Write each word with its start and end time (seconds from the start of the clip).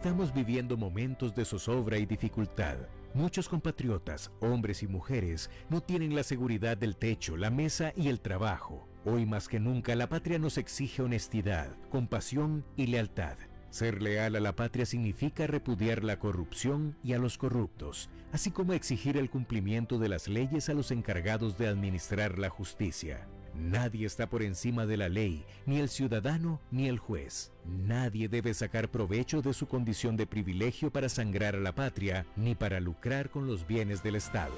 Estamos 0.00 0.32
viviendo 0.32 0.76
momentos 0.76 1.34
de 1.34 1.44
zozobra 1.44 1.98
y 1.98 2.06
dificultad. 2.06 2.76
Muchos 3.14 3.48
compatriotas, 3.48 4.30
hombres 4.38 4.84
y 4.84 4.86
mujeres, 4.86 5.50
no 5.70 5.80
tienen 5.80 6.14
la 6.14 6.22
seguridad 6.22 6.76
del 6.76 6.96
techo, 6.96 7.36
la 7.36 7.50
mesa 7.50 7.92
y 7.96 8.06
el 8.06 8.20
trabajo. 8.20 8.88
Hoy 9.04 9.26
más 9.26 9.48
que 9.48 9.58
nunca 9.58 9.96
la 9.96 10.08
patria 10.08 10.38
nos 10.38 10.56
exige 10.56 11.02
honestidad, 11.02 11.76
compasión 11.90 12.64
y 12.76 12.86
lealtad. 12.86 13.38
Ser 13.70 14.00
leal 14.00 14.36
a 14.36 14.40
la 14.40 14.54
patria 14.54 14.86
significa 14.86 15.48
repudiar 15.48 16.04
la 16.04 16.20
corrupción 16.20 16.96
y 17.02 17.14
a 17.14 17.18
los 17.18 17.36
corruptos, 17.36 18.08
así 18.30 18.52
como 18.52 18.74
exigir 18.74 19.16
el 19.16 19.30
cumplimiento 19.30 19.98
de 19.98 20.10
las 20.10 20.28
leyes 20.28 20.68
a 20.68 20.74
los 20.74 20.92
encargados 20.92 21.58
de 21.58 21.66
administrar 21.66 22.38
la 22.38 22.50
justicia. 22.50 23.26
Nadie 23.58 24.06
está 24.06 24.30
por 24.30 24.42
encima 24.42 24.86
de 24.86 24.96
la 24.96 25.08
ley, 25.08 25.44
ni 25.66 25.78
el 25.78 25.88
ciudadano 25.88 26.60
ni 26.70 26.88
el 26.88 26.98
juez. 26.98 27.50
Nadie 27.64 28.28
debe 28.28 28.54
sacar 28.54 28.88
provecho 28.90 29.42
de 29.42 29.52
su 29.52 29.66
condición 29.66 30.16
de 30.16 30.26
privilegio 30.26 30.92
para 30.92 31.08
sangrar 31.08 31.56
a 31.56 31.60
la 31.60 31.74
patria, 31.74 32.24
ni 32.36 32.54
para 32.54 32.78
lucrar 32.78 33.30
con 33.30 33.46
los 33.46 33.66
bienes 33.66 34.02
del 34.02 34.14
Estado. 34.14 34.54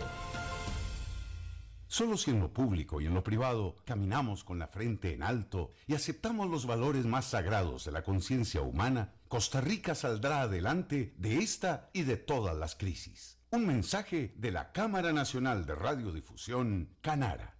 Solo 1.89 2.17
si 2.17 2.31
en 2.31 2.39
lo 2.39 2.53
público 2.53 3.01
y 3.01 3.07
en 3.07 3.15
lo 3.15 3.25
privado 3.25 3.75
caminamos 3.85 4.45
con 4.45 4.61
la 4.61 4.69
frente 4.69 5.13
en 5.13 5.25
alto 5.25 5.73
y 5.89 5.95
aceptamos 5.95 6.49
los 6.49 6.65
valores 6.65 7.05
más 7.05 7.25
sagrados 7.25 7.85
de 7.85 7.91
la 7.91 8.05
conciencia 8.05 8.61
humana, 8.61 9.15
Costa 9.27 9.61
Rica 9.61 9.97
saldrá 9.97 10.43
adelante 10.43 11.15
de 11.17 11.39
esta 11.39 11.91
y 11.93 12.03
de 12.03 12.17
todas 12.17 12.57
las 12.57 12.77
crisis. 12.77 13.39
Un 13.51 13.67
mensaje 13.67 14.33
de 14.37 14.53
la 14.53 14.71
Cámara 14.71 15.13
Nacional 15.13 15.67
de 15.67 15.75
Radiodifusión, 15.75 16.91
Canara. 17.01 17.60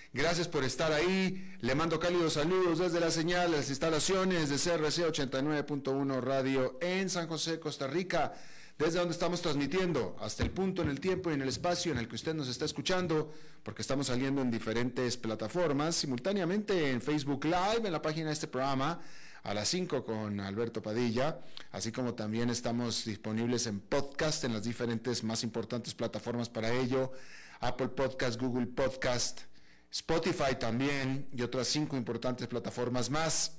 Gracias 0.13 0.49
por 0.49 0.65
estar 0.65 0.91
ahí. 0.91 1.55
Le 1.61 1.73
mando 1.73 1.97
cálidos 1.97 2.33
saludos 2.33 2.79
desde 2.79 2.99
la 2.99 3.11
señal, 3.11 3.51
las 3.51 3.69
instalaciones 3.69 4.49
de 4.49 4.57
CRC 4.57 5.07
89.1 5.07 6.19
Radio 6.19 6.77
en 6.81 7.09
San 7.09 7.27
José, 7.27 7.61
Costa 7.61 7.87
Rica, 7.87 8.33
desde 8.77 8.99
donde 8.99 9.13
estamos 9.13 9.41
transmitiendo 9.41 10.17
hasta 10.19 10.43
el 10.43 10.51
punto 10.51 10.81
en 10.81 10.89
el 10.89 10.99
tiempo 10.99 11.31
y 11.31 11.35
en 11.35 11.41
el 11.41 11.47
espacio 11.47 11.93
en 11.93 11.97
el 11.97 12.09
que 12.09 12.15
usted 12.15 12.33
nos 12.33 12.49
está 12.49 12.65
escuchando, 12.65 13.31
porque 13.63 13.83
estamos 13.83 14.07
saliendo 14.07 14.41
en 14.41 14.51
diferentes 14.51 15.15
plataformas, 15.15 15.95
simultáneamente 15.95 16.91
en 16.91 17.01
Facebook 17.01 17.45
Live, 17.45 17.83
en 17.85 17.93
la 17.93 18.01
página 18.01 18.27
de 18.27 18.33
este 18.33 18.47
programa 18.47 18.99
a 19.43 19.53
las 19.53 19.69
5 19.69 20.03
con 20.03 20.41
Alberto 20.41 20.81
Padilla, 20.81 21.39
así 21.71 21.93
como 21.93 22.15
también 22.15 22.49
estamos 22.49 23.05
disponibles 23.05 23.65
en 23.65 23.79
podcast 23.79 24.43
en 24.43 24.51
las 24.51 24.63
diferentes 24.65 25.23
más 25.23 25.43
importantes 25.43 25.93
plataformas 25.93 26.49
para 26.49 26.69
ello, 26.73 27.13
Apple 27.61 27.89
Podcast, 27.89 28.41
Google 28.41 28.67
Podcast, 28.67 29.43
Spotify 29.91 30.55
también 30.57 31.27
y 31.35 31.41
otras 31.41 31.67
cinco 31.67 31.97
importantes 31.97 32.47
plataformas 32.47 33.09
más. 33.09 33.57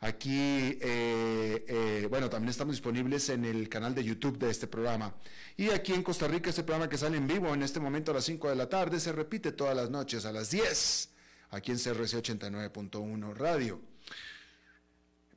Aquí, 0.00 0.78
eh, 0.80 1.64
eh, 1.68 2.06
bueno, 2.10 2.30
también 2.30 2.50
estamos 2.50 2.72
disponibles 2.74 3.28
en 3.28 3.44
el 3.44 3.68
canal 3.68 3.94
de 3.94 4.02
YouTube 4.02 4.38
de 4.38 4.50
este 4.50 4.66
programa. 4.66 5.14
Y 5.56 5.68
aquí 5.70 5.92
en 5.92 6.02
Costa 6.02 6.26
Rica, 6.26 6.48
este 6.50 6.64
programa 6.64 6.88
que 6.88 6.96
sale 6.96 7.18
en 7.18 7.26
vivo 7.26 7.52
en 7.52 7.62
este 7.62 7.80
momento 7.80 8.10
a 8.10 8.14
las 8.14 8.24
5 8.24 8.48
de 8.48 8.56
la 8.56 8.68
tarde, 8.68 8.98
se 8.98 9.12
repite 9.12 9.52
todas 9.52 9.76
las 9.76 9.90
noches 9.90 10.24
a 10.24 10.32
las 10.32 10.50
10, 10.50 11.10
aquí 11.50 11.70
en 11.70 11.78
CRC 11.78 12.16
89.1 12.16 13.34
Radio. 13.34 13.80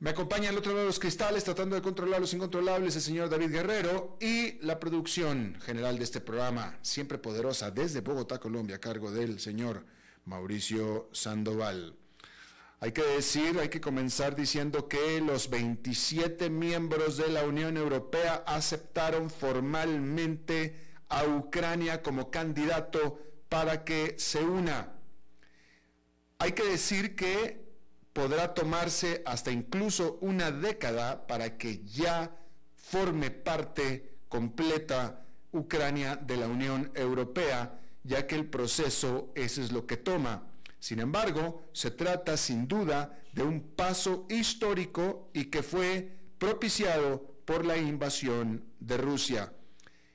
Me 0.00 0.10
acompaña 0.10 0.48
al 0.48 0.56
otro 0.56 0.72
lado 0.72 0.80
de 0.80 0.88
los 0.88 0.98
cristales, 0.98 1.44
tratando 1.44 1.76
de 1.76 1.82
controlar 1.82 2.20
los 2.20 2.32
incontrolables, 2.32 2.96
el 2.96 3.02
señor 3.02 3.28
David 3.28 3.50
Guerrero 3.50 4.16
y 4.20 4.58
la 4.64 4.80
producción 4.80 5.58
general 5.60 5.98
de 5.98 6.04
este 6.04 6.20
programa, 6.20 6.78
siempre 6.80 7.18
poderosa, 7.18 7.70
desde 7.70 8.00
Bogotá, 8.00 8.40
Colombia, 8.40 8.76
a 8.76 8.80
cargo 8.80 9.10
del 9.10 9.38
señor 9.40 9.84
Mauricio 10.24 11.08
Sandoval. 11.12 11.96
Hay 12.80 12.92
que 12.92 13.02
decir, 13.02 13.58
hay 13.58 13.68
que 13.68 13.80
comenzar 13.80 14.36
diciendo 14.36 14.88
que 14.88 15.20
los 15.20 15.48
27 15.48 16.50
miembros 16.50 17.16
de 17.16 17.28
la 17.28 17.44
Unión 17.44 17.76
Europea 17.76 18.44
aceptaron 18.46 19.30
formalmente 19.30 20.76
a 21.08 21.24
Ucrania 21.24 22.02
como 22.02 22.30
candidato 22.30 23.18
para 23.48 23.84
que 23.84 24.16
se 24.18 24.42
una. 24.44 24.92
Hay 26.38 26.52
que 26.52 26.64
decir 26.64 27.16
que 27.16 27.64
podrá 28.12 28.52
tomarse 28.52 29.22
hasta 29.24 29.50
incluso 29.50 30.18
una 30.20 30.50
década 30.50 31.26
para 31.26 31.56
que 31.56 31.84
ya 31.84 32.36
forme 32.74 33.30
parte 33.30 34.18
completa 34.28 35.24
Ucrania 35.52 36.16
de 36.16 36.36
la 36.36 36.48
Unión 36.48 36.90
Europea, 36.94 37.80
ya 38.04 38.26
que 38.26 38.36
el 38.36 38.46
proceso 38.46 39.32
ese 39.34 39.62
es 39.62 39.72
lo 39.72 39.86
que 39.86 39.96
toma. 39.96 40.46
Sin 40.78 41.00
embargo, 41.00 41.64
se 41.72 41.90
trata 41.90 42.36
sin 42.36 42.68
duda 42.68 43.18
de 43.32 43.42
un 43.42 43.60
paso 43.74 44.26
histórico 44.28 45.30
y 45.32 45.46
que 45.46 45.62
fue 45.62 46.16
propiciado 46.38 47.34
por 47.44 47.64
la 47.64 47.76
invasión 47.76 48.64
de 48.78 48.96
Rusia. 48.98 49.52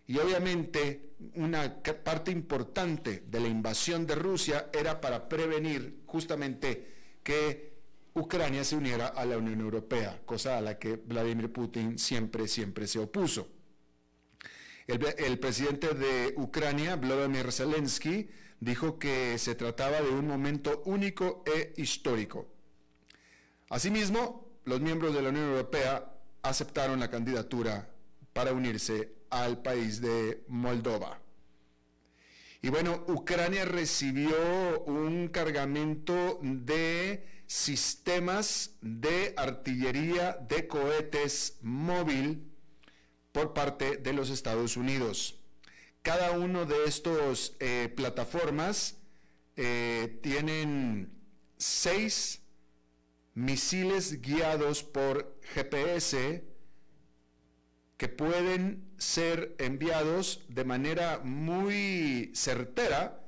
Y 0.08 0.18
obviamente 0.18 1.16
una 1.36 1.82
parte 2.04 2.32
importante 2.32 3.24
de 3.28 3.40
la 3.40 3.48
invasión 3.48 4.06
de 4.06 4.16
Rusia 4.16 4.70
era 4.72 5.02
para 5.02 5.28
prevenir 5.28 6.04
justamente 6.06 7.18
que 7.24 7.70
Ucrania 8.14 8.64
se 8.64 8.76
uniera 8.76 9.08
a 9.08 9.26
la 9.26 9.38
Unión 9.38 9.60
Europea, 9.60 10.22
cosa 10.26 10.58
a 10.58 10.62
la 10.62 10.78
que 10.78 10.96
Vladimir 10.96 11.52
Putin 11.52 12.00
siempre, 12.00 12.48
siempre 12.48 12.88
se 12.88 13.00
opuso. 13.00 13.48
El, 14.90 15.38
presidente 15.38 15.94
de 15.94 16.34
Ucrania, 16.36 16.96
Vladimir 16.96 17.52
Zelensky, 17.52 18.28
dijo 18.60 18.98
que 18.98 19.38
se 19.38 19.54
trataba 19.54 20.02
de 20.02 20.10
un 20.10 20.26
momento 20.26 20.82
único 20.86 21.44
e 21.46 21.76
histórico. 21.78 22.48
Asimismo, 23.70 24.50
los 24.66 24.82
miembros 24.82 25.14
de 25.14 25.22
la 25.22 25.30
Unión 25.30 25.50
Europea 25.50 26.12
aceptaron 26.42 27.00
la 27.00 27.12
candidatura 27.12 27.88
para 28.34 28.52
unirse 28.52 29.14
al 29.30 29.62
país 29.62 30.02
de 30.02 30.44
Moldova. 30.48 31.22
Y 32.64 32.70
bueno, 32.70 33.06
Ucrania 33.10 33.66
recibió 33.66 34.84
un 34.88 35.28
cargamento 35.28 36.40
de 36.42 37.44
sistemas 37.46 38.72
de 38.82 39.36
artillería 39.38 40.34
de 40.50 40.68
cohetes 40.68 41.60
móvil 41.62 42.49
por 43.32 43.54
parte 43.54 43.98
de 43.98 44.14
los 44.14 44.30
Estados 44.30 44.78
Unidos. 44.78 45.40
Cada 46.02 46.32
uno 46.32 46.66
de 46.66 46.86
estos 46.86 47.56
eh, 47.60 47.92
plataformas 47.96 48.98
eh, 49.56 50.20
tienen 50.24 51.12
seis 51.58 52.42
misiles 53.34 54.22
guiados 54.22 54.84
por 54.84 55.38
GPS 55.54 56.44
que 57.98 58.08
pueden 58.08 58.90
ser 58.98 59.56
enviados 59.60 60.46
de 60.48 60.64
manera 60.64 61.20
muy 61.20 62.32
certera 62.34 63.22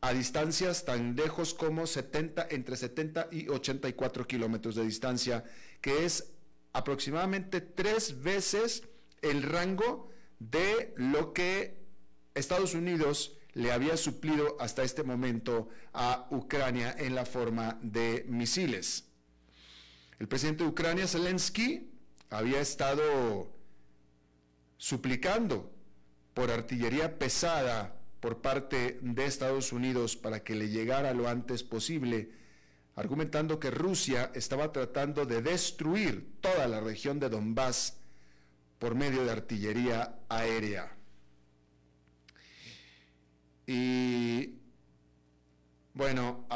a 0.00 0.12
distancias 0.12 0.84
tan 0.84 1.16
lejos 1.16 1.54
como 1.54 1.86
70, 1.88 2.46
entre 2.50 2.76
70 2.76 3.28
y 3.32 3.48
84 3.48 4.26
kilómetros 4.28 4.76
de 4.76 4.84
distancia, 4.84 5.42
que 5.80 6.04
es 6.04 6.32
aproximadamente 6.72 7.60
tres 7.60 8.22
veces 8.22 8.84
el 9.22 9.42
rango 9.42 10.10
de 10.38 10.94
lo 10.96 11.32
que 11.32 11.86
Estados 12.34 12.74
Unidos 12.74 13.36
le 13.52 13.72
había 13.72 13.96
suplido 13.96 14.56
hasta 14.60 14.82
este 14.82 15.02
momento 15.02 15.70
a 15.94 16.28
Ucrania 16.30 16.94
en 16.98 17.14
la 17.14 17.24
forma 17.24 17.78
de 17.82 18.26
misiles. 18.28 19.08
El 20.18 20.28
presidente 20.28 20.64
de 20.64 20.70
Ucrania, 20.70 21.06
Zelensky, 21.06 21.90
había 22.28 22.60
estado 22.60 23.50
suplicando 24.76 25.72
por 26.34 26.50
artillería 26.50 27.18
pesada 27.18 27.98
por 28.20 28.42
parte 28.42 28.98
de 29.00 29.24
Estados 29.24 29.72
Unidos 29.72 30.16
para 30.16 30.44
que 30.44 30.54
le 30.54 30.68
llegara 30.68 31.14
lo 31.14 31.28
antes 31.28 31.62
posible, 31.62 32.32
argumentando 32.94 33.58
que 33.58 33.70
Rusia 33.70 34.30
estaba 34.34 34.72
tratando 34.72 35.24
de 35.24 35.40
destruir 35.40 36.40
toda 36.40 36.68
la 36.68 36.80
región 36.80 37.20
de 37.20 37.30
Donbass 37.30 37.96
por 38.78 38.94
medio 38.94 39.24
de 39.24 39.30
artillería 39.32 40.18
aérea. 40.28 40.96
Y 43.66 44.54
bueno, 45.94 46.46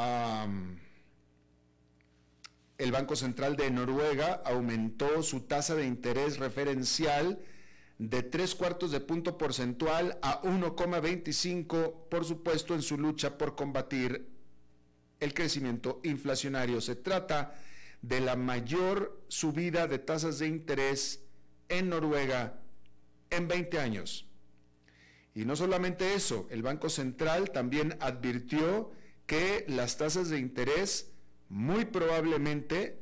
el 2.79 2.93
Banco 2.93 3.17
Central 3.17 3.57
de 3.57 3.71
Noruega 3.71 4.43
aumentó 4.45 5.23
su 5.23 5.41
tasa 5.43 5.75
de 5.75 5.87
interés 5.87 6.39
referencial 6.39 7.41
de 7.99 8.23
tres 8.23 8.55
cuartos 8.55 8.93
de 8.93 9.01
punto 9.01 9.37
porcentual 9.37 10.19
a 10.23 10.41
1,25, 10.43 12.09
por 12.09 12.25
supuesto, 12.25 12.75
en 12.75 12.81
su 12.81 12.97
lucha 12.97 13.37
por 13.37 13.55
combatir 13.55 14.27
el 15.21 15.35
crecimiento 15.35 16.01
inflacionario. 16.05 16.81
Se 16.81 16.97
trata 16.97 17.55
de 18.01 18.21
la 18.21 18.37
mayor 18.37 19.23
subida 19.29 19.87
de 19.87 19.99
tasas 19.99 20.39
de 20.39 20.47
interés 20.47 21.23
en 21.71 21.89
Noruega 21.89 22.61
en 23.31 23.49
20 23.49 23.79
años. 23.79 24.27
Y 25.35 25.45
no 25.45 25.57
solamente 25.57 26.15
eso, 26.15 26.47
el 26.51 26.63
Banco 26.63 26.91
Central 26.91 27.51
también 27.51 27.97
advirtió 28.01 28.93
que 29.27 29.65
las 29.69 29.97
tasas 29.97 30.29
de 30.29 30.39
interés 30.39 31.13
muy 31.49 31.85
probablemente 31.85 33.01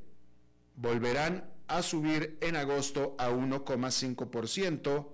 volverán 0.76 1.50
a 1.66 1.82
subir 1.82 2.38
en 2.40 2.56
agosto 2.56 3.16
a 3.18 3.30
1,5%, 3.30 5.08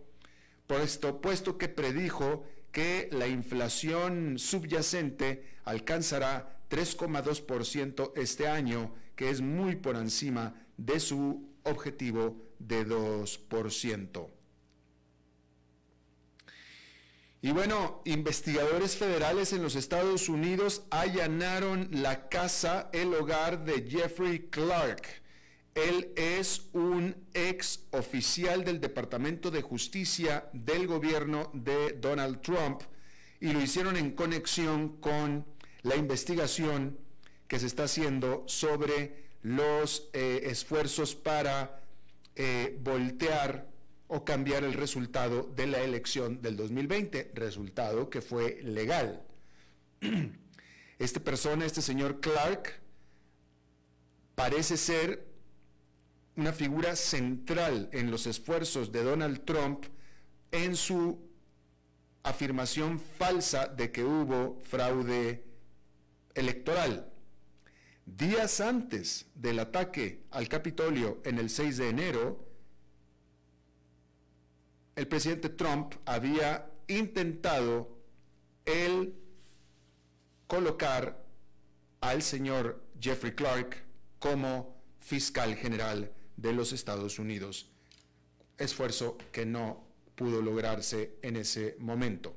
por 0.67 0.81
esto, 0.81 1.21
puesto 1.21 1.59
que 1.59 1.69
predijo 1.69 2.45
que 2.73 3.09
la 3.13 3.29
inflación 3.29 4.39
subyacente 4.39 5.59
alcanzará 5.65 6.61
3,2% 6.71 8.13
este 8.17 8.49
año, 8.49 8.95
que 9.15 9.31
es 9.31 9.41
muy 9.41 9.77
por 9.77 9.97
encima 9.97 10.55
de 10.77 10.99
su 10.99 11.54
objetivo 11.65 12.37
de 12.59 12.87
2%. 12.87 14.29
Y 17.43 17.53
bueno, 17.53 18.01
investigadores 18.07 18.97
federales 18.97 19.53
en 19.53 19.63
los 19.63 19.77
Estados 19.77 20.31
Unidos 20.31 20.87
allanaron 20.91 21.89
la 21.91 22.29
casa, 22.31 22.89
el 22.95 23.13
hogar 23.13 23.65
de 23.65 23.87
Jeffrey 23.87 24.49
Clark, 24.49 25.25
él 25.75 26.13
es 26.15 26.69
un 26.73 27.17
ex 27.35 27.81
oficial 27.91 28.65
del 28.65 28.81
Departamento 28.81 29.51
de 29.51 29.61
Justicia 29.61 30.49
del 30.53 30.87
gobierno 30.87 31.51
de 31.53 31.95
Donald 31.95 32.41
Trump 32.43 32.83
y 33.41 33.53
lo 33.53 33.61
hicieron 33.61 33.97
en 33.97 34.13
conexión 34.13 35.01
con 35.01 35.45
la 35.83 35.97
investigación 35.97 36.97
que 37.49 37.59
se 37.59 37.67
está 37.67 37.85
haciendo 37.85 38.45
sobre 38.47 39.34
los 39.45 40.09
eh, 40.15 40.41
esfuerzos 40.45 41.15
para 41.15 41.83
eh, 42.35 42.77
voltear 42.83 43.69
o 44.09 44.25
cambiar 44.25 44.65
el 44.65 44.73
resultado 44.73 45.43
de 45.55 45.67
la 45.67 45.83
elección 45.83 46.41
del 46.41 46.57
2020, 46.57 47.31
resultado 47.35 48.09
que 48.09 48.23
fue 48.23 48.61
legal. 48.63 49.23
Esta 50.99 51.21
persona, 51.21 51.67
este 51.67 51.83
señor 51.83 52.21
Clark, 52.21 52.81
parece 54.35 54.77
ser 54.77 55.27
una 56.37 56.53
figura 56.53 56.97
central 56.97 57.91
en 57.93 58.11
los 58.11 58.27
esfuerzos 58.27 58.93
de 58.93 59.03
Donald 59.03 59.45
Trump 59.45 59.85
en 60.53 60.77
su 60.77 61.21
afirmación 62.23 62.99
falsa 62.99 63.67
de 63.67 63.93
que 63.93 64.05
hubo 64.05 64.59
fraude 64.63 65.45
electoral. 66.35 67.14
Días 68.07 68.61
antes 68.61 69.27
del 69.35 69.59
ataque 69.59 70.25
al 70.31 70.49
Capitolio 70.49 71.23
en 71.25 71.39
el 71.39 71.49
6 71.49 71.79
de 71.79 71.89
enero, 71.89 72.45
el 74.95 75.09
presidente 75.09 75.49
Trump 75.49 75.95
había 76.05 76.71
intentado 76.87 77.99
el 78.67 79.15
colocar 80.47 81.25
al 82.01 82.23
señor 82.23 82.83
Jeffrey 83.01 83.35
Clark 83.35 83.83
como 84.19 84.77
fiscal 85.01 85.57
general 85.57 86.13
de 86.37 86.53
los 86.53 86.73
Estados 86.73 87.19
Unidos, 87.19 87.71
esfuerzo 88.59 89.17
que 89.33 89.47
no 89.47 89.83
pudo 90.15 90.43
lograrse 90.43 91.17
en 91.23 91.37
ese 91.37 91.77
momento. 91.79 92.37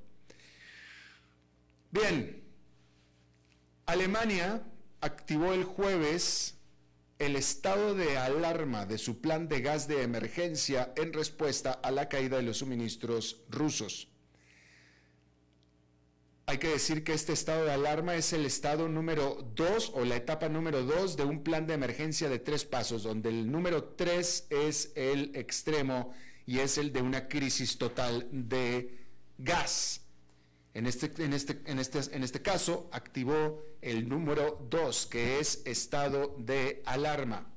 Bien, 1.92 2.42
Alemania 3.86 4.64
activó 5.02 5.54
el 5.54 5.64
jueves 5.64 6.58
el 7.20 7.36
estado 7.36 7.96
de 7.96 8.18
alarma 8.18 8.86
de 8.86 8.98
su 8.98 9.22
plan 9.22 9.48
de 9.48 9.62
gas 9.62 9.88
de 9.88 10.04
emergencia 10.04 10.94
en 10.96 11.14
respuesta 11.14 11.72
a 11.72 11.90
la 11.92 12.10
caída 12.10 12.38
de 12.38 12.44
los 12.44 12.60
suministros 12.60 13.42
rusos. 13.50 14.10
Hay 16.46 16.60
que 16.60 16.70
decir 16.70 17.04
que 17.04 17.14
este 17.14 17.34
estado 17.34 17.66
de 17.66 17.74
alarma 17.74 18.16
es 18.16 18.32
el 18.32 18.46
estado 18.46 18.88
número 18.88 19.52
2 19.56 19.92
o 19.96 20.06
la 20.06 20.16
etapa 20.16 20.48
número 20.48 20.84
2 20.84 21.18
de 21.18 21.26
un 21.26 21.44
plan 21.44 21.68
de 21.68 21.74
emergencia 21.74 22.30
de 22.30 22.40
tres 22.40 22.64
pasos, 22.64 23.04
donde 23.04 23.30
el 23.30 23.52
número 23.52 23.84
3 23.84 24.48
es 24.50 24.94
el 24.96 25.36
extremo 25.36 26.14
y 26.46 26.60
es 26.60 26.78
el 26.78 26.94
de 26.94 27.02
una 27.02 27.28
crisis 27.28 27.78
total 27.78 28.30
de 28.32 29.06
gas. 29.38 30.07
En 30.78 30.86
este, 30.86 31.12
en 31.24 31.34
este, 31.34 31.60
en 31.66 31.80
este, 31.80 32.00
en 32.16 32.22
este 32.22 32.44
caso, 32.44 32.88
activó 32.92 33.66
el 33.82 34.08
número 34.08 34.64
2, 34.70 35.08
que 35.08 35.40
es 35.40 35.64
estado 35.66 36.36
de 36.38 36.84
alarma. 36.86 37.52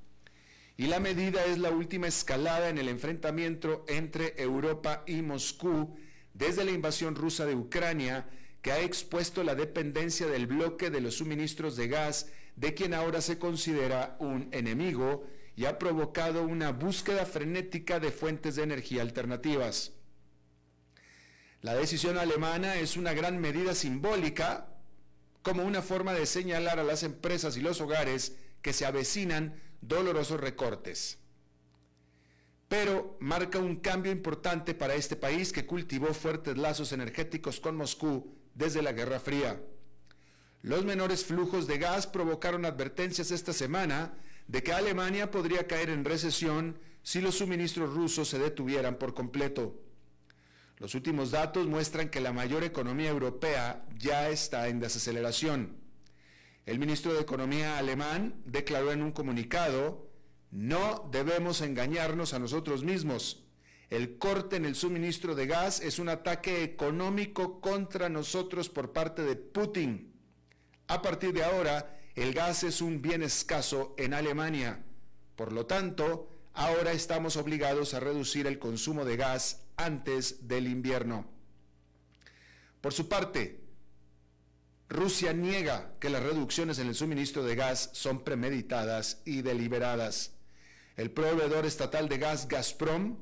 Y 0.78 0.86
la 0.86 1.00
medida 1.00 1.44
es 1.44 1.58
la 1.58 1.70
última 1.70 2.06
escalada 2.06 2.70
en 2.70 2.78
el 2.78 2.88
enfrentamiento 2.88 3.84
entre 3.88 4.40
Europa 4.42 5.04
y 5.06 5.20
Moscú 5.20 5.94
desde 6.32 6.64
la 6.64 6.70
invasión 6.70 7.14
rusa 7.14 7.44
de 7.44 7.54
Ucrania 7.54 8.26
que 8.62 8.72
ha 8.72 8.80
expuesto 8.80 9.44
la 9.44 9.54
dependencia 9.54 10.26
del 10.26 10.46
bloque 10.46 10.88
de 10.88 11.02
los 11.02 11.16
suministros 11.16 11.76
de 11.76 11.88
gas 11.88 12.30
de 12.56 12.72
quien 12.72 12.94
ahora 12.94 13.20
se 13.20 13.38
considera 13.38 14.16
un 14.18 14.48
enemigo 14.50 15.26
y 15.56 15.66
ha 15.66 15.78
provocado 15.78 16.42
una 16.42 16.72
búsqueda 16.72 17.26
frenética 17.26 18.00
de 18.00 18.12
fuentes 18.12 18.56
de 18.56 18.62
energía 18.62 19.02
alternativas. 19.02 19.92
La 21.62 21.74
decisión 21.74 22.16
alemana 22.16 22.76
es 22.76 22.96
una 22.96 23.12
gran 23.12 23.38
medida 23.38 23.74
simbólica 23.74 24.68
como 25.42 25.62
una 25.64 25.82
forma 25.82 26.14
de 26.14 26.24
señalar 26.24 26.78
a 26.78 26.84
las 26.84 27.02
empresas 27.02 27.56
y 27.56 27.60
los 27.60 27.80
hogares 27.82 28.36
que 28.62 28.72
se 28.72 28.86
avecinan 28.86 29.60
dolorosos 29.82 30.40
recortes. 30.40 31.18
Pero 32.68 33.16
marca 33.20 33.58
un 33.58 33.76
cambio 33.76 34.10
importante 34.10 34.74
para 34.74 34.94
este 34.94 35.16
país 35.16 35.52
que 35.52 35.66
cultivó 35.66 36.14
fuertes 36.14 36.56
lazos 36.56 36.92
energéticos 36.92 37.60
con 37.60 37.76
Moscú 37.76 38.38
desde 38.54 38.80
la 38.80 38.92
Guerra 38.92 39.20
Fría. 39.20 39.60
Los 40.62 40.84
menores 40.84 41.24
flujos 41.24 41.66
de 41.66 41.78
gas 41.78 42.06
provocaron 42.06 42.64
advertencias 42.64 43.30
esta 43.30 43.52
semana 43.52 44.14
de 44.46 44.62
que 44.62 44.72
Alemania 44.72 45.30
podría 45.30 45.66
caer 45.66 45.90
en 45.90 46.04
recesión 46.04 46.78
si 47.02 47.20
los 47.20 47.36
suministros 47.36 47.94
rusos 47.94 48.28
se 48.28 48.38
detuvieran 48.38 48.98
por 48.98 49.14
completo. 49.14 49.89
Los 50.80 50.94
últimos 50.94 51.30
datos 51.30 51.66
muestran 51.66 52.08
que 52.08 52.22
la 52.22 52.32
mayor 52.32 52.64
economía 52.64 53.10
europea 53.10 53.84
ya 53.98 54.30
está 54.30 54.66
en 54.68 54.80
desaceleración. 54.80 55.76
El 56.64 56.78
ministro 56.78 57.12
de 57.12 57.20
Economía 57.20 57.76
alemán 57.76 58.40
declaró 58.46 58.90
en 58.90 59.02
un 59.02 59.12
comunicado, 59.12 60.10
no 60.50 61.06
debemos 61.12 61.60
engañarnos 61.60 62.32
a 62.32 62.38
nosotros 62.38 62.82
mismos. 62.82 63.44
El 63.90 64.16
corte 64.16 64.56
en 64.56 64.64
el 64.64 64.74
suministro 64.74 65.34
de 65.34 65.46
gas 65.46 65.80
es 65.82 65.98
un 65.98 66.08
ataque 66.08 66.64
económico 66.64 67.60
contra 67.60 68.08
nosotros 68.08 68.70
por 68.70 68.94
parte 68.94 69.22
de 69.22 69.36
Putin. 69.36 70.14
A 70.86 71.02
partir 71.02 71.34
de 71.34 71.44
ahora, 71.44 72.00
el 72.14 72.32
gas 72.32 72.64
es 72.64 72.80
un 72.80 73.02
bien 73.02 73.22
escaso 73.22 73.94
en 73.98 74.14
Alemania. 74.14 74.82
Por 75.36 75.52
lo 75.52 75.66
tanto, 75.66 76.30
ahora 76.54 76.92
estamos 76.92 77.36
obligados 77.36 77.92
a 77.92 78.00
reducir 78.00 78.46
el 78.46 78.58
consumo 78.58 79.04
de 79.04 79.18
gas 79.18 79.66
antes 79.84 80.48
del 80.48 80.66
invierno. 80.66 81.26
Por 82.80 82.92
su 82.92 83.08
parte, 83.08 83.60
Rusia 84.88 85.32
niega 85.32 85.94
que 86.00 86.10
las 86.10 86.22
reducciones 86.22 86.78
en 86.78 86.88
el 86.88 86.94
suministro 86.94 87.44
de 87.44 87.54
gas 87.54 87.90
son 87.92 88.24
premeditadas 88.24 89.22
y 89.24 89.42
deliberadas. 89.42 90.32
El 90.96 91.10
proveedor 91.12 91.64
estatal 91.64 92.08
de 92.08 92.18
gas 92.18 92.48
Gazprom 92.48 93.18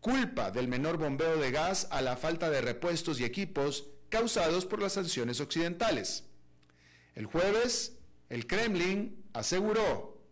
culpa 0.00 0.50
del 0.50 0.68
menor 0.68 0.98
bombeo 0.98 1.38
de 1.38 1.50
gas 1.50 1.88
a 1.90 2.02
la 2.02 2.16
falta 2.16 2.50
de 2.50 2.60
repuestos 2.60 3.18
y 3.18 3.24
equipos 3.24 3.88
causados 4.08 4.66
por 4.66 4.80
las 4.80 4.92
sanciones 4.92 5.40
occidentales. 5.40 6.24
El 7.14 7.26
jueves, 7.26 7.96
el 8.28 8.46
Kremlin 8.46 9.24
aseguró, 9.32 10.22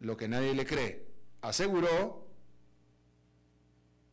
lo 0.00 0.16
que 0.16 0.26
nadie 0.26 0.54
le 0.54 0.64
cree, 0.64 1.06
aseguró 1.42 2.29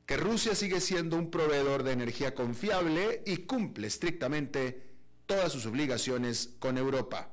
que 0.08 0.16
Rusia 0.16 0.56
sigue 0.56 0.80
siendo 0.80 1.18
un 1.18 1.30
proveedor 1.30 1.84
de 1.84 1.92
energía 1.92 2.34
confiable 2.34 3.24
y 3.26 3.40
cumple 3.40 3.88
estrictamente 3.88 4.88
todas 5.26 5.52
sus 5.52 5.66
obligaciones 5.66 6.56
con 6.60 6.78
Europa. 6.78 7.30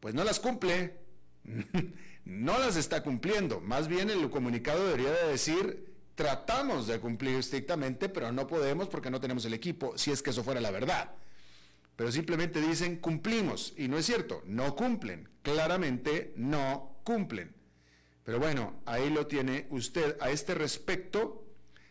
Pues 0.00 0.14
no 0.14 0.22
las 0.22 0.38
cumple, 0.38 0.98
no 2.26 2.58
las 2.58 2.76
está 2.76 3.02
cumpliendo. 3.02 3.58
Más 3.58 3.88
bien 3.88 4.10
el 4.10 4.28
comunicado 4.28 4.86
debería 4.86 5.12
de 5.12 5.30
decir, 5.30 5.94
tratamos 6.14 6.86
de 6.86 7.00
cumplir 7.00 7.36
estrictamente, 7.36 8.10
pero 8.10 8.30
no 8.32 8.46
podemos 8.46 8.88
porque 8.88 9.10
no 9.10 9.18
tenemos 9.18 9.46
el 9.46 9.54
equipo, 9.54 9.96
si 9.96 10.10
es 10.10 10.22
que 10.22 10.30
eso 10.30 10.44
fuera 10.44 10.60
la 10.60 10.70
verdad. 10.70 11.14
Pero 11.96 12.12
simplemente 12.12 12.60
dicen, 12.60 12.96
cumplimos, 12.96 13.72
y 13.78 13.88
no 13.88 13.96
es 13.96 14.04
cierto, 14.04 14.42
no 14.44 14.76
cumplen, 14.76 15.26
claramente 15.40 16.34
no 16.36 17.00
cumplen. 17.02 17.54
Pero 18.30 18.38
bueno, 18.38 18.80
ahí 18.86 19.10
lo 19.10 19.26
tiene 19.26 19.66
usted. 19.70 20.16
A 20.20 20.30
este 20.30 20.54
respecto, 20.54 21.48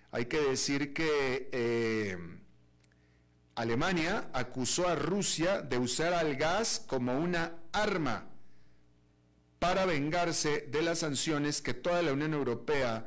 hay 0.10 0.28
que 0.28 0.40
decir 0.40 0.94
que 0.94 1.50
eh, 1.52 2.18
Alemania 3.56 4.30
acusó 4.32 4.88
a 4.88 4.96
Rusia 4.96 5.62
de 5.62 5.78
usar 5.78 6.14
al 6.14 6.38
gas 6.38 6.82
como 6.88 7.20
una 7.20 7.56
arma 7.74 8.30
para 9.60 9.86
vengarse 9.86 10.62
de 10.72 10.82
las 10.82 11.00
sanciones 11.00 11.62
que 11.62 11.74
toda 11.74 12.02
la 12.02 12.14
Unión 12.14 12.34
Europea 12.34 13.06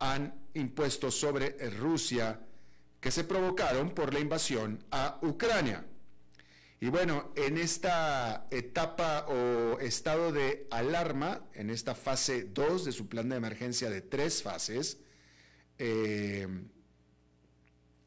han 0.00 0.34
impuesto 0.54 1.12
sobre 1.12 1.50
Rusia 1.78 2.40
que 2.98 3.12
se 3.12 3.22
provocaron 3.22 3.90
por 3.90 4.12
la 4.12 4.18
invasión 4.18 4.84
a 4.90 5.20
Ucrania. 5.22 5.84
Y 6.84 6.90
bueno, 6.90 7.32
en 7.34 7.56
esta 7.56 8.46
etapa 8.50 9.24
o 9.28 9.80
estado 9.80 10.32
de 10.32 10.68
alarma, 10.70 11.40
en 11.54 11.70
esta 11.70 11.94
fase 11.94 12.44
2 12.44 12.84
de 12.84 12.92
su 12.92 13.08
plan 13.08 13.30
de 13.30 13.36
emergencia 13.36 13.88
de 13.88 14.02
tres 14.02 14.42
fases, 14.42 14.98
eh, 15.78 16.46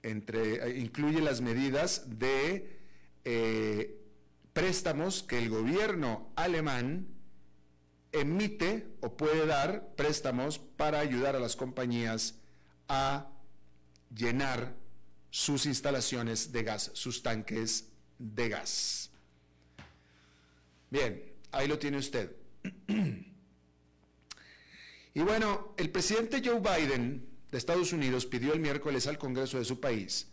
incluye 0.03 1.22
las 1.22 1.41
medidas 1.41 2.19
de 2.19 2.77
eh, 3.25 4.00
préstamos 4.53 5.24
que 5.24 5.39
el 5.39 5.50
gobierno 5.50 6.31
alemán 6.36 7.07
emite 8.12 8.89
o 9.01 9.17
puede 9.17 9.48
dar 9.48 9.96
préstamos 9.96 10.60
para 10.60 11.00
ayudar 11.00 11.36
a 11.36 11.39
las 11.39 11.55
compañías 11.55 12.36
a 12.88 13.27
llenar 14.15 14.75
sus 15.31 15.65
instalaciones 15.65 16.51
de 16.51 16.62
gas, 16.62 16.91
sus 16.93 17.24
tanques 17.24 17.96
de 18.19 18.50
gas. 18.50 19.12
Bien, 20.89 21.24
ahí 21.51 21.67
lo 21.67 21.77
tiene 21.77 21.97
usted. 21.97 22.36
y 25.13 25.19
bueno, 25.19 25.74
el 25.77 25.89
presidente 25.89 26.41
Joe 26.43 26.59
Biden 26.59 27.27
de 27.51 27.57
Estados 27.57 27.93
Unidos 27.93 28.25
pidió 28.25 28.53
el 28.53 28.59
miércoles 28.59 29.07
al 29.07 29.17
Congreso 29.17 29.57
de 29.57 29.65
su 29.65 29.79
país 29.79 30.27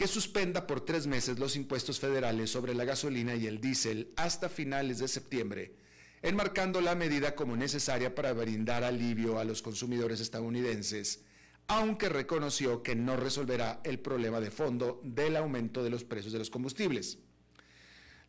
que 0.00 0.06
suspenda 0.06 0.66
por 0.66 0.80
tres 0.80 1.06
meses 1.06 1.38
los 1.38 1.56
impuestos 1.56 2.00
federales 2.00 2.48
sobre 2.48 2.74
la 2.74 2.86
gasolina 2.86 3.34
y 3.34 3.46
el 3.46 3.60
diésel 3.60 4.14
hasta 4.16 4.48
finales 4.48 4.98
de 4.98 5.08
septiembre, 5.08 5.74
enmarcando 6.22 6.80
la 6.80 6.94
medida 6.94 7.34
como 7.34 7.54
necesaria 7.54 8.14
para 8.14 8.32
brindar 8.32 8.82
alivio 8.82 9.38
a 9.38 9.44
los 9.44 9.60
consumidores 9.60 10.20
estadounidenses, 10.20 11.22
aunque 11.66 12.08
reconoció 12.08 12.82
que 12.82 12.96
no 12.96 13.18
resolverá 13.18 13.82
el 13.84 13.98
problema 13.98 14.40
de 14.40 14.50
fondo 14.50 15.02
del 15.04 15.36
aumento 15.36 15.84
de 15.84 15.90
los 15.90 16.04
precios 16.04 16.32
de 16.32 16.38
los 16.38 16.48
combustibles. 16.48 17.18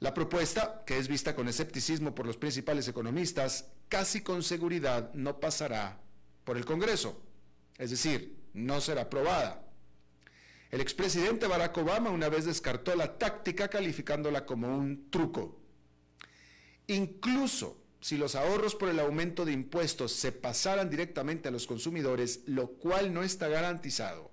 La 0.01 0.15
propuesta, 0.15 0.81
que 0.83 0.97
es 0.97 1.07
vista 1.07 1.35
con 1.35 1.47
escepticismo 1.47 2.15
por 2.15 2.25
los 2.25 2.35
principales 2.35 2.87
economistas, 2.87 3.67
casi 3.87 4.21
con 4.21 4.41
seguridad 4.41 5.13
no 5.13 5.39
pasará 5.39 6.01
por 6.43 6.57
el 6.57 6.65
Congreso, 6.65 7.21
es 7.77 7.91
decir, 7.91 8.35
no 8.55 8.81
será 8.81 9.03
aprobada. 9.03 9.63
El 10.71 10.81
expresidente 10.81 11.45
Barack 11.45 11.77
Obama 11.77 12.09
una 12.09 12.29
vez 12.29 12.45
descartó 12.45 12.95
la 12.95 13.19
táctica 13.19 13.67
calificándola 13.67 14.43
como 14.43 14.75
un 14.75 15.11
truco. 15.11 15.61
Incluso 16.87 17.77
si 17.99 18.17
los 18.17 18.33
ahorros 18.33 18.73
por 18.73 18.89
el 18.89 18.99
aumento 18.99 19.45
de 19.45 19.51
impuestos 19.51 20.13
se 20.13 20.31
pasaran 20.31 20.89
directamente 20.89 21.49
a 21.49 21.51
los 21.51 21.67
consumidores, 21.67 22.41
lo 22.47 22.71
cual 22.71 23.13
no 23.13 23.21
está 23.21 23.49
garantizado, 23.49 24.31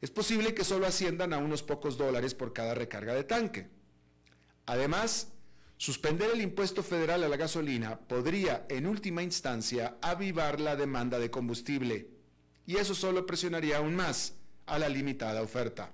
es 0.00 0.12
posible 0.12 0.54
que 0.54 0.62
solo 0.62 0.86
asciendan 0.86 1.32
a 1.32 1.38
unos 1.38 1.64
pocos 1.64 1.98
dólares 1.98 2.34
por 2.34 2.52
cada 2.52 2.76
recarga 2.76 3.14
de 3.14 3.24
tanque. 3.24 3.81
Además, 4.66 5.28
suspender 5.76 6.30
el 6.32 6.40
impuesto 6.40 6.82
federal 6.82 7.24
a 7.24 7.28
la 7.28 7.36
gasolina 7.36 7.98
podría, 7.98 8.66
en 8.68 8.86
última 8.86 9.22
instancia, 9.22 9.96
avivar 10.00 10.60
la 10.60 10.76
demanda 10.76 11.18
de 11.18 11.30
combustible, 11.30 12.08
y 12.66 12.76
eso 12.76 12.94
solo 12.94 13.26
presionaría 13.26 13.78
aún 13.78 13.96
más 13.96 14.34
a 14.66 14.78
la 14.78 14.88
limitada 14.88 15.42
oferta. 15.42 15.92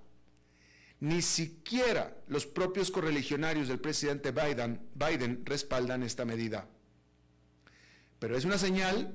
Ni 1.00 1.22
siquiera 1.22 2.16
los 2.26 2.44
propios 2.44 2.90
correligionarios 2.90 3.68
del 3.68 3.80
presidente 3.80 4.32
Biden, 4.32 5.42
respaldan 5.44 6.02
esta 6.02 6.24
medida. 6.24 6.68
Pero 8.18 8.36
es 8.36 8.44
una 8.44 8.58
señal, 8.58 9.14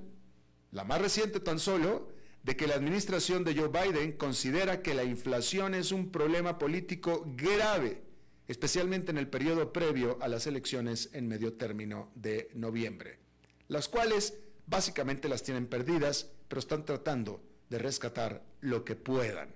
la 0.72 0.86
más 0.86 1.02
reciente 1.02 1.40
tan 1.40 1.60
solo, 1.60 2.10
de 2.42 2.58
que 2.58 2.68
la 2.68 2.76
administración 2.76 3.44
de 3.44 3.56
Joe 3.56 3.70
Biden 3.70 4.14
considera 4.14 4.82
que 4.82 4.94
la 4.94 5.04
inflación 5.04 5.76
es 5.76 5.92
un 5.92 6.12
problema 6.12 6.58
político 6.58 7.26
grave 7.38 8.02
especialmente 8.48 9.12
en 9.12 9.18
el 9.18 9.28
periodo 9.28 9.72
previo 9.72 10.18
a 10.22 10.28
las 10.28 10.48
elecciones 10.48 11.10
en 11.14 11.28
medio 11.28 11.54
término 11.54 12.12
de 12.16 12.50
noviembre, 12.54 13.20
las 13.68 13.88
cuales 13.88 14.38
básicamente 14.66 15.30
las 15.30 15.44
tienen 15.44 15.68
perdidas, 15.68 16.30
pero 16.48 16.60
están 16.60 16.86
tratando 16.86 17.42
de 17.70 17.80
rescatar 17.80 18.44
lo 18.62 18.84
que 18.84 18.96
puedan. 18.96 19.50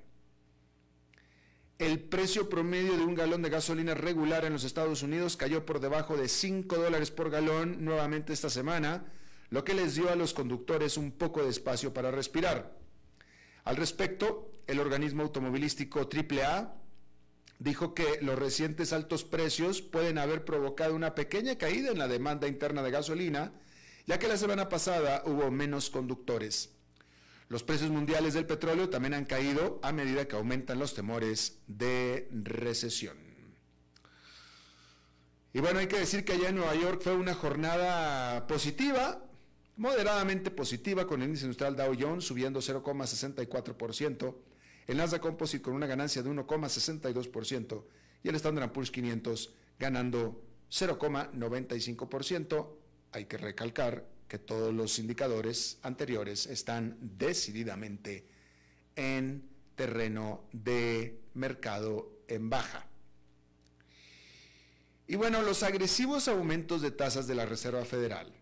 El 1.78 2.00
precio 2.00 2.50
promedio 2.50 2.98
de 2.98 3.04
un 3.04 3.14
galón 3.14 3.44
de 3.44 3.52
gasolina 3.52 3.94
regular 3.94 4.46
en 4.46 4.54
los 4.54 4.64
Estados 4.64 5.04
Unidos 5.04 5.38
cayó 5.38 5.64
por 5.64 5.80
debajo 5.80 6.18
de 6.18 6.28
5 6.28 6.76
dólares 6.76 7.12
por 7.12 7.30
galón 7.30 7.86
nuevamente 7.86 8.34
esta 8.34 8.50
semana, 8.50 9.06
lo 9.50 9.64
que 9.64 9.76
les 9.76 9.94
dio 9.94 10.10
a 10.10 10.16
los 10.16 10.34
conductores 10.34 10.98
un 10.98 11.12
poco 11.12 11.44
de 11.44 11.50
espacio 11.50 11.94
para 11.94 12.10
respirar. 12.10 12.76
Al 13.64 13.76
respecto, 13.76 14.52
el 14.66 14.80
organismo 14.80 15.22
automovilístico 15.22 16.00
AAA 16.00 16.74
dijo 17.60 17.94
que 17.94 18.20
los 18.22 18.38
recientes 18.38 18.94
altos 18.94 19.24
precios 19.24 19.82
pueden 19.82 20.18
haber 20.18 20.46
provocado 20.46 20.96
una 20.96 21.16
pequeña 21.16 21.58
caída 21.58 21.92
en 21.92 21.98
la 21.98 22.08
demanda 22.08 22.48
interna 22.48 22.84
de 22.84 22.92
gasolina, 22.92 23.52
ya 24.06 24.20
que 24.20 24.28
la 24.28 24.38
semana 24.38 24.70
pasada 24.70 25.24
hubo 25.26 25.50
menos 25.52 25.90
conductores. 25.90 26.70
Los 27.50 27.64
precios 27.64 27.90
mundiales 27.90 28.34
del 28.34 28.46
petróleo 28.46 28.90
también 28.90 29.14
han 29.14 29.26
caído 29.26 29.80
a 29.82 29.92
medida 29.94 30.28
que 30.28 30.36
aumentan 30.36 30.80
los 30.80 30.94
temores 30.94 31.60
de 31.68 32.28
recesión. 32.32 33.18
Y 35.54 35.60
bueno, 35.60 35.80
hay 35.80 35.88
que 35.88 35.98
decir 35.98 36.26
que 36.26 36.34
allá 36.34 36.50
en 36.50 36.58
Nueva 36.58 36.76
York 36.76 37.02
fue 37.02 37.16
una 37.16 37.34
jornada 37.34 38.46
positiva, 38.48 39.24
moderadamente 39.78 40.52
positiva, 40.52 41.08
con 41.08 41.22
el 41.22 41.30
índice 41.30 41.46
industrial 41.46 41.76
Dow 41.76 41.96
Jones 41.98 42.26
subiendo 42.26 42.60
0,64%, 42.60 44.36
el 44.88 44.98
Nasdaq 44.98 45.22
Composite 45.22 45.62
con 45.62 45.74
una 45.74 45.86
ganancia 45.86 46.24
de 46.24 46.30
1,62% 46.30 47.84
y 48.24 48.30
el 48.30 48.36
Standard 48.36 48.72
Poor's 48.72 48.90
500 48.90 49.54
ganando 49.78 50.42
0,95%. 50.72 52.70
Hay 53.12 53.26
que 53.26 53.38
recalcar 53.38 54.08
que 54.28 54.40
todos 54.40 54.74
los 54.74 54.98
indicadores 55.00 55.78
anteriores 55.84 56.48
están 56.48 56.98
decididamente 57.02 58.28
en 58.96 59.48
terreno 59.76 60.44
de 60.52 61.22
mercado 61.34 62.24
en 62.28 62.50
baja. 62.50 62.88
Y 65.08 65.16
bueno, 65.16 65.42
los 65.42 65.64
agresivos 65.64 66.28
aumentos 66.28 66.82
de 66.82 66.92
tasas 66.92 67.28
de 67.28 67.36
la 67.36 67.46
Reserva 67.46 67.86
Federal 67.86 68.34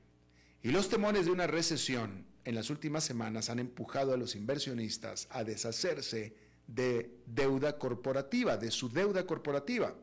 y 0.64 0.72
los 0.72 0.90
temores 0.90 1.26
de 1.26 1.32
una 1.32 1.46
recesión 1.46 2.26
en 2.46 2.56
las 2.56 2.70
últimas 2.70 3.04
semanas 3.04 3.50
han 3.50 3.60
empujado 3.60 4.14
a 4.14 4.18
los 4.18 4.36
inversionistas 4.36 5.28
a 5.32 5.44
deshacerse 5.44 6.36
de 6.68 7.20
deuda 7.26 7.78
corporativa, 7.78 8.58
de 8.58 8.72
su 8.72 8.90
deuda 8.90 9.26
corporativa. 9.26 9.96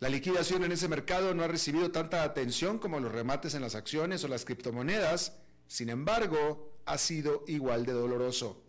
La 0.00 0.08
liquidación 0.08 0.64
en 0.64 0.72
ese 0.72 0.88
mercado 0.88 1.32
no 1.34 1.42
ha 1.42 1.48
recibido 1.48 1.90
tanta 1.90 2.22
atención 2.22 2.78
como 2.78 3.00
los 3.00 3.12
remates 3.12 3.54
en 3.54 3.62
las 3.62 3.74
acciones 3.74 4.22
o 4.24 4.28
las 4.28 4.44
criptomonedas, 4.44 5.38
sin 5.68 5.88
embargo, 5.88 6.80
ha 6.84 6.98
sido 6.98 7.44
igual 7.46 7.86
de 7.86 7.92
doloroso. 7.92 8.62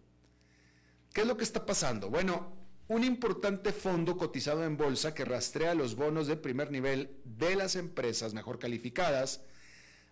¿Qué 1.13 1.21
es 1.21 1.27
lo 1.27 1.35
que 1.35 1.43
está 1.43 1.65
pasando? 1.65 2.09
Bueno, 2.09 2.53
un 2.87 3.03
importante 3.03 3.73
fondo 3.73 4.17
cotizado 4.17 4.63
en 4.63 4.77
bolsa 4.77 5.13
que 5.13 5.25
rastrea 5.25 5.73
los 5.73 5.95
bonos 5.95 6.27
de 6.27 6.37
primer 6.37 6.71
nivel 6.71 7.17
de 7.25 7.55
las 7.55 7.75
empresas 7.75 8.33
mejor 8.33 8.59
calificadas 8.59 9.41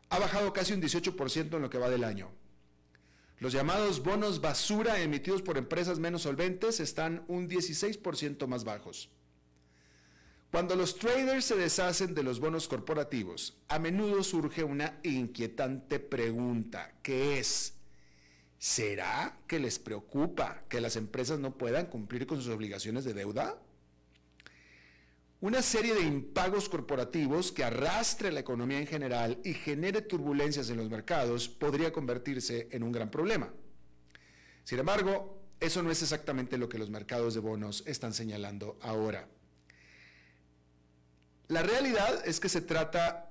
ha 0.09 0.19
bajado 0.19 0.53
casi 0.53 0.73
un 0.73 0.81
18% 0.81 1.55
en 1.55 1.61
lo 1.61 1.69
que 1.69 1.77
va 1.77 1.89
del 1.89 2.03
año. 2.03 2.31
Los 3.39 3.53
llamados 3.53 4.01
bonos 4.01 4.39
basura 4.39 4.99
emitidos 5.01 5.41
por 5.41 5.57
empresas 5.57 5.99
menos 5.99 6.21
solventes 6.21 6.79
están 6.79 7.25
un 7.27 7.49
16% 7.49 8.47
más 8.47 8.63
bajos. 8.63 9.09
Cuando 10.51 10.77
los 10.77 10.97
traders 10.97 11.43
se 11.43 11.57
deshacen 11.57 12.13
de 12.13 12.23
los 12.23 12.39
bonos 12.39 12.69
corporativos, 12.69 13.57
a 13.67 13.77
menudo 13.77 14.23
surge 14.23 14.63
una 14.63 14.99
inquietante 15.03 15.99
pregunta, 15.99 16.93
que 17.03 17.39
es, 17.39 17.73
¿será 18.57 19.37
que 19.47 19.59
les 19.59 19.79
preocupa 19.79 20.63
que 20.69 20.79
las 20.79 20.95
empresas 20.95 21.39
no 21.39 21.57
puedan 21.57 21.87
cumplir 21.87 22.25
con 22.25 22.37
sus 22.41 22.47
obligaciones 22.47 23.03
de 23.03 23.13
deuda? 23.13 23.59
Una 25.45 25.61
serie 25.61 25.93
de 25.93 26.01
impagos 26.01 26.67
corporativos 26.67 27.51
que 27.51 27.63
arrastre 27.63 28.31
la 28.31 28.39
economía 28.39 28.79
en 28.79 28.87
general 28.87 29.39
y 29.43 29.53
genere 29.53 30.01
turbulencias 30.01 30.71
en 30.71 30.77
los 30.77 30.89
mercados 30.89 31.47
podría 31.47 31.93
convertirse 31.93 32.67
en 32.71 32.81
un 32.81 32.91
gran 32.91 33.11
problema. 33.11 33.53
Sin 34.63 34.79
embargo, 34.79 35.43
eso 35.59 35.83
no 35.83 35.91
es 35.91 36.01
exactamente 36.01 36.57
lo 36.57 36.67
que 36.67 36.79
los 36.79 36.89
mercados 36.89 37.35
de 37.35 37.41
bonos 37.41 37.83
están 37.85 38.15
señalando 38.15 38.79
ahora. 38.81 39.27
La 41.49 41.61
realidad 41.61 42.27
es 42.27 42.39
que 42.39 42.49
se 42.49 42.61
trata, 42.61 43.29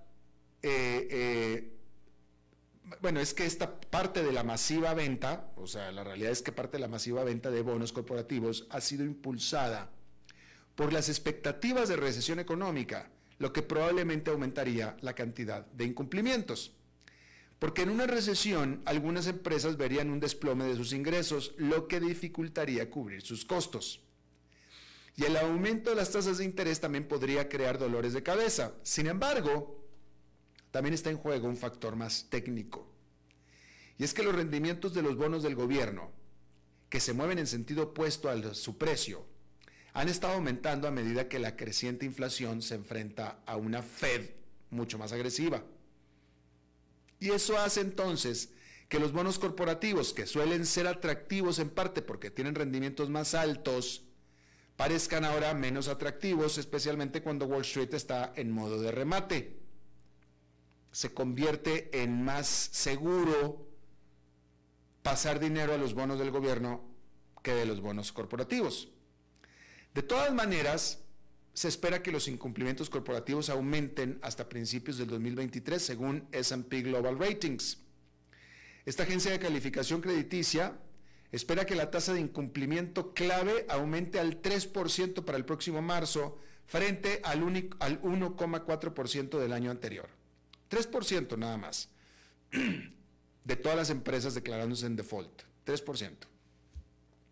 eh, 0.63 1.09
eh, 1.11 1.77
bueno, 3.01 3.19
es 3.19 3.35
que 3.35 3.45
esta 3.45 3.81
parte 3.81 4.23
de 4.23 4.31
la 4.31 4.45
masiva 4.45 4.95
venta, 4.95 5.51
o 5.57 5.67
sea, 5.67 5.91
la 5.91 6.05
realidad 6.05 6.31
es 6.31 6.43
que 6.43 6.53
parte 6.53 6.77
de 6.77 6.83
la 6.83 6.89
masiva 6.89 7.25
venta 7.25 7.51
de 7.51 7.63
bonos 7.63 7.93
corporativos 7.93 8.69
ha 8.71 8.81
sido 8.81 9.05
impulsada 9.05 9.91
por 10.75 10.93
las 10.93 11.09
expectativas 11.09 11.89
de 11.89 11.97
recesión 11.97 12.39
económica, 12.39 13.11
lo 13.39 13.53
que 13.53 13.63
probablemente 13.63 14.31
aumentaría 14.31 14.97
la 15.01 15.15
cantidad 15.15 15.67
de 15.67 15.85
incumplimientos. 15.85 16.73
Porque 17.59 17.83
en 17.83 17.91
una 17.91 18.07
recesión 18.07 18.83
algunas 18.85 19.27
empresas 19.27 19.77
verían 19.77 20.11
un 20.11 20.21
desplome 20.21 20.65
de 20.65 20.77
sus 20.77 20.93
ingresos, 20.93 21.55
lo 21.57 21.89
que 21.89 22.01
dificultaría 22.01 22.91
cubrir 22.91 23.23
sus 23.23 23.45
costos. 23.45 24.01
Y 25.17 25.25
el 25.25 25.37
aumento 25.37 25.91
de 25.91 25.97
las 25.97 26.11
tasas 26.11 26.39
de 26.39 26.45
interés 26.45 26.81
también 26.81 27.07
podría 27.07 27.49
crear 27.49 27.79
dolores 27.79 28.13
de 28.13 28.25
cabeza. 28.25 28.75
Sin 28.83 29.07
embargo, 29.07 29.87
también 30.73 30.95
está 30.95 31.11
en 31.11 31.19
juego 31.19 31.49
un 31.49 31.57
factor 31.57 31.95
más 31.95 32.27
técnico. 32.29 32.93
Y 33.97 34.03
es 34.03 34.13
que 34.13 34.25
los 34.25 34.35
rendimientos 34.35 34.93
de 34.93 35.03
los 35.03 35.17
bonos 35.17 35.45
del 35.45 35.55
gobierno, 35.55 36.11
que 36.89 36.99
se 36.99 37.13
mueven 37.13 37.39
en 37.39 37.47
sentido 37.47 37.85
opuesto 37.85 38.29
a 38.29 38.55
su 38.55 38.77
precio, 38.77 39.25
han 39.95 40.09
estado 40.09 40.35
aumentando 40.35 40.89
a 40.89 40.91
medida 40.91 41.29
que 41.29 41.39
la 41.39 41.57
creciente 41.57 42.05
inflación 42.05 42.63
se 42.63 42.75
enfrenta 42.75 43.39
a 43.47 43.57
una 43.57 43.81
Fed 43.81 44.31
mucho 44.71 44.99
más 44.99 45.13
agresiva. 45.13 45.63
Y 47.21 47.31
eso 47.31 47.57
hace 47.57 47.81
entonces 47.81 48.51
que 48.89 48.99
los 48.99 49.13
bonos 49.13 49.39
corporativos, 49.39 50.13
que 50.13 50.27
suelen 50.27 50.67
ser 50.67 50.89
atractivos 50.89 51.61
en 51.61 51.71
parte 51.71 52.03
porque 52.03 52.33
tienen 52.33 52.57
rendimientos 52.57 53.09
más 53.09 53.35
altos, 53.35 54.03
parezcan 54.77 55.25
ahora 55.25 55.55
menos 55.55 55.87
atractivos, 55.87 56.59
especialmente 56.59 57.23
cuando 57.23 57.47
Wall 57.47 57.63
Street 57.63 57.95
está 57.95 58.33
en 58.35 58.51
modo 58.51 58.81
de 58.83 58.91
remate. 58.91 59.61
Se 60.91 61.15
convierte 61.15 62.03
en 62.03 62.25
más 62.25 62.49
seguro 62.49 63.69
pasar 65.05 65.39
dinero 65.39 65.73
a 65.73 65.79
los 65.79 65.95
bonos 65.95 66.19
del 66.19 66.33
gobierno 66.33 66.85
que 67.45 67.53
de 67.53 67.65
los 67.65 67.81
bonos 67.81 68.13
corporativos. 68.13 68.89
De 69.95 70.03
todas 70.03 70.35
maneras, 70.35 71.05
se 71.55 71.69
espera 71.69 72.03
que 72.03 72.11
los 72.11 72.27
incumplimientos 72.27 72.91
corporativos 72.91 73.49
aumenten 73.49 74.19
hasta 74.23 74.49
principios 74.49 74.99
del 74.99 75.07
2023, 75.07 75.81
según 75.81 76.29
SP 76.35 76.83
Global 76.83 77.17
Ratings. 77.17 77.79
Esta 78.85 79.05
agencia 79.05 79.31
de 79.31 79.39
calificación 79.39 80.01
crediticia 80.01 80.77
espera 81.31 81.65
que 81.65 81.77
la 81.77 81.93
tasa 81.93 82.13
de 82.13 82.21
incumplimiento 82.21 83.15
clave 83.15 83.67
aumente 83.69 84.19
al 84.19 84.43
3% 84.43 85.25
para 85.25 85.39
el 85.39 85.45
próximo 85.45 85.81
marzo 85.81 86.39
frente 86.67 87.21
al, 87.23 87.41
al 87.79 88.03
1,4% 88.03 89.39
del 89.39 89.53
año 89.53 89.71
anterior. 89.71 90.09
3% 90.71 91.39
nada 91.39 91.57
más 91.57 91.89
de 93.45 93.57
todas 93.57 93.77
las 93.77 93.91
empresas 93.91 94.35
declarándose 94.35 94.87
en 94.87 94.97
default. 94.97 95.43
3%. 95.67 96.13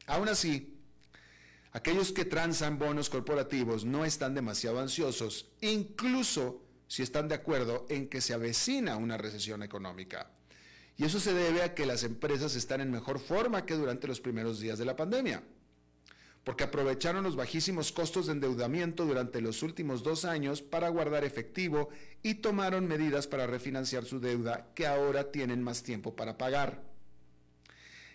Aún 0.07 0.29
así, 0.29 0.82
aquellos 1.73 2.13
que 2.13 2.25
transan 2.25 2.79
bonos 2.79 3.11
corporativos 3.11 3.85
no 3.85 4.05
están 4.05 4.35
demasiado 4.35 4.79
ansiosos, 4.79 5.47
incluso 5.61 6.63
si 6.87 7.03
están 7.03 7.29
de 7.29 7.35
acuerdo 7.35 7.87
en 7.89 8.09
que 8.09 8.21
se 8.21 8.35
avecina 8.35 8.97
una 8.97 9.17
recesión 9.17 9.63
económica. 9.63 10.31
Y 10.99 11.05
eso 11.05 11.19
se 11.19 11.33
debe 11.33 11.63
a 11.63 11.75
que 11.75 11.87
las 11.87 12.05
empresas 12.05 12.55
están 12.55 12.83
en 12.83 12.91
mejor 12.91 13.19
forma 13.19 13.65
que 13.65 13.75
durante 13.75 14.07
los 14.07 14.21
primeros 14.21 14.61
días 14.61 14.79
de 14.79 14.85
la 14.85 14.95
pandemia, 14.95 15.43
porque 16.45 16.65
aprovecharon 16.65 17.25
los 17.25 17.37
bajísimos 17.37 17.93
costos 17.93 18.27
de 18.27 18.33
endeudamiento 18.33 19.07
durante 19.07 19.41
los 19.41 19.63
últimos 19.63 20.03
dos 20.03 20.27
años 20.27 20.61
para 20.61 20.91
guardar 20.91 21.25
efectivo 21.25 21.89
y 22.23 22.35
tomaron 22.35 22.87
medidas 22.87 23.27
para 23.27 23.47
refinanciar 23.47 24.05
su 24.05 24.21
deuda 24.21 24.69
que 24.75 24.87
ahora 24.87 25.31
tienen 25.31 25.63
más 25.63 25.83
tiempo 25.83 26.15
para 26.15 26.37
pagar. 26.37 26.92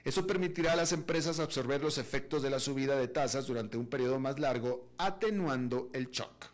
Eso 0.03 0.25
permitirá 0.25 0.73
a 0.73 0.77
las 0.77 0.91
empresas 0.91 1.39
absorber 1.39 1.81
los 1.81 1.97
efectos 1.97 2.41
de 2.41 2.49
la 2.49 2.59
subida 2.59 2.95
de 2.95 3.07
tasas 3.07 3.47
durante 3.47 3.77
un 3.77 3.87
periodo 3.87 4.19
más 4.19 4.39
largo, 4.39 4.89
atenuando 4.97 5.89
el 5.93 6.09
shock. 6.11 6.45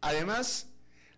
Además, 0.00 0.68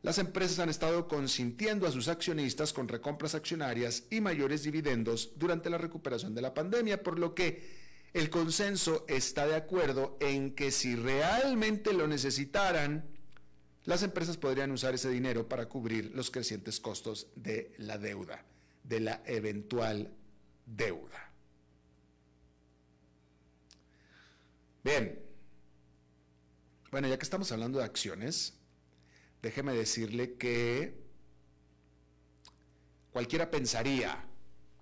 las 0.03 0.19
empresas 0.19 0.61
han 0.61 0.69
estado 0.69 1.09
consintiendo 1.09 1.87
a 1.87 1.91
sus 1.91 2.09
accionistas 2.09 2.73
con 2.73 2.87
recompras 2.87 3.35
accionarias 3.35 4.05
y 4.11 4.21
mayores 4.21 4.63
dividendos 4.63 5.33
durante 5.37 5.71
la 5.71 5.79
recuperación 5.79 6.35
de 6.35 6.43
la 6.43 6.55
pandemia, 6.55 7.03
por 7.03 7.19
lo 7.19 7.35
que 7.35 7.77
el 8.15 8.31
consenso 8.31 9.05
está 9.09 9.47
de 9.47 9.57
acuerdo 9.57 10.17
en 10.21 10.55
que 10.55 10.71
si 10.71 10.95
realmente 10.95 11.93
lo 11.93 12.07
necesitaran, 12.07 13.05
las 13.85 14.03
empresas 14.03 14.37
podrían 14.37 14.71
usar 14.71 14.95
ese 14.95 15.11
dinero 15.11 15.49
para 15.49 15.69
cubrir 15.69 16.13
los 16.15 16.31
crecientes 16.31 16.79
costos 16.79 17.29
de 17.35 17.75
la 17.79 17.99
deuda, 17.99 18.45
de 18.85 19.01
la 19.01 19.23
eventual 19.27 20.15
deuda. 20.77 21.33
Bien, 24.85 25.19
bueno, 26.91 27.09
ya 27.09 27.19
que 27.19 27.25
estamos 27.25 27.51
hablando 27.53 27.79
de 27.79 27.85
acciones, 27.85 28.55
déjeme 29.43 29.75
decirle 29.75 30.35
que 30.35 30.95
cualquiera 33.11 33.51
pensaría 33.51 34.25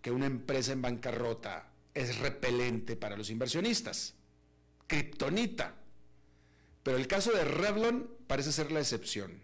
que 0.02 0.10
una 0.10 0.26
empresa 0.26 0.72
en 0.72 0.82
bancarrota 0.82 1.72
es 1.94 2.18
repelente 2.18 2.94
para 2.94 3.16
los 3.16 3.30
inversionistas. 3.30 4.14
Kryptonita. 4.86 5.74
Pero 6.82 6.96
el 6.96 7.08
caso 7.08 7.32
de 7.32 7.44
Revlon 7.44 8.08
parece 8.28 8.52
ser 8.52 8.70
la 8.70 8.78
excepción, 8.78 9.40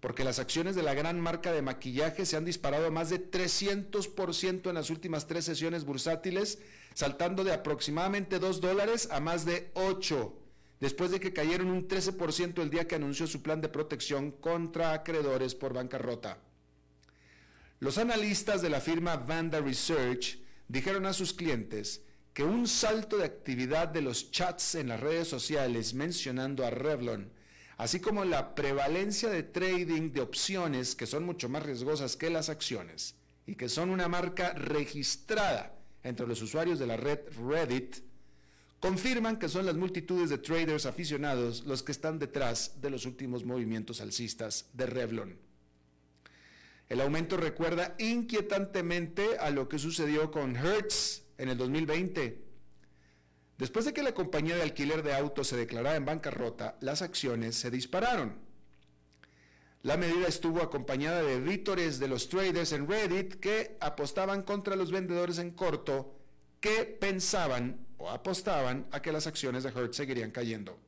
porque 0.00 0.24
las 0.24 0.38
acciones 0.38 0.76
de 0.76 0.82
la 0.82 0.94
gran 0.94 1.20
marca 1.20 1.52
de 1.52 1.62
maquillaje 1.62 2.26
se 2.26 2.36
han 2.36 2.44
disparado 2.44 2.90
más 2.90 3.10
de 3.10 3.30
300% 3.30 4.68
en 4.68 4.74
las 4.74 4.90
últimas 4.90 5.26
tres 5.26 5.44
sesiones 5.44 5.84
bursátiles, 5.84 6.58
saltando 6.94 7.44
de 7.44 7.52
aproximadamente 7.52 8.38
2 8.38 8.60
dólares 8.60 9.08
a 9.10 9.20
más 9.20 9.44
de 9.44 9.70
8 9.74 10.38
después 10.80 11.10
de 11.10 11.20
que 11.20 11.32
cayeron 11.32 11.70
un 11.70 11.88
13% 11.88 12.62
el 12.62 12.70
día 12.70 12.86
que 12.86 12.94
anunció 12.94 13.26
su 13.26 13.42
plan 13.42 13.60
de 13.60 13.68
protección 13.68 14.30
contra 14.30 14.92
acreedores 14.92 15.54
por 15.54 15.72
bancarrota. 15.72 16.38
Los 17.80 17.98
analistas 17.98 18.62
de 18.62 18.70
la 18.70 18.80
firma 18.80 19.16
Vanda 19.16 19.60
Research 19.60 20.38
dijeron 20.68 21.06
a 21.06 21.12
sus 21.12 21.32
clientes 21.32 22.02
que 22.32 22.44
un 22.44 22.68
salto 22.68 23.16
de 23.16 23.24
actividad 23.24 23.88
de 23.88 24.02
los 24.02 24.30
chats 24.30 24.76
en 24.76 24.88
las 24.88 25.00
redes 25.00 25.28
sociales 25.28 25.94
mencionando 25.94 26.64
a 26.64 26.70
Revlon, 26.70 27.32
así 27.78 28.00
como 28.00 28.24
la 28.24 28.54
prevalencia 28.54 29.30
de 29.30 29.44
trading 29.44 30.12
de 30.12 30.20
opciones 30.20 30.94
que 30.94 31.06
son 31.06 31.24
mucho 31.24 31.48
más 31.48 31.62
riesgosas 31.62 32.16
que 32.16 32.28
las 32.28 32.48
acciones 32.48 33.14
y 33.46 33.54
que 33.54 33.68
son 33.68 33.90
una 33.90 34.08
marca 34.08 34.52
registrada 34.52 35.74
entre 36.02 36.26
los 36.26 36.42
usuarios 36.42 36.78
de 36.78 36.86
la 36.86 36.96
red 36.96 37.20
Reddit 37.48 37.96
confirman 38.80 39.38
que 39.38 39.48
son 39.48 39.64
las 39.64 39.76
multitudes 39.76 40.28
de 40.28 40.38
traders 40.38 40.86
aficionados 40.86 41.64
los 41.66 41.82
que 41.82 41.92
están 41.92 42.18
detrás 42.18 42.80
de 42.80 42.90
los 42.90 43.06
últimos 43.06 43.44
movimientos 43.44 44.00
alcistas 44.00 44.66
de 44.72 44.86
Revlon. 44.86 45.38
El 46.88 47.00
aumento 47.00 47.36
recuerda 47.36 47.94
inquietantemente 47.98 49.38
a 49.38 49.50
lo 49.50 49.68
que 49.68 49.78
sucedió 49.78 50.30
con 50.30 50.56
Hertz 50.56 51.22
en 51.36 51.48
el 51.50 51.58
2020. 51.58 52.47
Después 53.58 53.84
de 53.84 53.92
que 53.92 54.04
la 54.04 54.14
compañía 54.14 54.54
de 54.54 54.62
alquiler 54.62 55.02
de 55.02 55.14
autos 55.14 55.48
se 55.48 55.56
declarara 55.56 55.96
en 55.96 56.04
bancarrota, 56.04 56.76
las 56.80 57.02
acciones 57.02 57.56
se 57.56 57.70
dispararon. 57.70 58.38
La 59.82 59.96
medida 59.96 60.28
estuvo 60.28 60.62
acompañada 60.62 61.22
de 61.22 61.40
vítores 61.40 61.98
de 61.98 62.08
los 62.08 62.28
traders 62.28 62.72
en 62.72 62.88
Reddit 62.88 63.34
que 63.34 63.76
apostaban 63.80 64.42
contra 64.42 64.76
los 64.76 64.92
vendedores 64.92 65.38
en 65.38 65.50
corto 65.50 66.14
que 66.60 66.84
pensaban 66.84 67.86
o 67.96 68.10
apostaban 68.10 68.86
a 68.92 69.02
que 69.02 69.12
las 69.12 69.26
acciones 69.26 69.64
de 69.64 69.70
Hertz 69.70 69.96
seguirían 69.96 70.30
cayendo. 70.30 70.78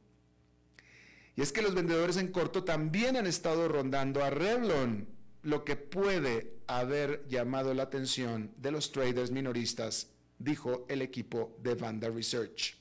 Y 1.36 1.42
es 1.42 1.52
que 1.52 1.62
los 1.62 1.74
vendedores 1.74 2.16
en 2.16 2.32
corto 2.32 2.64
también 2.64 3.16
han 3.16 3.26
estado 3.26 3.68
rondando 3.68 4.24
a 4.24 4.30
Revlon, 4.30 5.08
lo 5.42 5.64
que 5.64 5.76
puede 5.76 6.58
haber 6.66 7.26
llamado 7.28 7.72
la 7.74 7.84
atención 7.84 8.52
de 8.58 8.72
los 8.72 8.92
traders 8.92 9.30
minoristas, 9.30 10.10
dijo 10.40 10.86
el 10.88 11.02
equipo 11.02 11.56
de 11.62 11.76
Vanda 11.76 12.08
Research. 12.08 12.76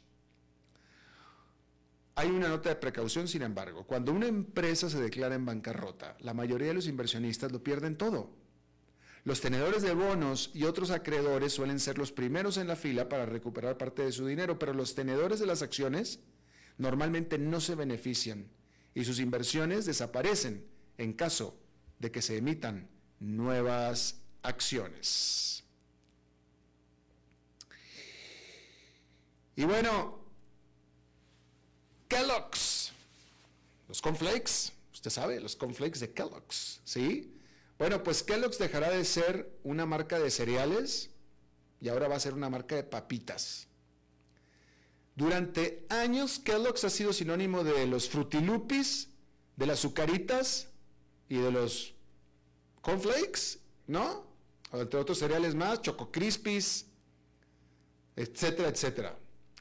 Hay 2.16 2.30
una 2.30 2.48
nota 2.48 2.70
de 2.70 2.76
precaución, 2.76 3.28
sin 3.28 3.44
embargo. 3.44 3.86
Cuando 3.86 4.12
una 4.12 4.28
empresa 4.28 4.90
se 4.90 5.00
declara 5.00 5.36
en 5.36 5.46
bancarrota, 5.46 6.18
la 6.22 6.34
mayoría 6.34 6.70
de 6.70 6.74
los 6.74 6.88
inversionistas 6.88 7.52
lo 7.52 7.64
pierden 7.64 7.98
todo. 7.98 8.32
Los 9.26 9.42
tenedores 9.42 9.84
de 9.84 9.94
bonos 9.94 10.52
y 10.54 10.64
otros 10.64 10.92
acreedores 10.92 11.54
suelen 11.54 11.80
ser 11.80 11.98
los 11.98 12.12
primeros 12.12 12.58
en 12.58 12.68
la 12.68 12.76
fila 12.76 13.10
para 13.10 13.26
recuperar 13.26 13.78
parte 13.78 14.04
de 14.04 14.12
su 14.12 14.26
dinero, 14.26 14.58
pero 14.58 14.74
los 14.74 14.96
tenedores 14.96 15.40
de 15.40 15.46
las 15.46 15.62
acciones 15.62 16.20
normalmente 16.78 17.38
no 17.38 17.60
se 17.60 17.76
benefician 17.76 18.48
y 18.96 19.04
sus 19.04 19.20
inversiones 19.20 19.86
desaparecen 19.86 20.66
en 20.98 21.14
caso 21.14 21.60
de 22.00 22.12
que 22.12 22.22
se 22.22 22.38
emitan 22.38 22.90
nuevas 23.20 24.22
acciones. 24.42 25.59
Y 29.60 29.66
bueno, 29.66 30.18
Kellogg's, 32.08 32.94
los 33.90 34.02
cornflakes, 34.02 34.72
usted 34.94 35.12
sabe, 35.12 35.42
los 35.42 35.58
cornflakes 35.58 36.00
de 36.00 36.14
Kellogg's, 36.14 36.80
¿sí? 36.86 37.36
Bueno, 37.78 38.02
pues 38.02 38.24
Kellogg's 38.24 38.58
dejará 38.58 38.90
de 38.90 39.04
ser 39.04 39.52
una 39.66 39.86
marca 39.86 40.18
de 40.18 40.32
cereales 40.32 41.10
y 41.82 41.90
ahora 41.90 42.08
va 42.08 42.16
a 42.16 42.22
ser 42.22 42.36
una 42.36 42.50
marca 42.50 42.76
de 42.76 42.84
papitas. 42.84 43.68
Durante 45.18 45.86
años 45.90 46.40
Kellogg's 46.40 46.86
ha 46.86 46.90
sido 46.90 47.12
sinónimo 47.12 47.66
de 47.66 47.86
los 47.86 48.08
frutilupis, 48.08 49.10
de 49.58 49.66
las 49.66 49.80
azucaritas 49.80 50.70
y 51.28 51.36
de 51.36 51.52
los 51.52 51.94
cornflakes, 52.80 53.60
¿no? 53.88 54.26
Entre 54.72 54.98
otros 54.98 55.20
cereales 55.20 55.54
más, 55.54 55.82
Choco 55.82 56.14
Crispies, 56.14 56.86
etcétera, 58.16 58.70
etcétera. 58.70 59.20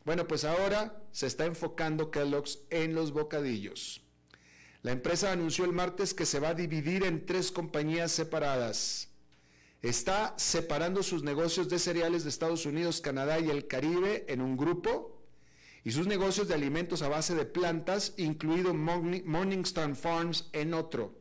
Bueno, 0.08 0.26
pues 0.26 0.44
ahora 0.44 1.02
se 1.12 1.26
está 1.26 1.44
enfocando 1.44 2.10
Kellogg's 2.10 2.60
en 2.70 2.94
los 2.94 3.12
bocadillos. 3.12 4.00
La 4.80 4.92
empresa 4.92 5.32
anunció 5.32 5.66
el 5.66 5.72
martes 5.74 6.14
que 6.14 6.24
se 6.24 6.40
va 6.40 6.48
a 6.48 6.54
dividir 6.54 7.04
en 7.04 7.26
tres 7.26 7.52
compañías 7.52 8.10
separadas. 8.10 9.10
Está 9.82 10.32
separando 10.38 11.02
sus 11.02 11.24
negocios 11.24 11.68
de 11.68 11.78
cereales 11.78 12.24
de 12.24 12.30
Estados 12.30 12.64
Unidos, 12.64 13.02
Canadá 13.02 13.38
y 13.38 13.50
el 13.50 13.66
Caribe 13.66 14.24
en 14.28 14.40
un 14.40 14.56
grupo 14.56 15.26
y 15.84 15.90
sus 15.90 16.06
negocios 16.06 16.48
de 16.48 16.54
alimentos 16.54 17.02
a 17.02 17.10
base 17.10 17.34
de 17.34 17.44
plantas, 17.44 18.14
incluido 18.16 18.72
Morningstar 18.72 19.94
Farms, 19.94 20.48
en 20.54 20.72
otro. 20.72 21.18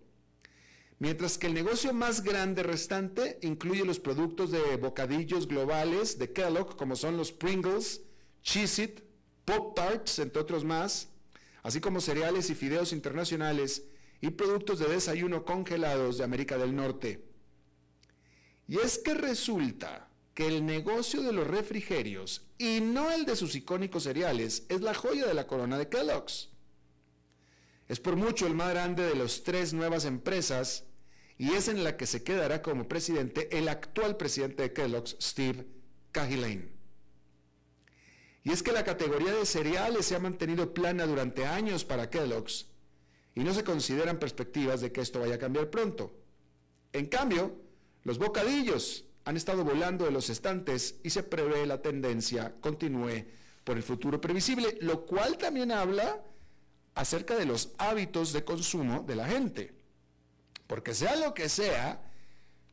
Mientras 0.98 1.38
que 1.38 1.48
el 1.48 1.54
negocio 1.54 1.92
más 1.92 2.24
grande 2.24 2.64
restante 2.64 3.38
incluye 3.42 3.84
los 3.84 4.00
productos 4.00 4.50
de 4.50 4.78
bocadillos 4.78 5.46
globales 5.46 6.18
de 6.18 6.32
Kellogg, 6.32 6.78
como 6.78 6.96
son 6.96 7.18
los 7.18 7.34
Pringles, 7.34 8.07
Cheez-It, 8.48 9.02
Pop 9.44 9.76
Tarts, 9.76 10.20
entre 10.20 10.42
otros 10.42 10.64
más, 10.64 11.10
así 11.64 11.82
como 11.82 12.00
cereales 12.00 12.50
y 12.50 12.56
fideos 12.56 12.94
internacionales 12.94 13.84
y 14.22 14.30
productos 14.30 14.80
de 14.80 14.88
desayuno 14.88 15.44
congelados 15.44 16.18
de 16.18 16.24
América 16.24 16.58
del 16.58 16.74
Norte. 16.74 17.26
Y 18.66 18.80
es 18.80 19.00
que 19.00 19.14
resulta 19.14 20.08
que 20.34 20.48
el 20.48 20.66
negocio 20.66 21.22
de 21.24 21.34
los 21.34 21.46
refrigerios 21.46 22.48
y 22.58 22.80
no 22.80 23.12
el 23.12 23.26
de 23.26 23.36
sus 23.36 23.54
icónicos 23.54 24.04
cereales 24.04 24.64
es 24.70 24.80
la 24.80 24.94
joya 24.94 25.26
de 25.26 25.34
la 25.34 25.46
corona 25.46 25.78
de 25.78 25.90
Kellogg's. 25.90 26.50
Es 27.90 28.00
por 28.00 28.16
mucho 28.16 28.48
el 28.48 28.54
más 28.54 28.70
grande 28.70 29.04
de 29.04 29.16
las 29.16 29.44
tres 29.44 29.74
nuevas 29.74 30.06
empresas 30.06 30.86
y 31.38 31.52
es 31.52 31.68
en 31.68 31.84
la 31.84 31.98
que 31.98 32.06
se 32.06 32.24
quedará 32.24 32.62
como 32.62 32.88
presidente 32.88 33.58
el 33.58 33.68
actual 33.68 34.16
presidente 34.16 34.64
de 34.64 34.74
Kellogg's, 34.74 35.18
Steve 35.20 35.68
Cahillane. 36.14 36.77
Y 38.48 38.52
es 38.54 38.64
que 38.64 38.72
la 38.72 38.86
categoría 38.86 39.34
de 39.34 39.46
cereales 39.46 40.06
se 40.06 40.16
ha 40.16 40.20
mantenido 40.20 40.74
plana 40.74 41.06
durante 41.06 41.46
años 41.46 41.84
para 41.84 42.10
Kellogg's 42.10 42.68
y 43.36 43.42
no 43.42 43.54
se 43.54 43.66
consideran 43.66 44.20
perspectivas 44.20 44.80
de 44.80 44.90
que 44.90 45.02
esto 45.02 45.20
vaya 45.20 45.36
a 45.36 45.38
cambiar 45.38 45.70
pronto. 45.70 46.16
En 46.94 47.08
cambio, 47.08 47.60
los 48.04 48.18
bocadillos 48.18 49.04
han 49.26 49.36
estado 49.36 49.66
volando 49.66 50.06
de 50.06 50.12
los 50.12 50.30
estantes 50.30 50.96
y 51.04 51.10
se 51.10 51.24
prevé 51.24 51.66
la 51.66 51.82
tendencia 51.82 52.56
continúe 52.62 53.26
por 53.66 53.76
el 53.76 53.84
futuro 53.84 54.22
previsible, 54.22 54.78
lo 54.80 55.06
cual 55.06 55.38
también 55.38 55.74
habla 55.74 56.24
acerca 56.96 57.36
de 57.36 57.48
los 57.48 57.74
hábitos 57.78 58.32
de 58.32 58.46
consumo 58.46 59.04
de 59.06 59.16
la 59.18 59.28
gente. 59.28 59.74
Porque 60.68 60.94
sea 60.94 61.18
lo 61.18 61.34
que 61.34 61.50
sea, 61.50 62.02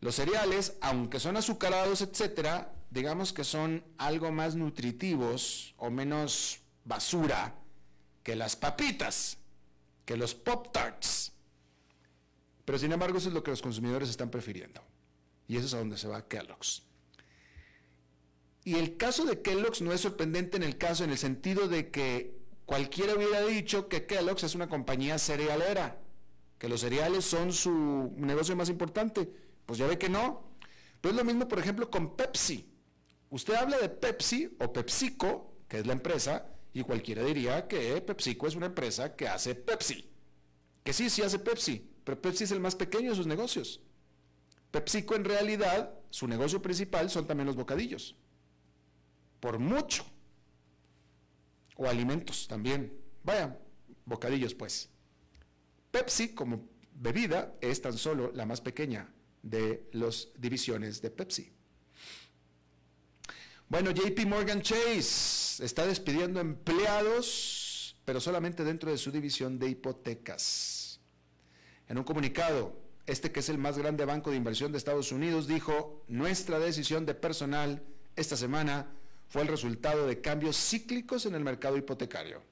los 0.00 0.14
cereales, 0.14 0.76
aunque 0.80 1.18
son 1.18 1.36
azucarados, 1.36 2.00
etcétera, 2.00 2.72
digamos 2.94 3.32
que 3.32 3.42
son 3.42 3.84
algo 3.98 4.30
más 4.30 4.54
nutritivos 4.54 5.74
o 5.78 5.90
menos 5.90 6.60
basura 6.84 7.56
que 8.22 8.36
las 8.36 8.54
papitas, 8.54 9.36
que 10.04 10.16
los 10.16 10.34
Pop 10.34 10.72
Tarts. 10.72 11.32
Pero 12.64 12.78
sin 12.78 12.92
embargo, 12.92 13.18
eso 13.18 13.28
es 13.28 13.34
lo 13.34 13.42
que 13.42 13.50
los 13.50 13.62
consumidores 13.62 14.08
están 14.08 14.30
prefiriendo. 14.30 14.80
Y 15.48 15.56
eso 15.56 15.66
es 15.66 15.74
a 15.74 15.78
donde 15.78 15.98
se 15.98 16.06
va 16.06 16.28
Kellogg's. 16.28 16.84
Y 18.62 18.76
el 18.76 18.96
caso 18.96 19.24
de 19.24 19.42
Kellogg's 19.42 19.82
no 19.82 19.92
es 19.92 20.00
sorprendente 20.00 20.56
en 20.56 20.62
el 20.62 20.78
caso, 20.78 21.02
en 21.02 21.10
el 21.10 21.18
sentido 21.18 21.66
de 21.66 21.90
que 21.90 22.38
cualquiera 22.64 23.14
hubiera 23.14 23.42
dicho 23.42 23.88
que 23.88 24.06
Kellogg's 24.06 24.44
es 24.44 24.54
una 24.54 24.68
compañía 24.68 25.18
cerealera, 25.18 26.00
que 26.58 26.68
los 26.68 26.80
cereales 26.80 27.24
son 27.24 27.52
su 27.52 28.14
negocio 28.16 28.54
más 28.54 28.68
importante. 28.68 29.28
Pues 29.66 29.80
ya 29.80 29.88
ve 29.88 29.98
que 29.98 30.08
no. 30.08 30.44
Pero 31.00 31.10
es 31.10 31.16
lo 31.16 31.24
mismo, 31.24 31.48
por 31.48 31.58
ejemplo, 31.58 31.90
con 31.90 32.16
Pepsi. 32.16 32.73
Usted 33.30 33.54
habla 33.54 33.78
de 33.78 33.88
Pepsi 33.88 34.56
o 34.60 34.72
PepsiCo, 34.72 35.56
que 35.68 35.78
es 35.78 35.86
la 35.86 35.92
empresa, 35.92 36.46
y 36.72 36.82
cualquiera 36.82 37.22
diría 37.22 37.66
que 37.68 38.00
PepsiCo 38.00 38.46
es 38.46 38.56
una 38.56 38.66
empresa 38.66 39.14
que 39.14 39.28
hace 39.28 39.54
Pepsi. 39.54 40.10
Que 40.82 40.92
sí, 40.92 41.08
sí 41.08 41.22
hace 41.22 41.38
Pepsi, 41.38 41.90
pero 42.04 42.20
Pepsi 42.20 42.44
es 42.44 42.50
el 42.50 42.60
más 42.60 42.74
pequeño 42.74 43.10
de 43.10 43.16
sus 43.16 43.26
negocios. 43.26 43.80
PepsiCo 44.70 45.14
en 45.14 45.24
realidad, 45.24 45.94
su 46.10 46.26
negocio 46.26 46.60
principal 46.60 47.08
son 47.10 47.26
también 47.26 47.46
los 47.46 47.56
bocadillos. 47.56 48.16
Por 49.38 49.58
mucho. 49.58 50.04
O 51.76 51.86
alimentos 51.86 52.48
también. 52.48 52.92
Vaya, 53.22 53.58
bocadillos 54.04 54.54
pues. 54.54 54.90
Pepsi 55.92 56.34
como 56.34 56.68
bebida 56.92 57.54
es 57.60 57.80
tan 57.80 57.96
solo 57.96 58.32
la 58.32 58.46
más 58.46 58.60
pequeña 58.60 59.12
de 59.42 59.88
las 59.92 60.28
divisiones 60.38 61.00
de 61.02 61.10
Pepsi. 61.10 61.53
Bueno, 63.74 63.90
JP 63.90 64.26
Morgan 64.26 64.62
Chase 64.62 65.64
está 65.64 65.84
despidiendo 65.84 66.38
empleados, 66.38 67.96
pero 68.04 68.20
solamente 68.20 68.62
dentro 68.62 68.92
de 68.92 68.96
su 68.96 69.10
división 69.10 69.58
de 69.58 69.68
hipotecas. 69.68 71.00
En 71.88 71.98
un 71.98 72.04
comunicado, 72.04 72.78
este 73.04 73.32
que 73.32 73.40
es 73.40 73.48
el 73.48 73.58
más 73.58 73.76
grande 73.76 74.04
banco 74.04 74.30
de 74.30 74.36
inversión 74.36 74.70
de 74.70 74.78
Estados 74.78 75.10
Unidos, 75.10 75.48
dijo, 75.48 76.04
nuestra 76.06 76.60
decisión 76.60 77.04
de 77.04 77.16
personal 77.16 77.82
esta 78.14 78.36
semana 78.36 78.92
fue 79.26 79.42
el 79.42 79.48
resultado 79.48 80.06
de 80.06 80.20
cambios 80.20 80.56
cíclicos 80.56 81.26
en 81.26 81.34
el 81.34 81.42
mercado 81.42 81.76
hipotecario. 81.76 82.42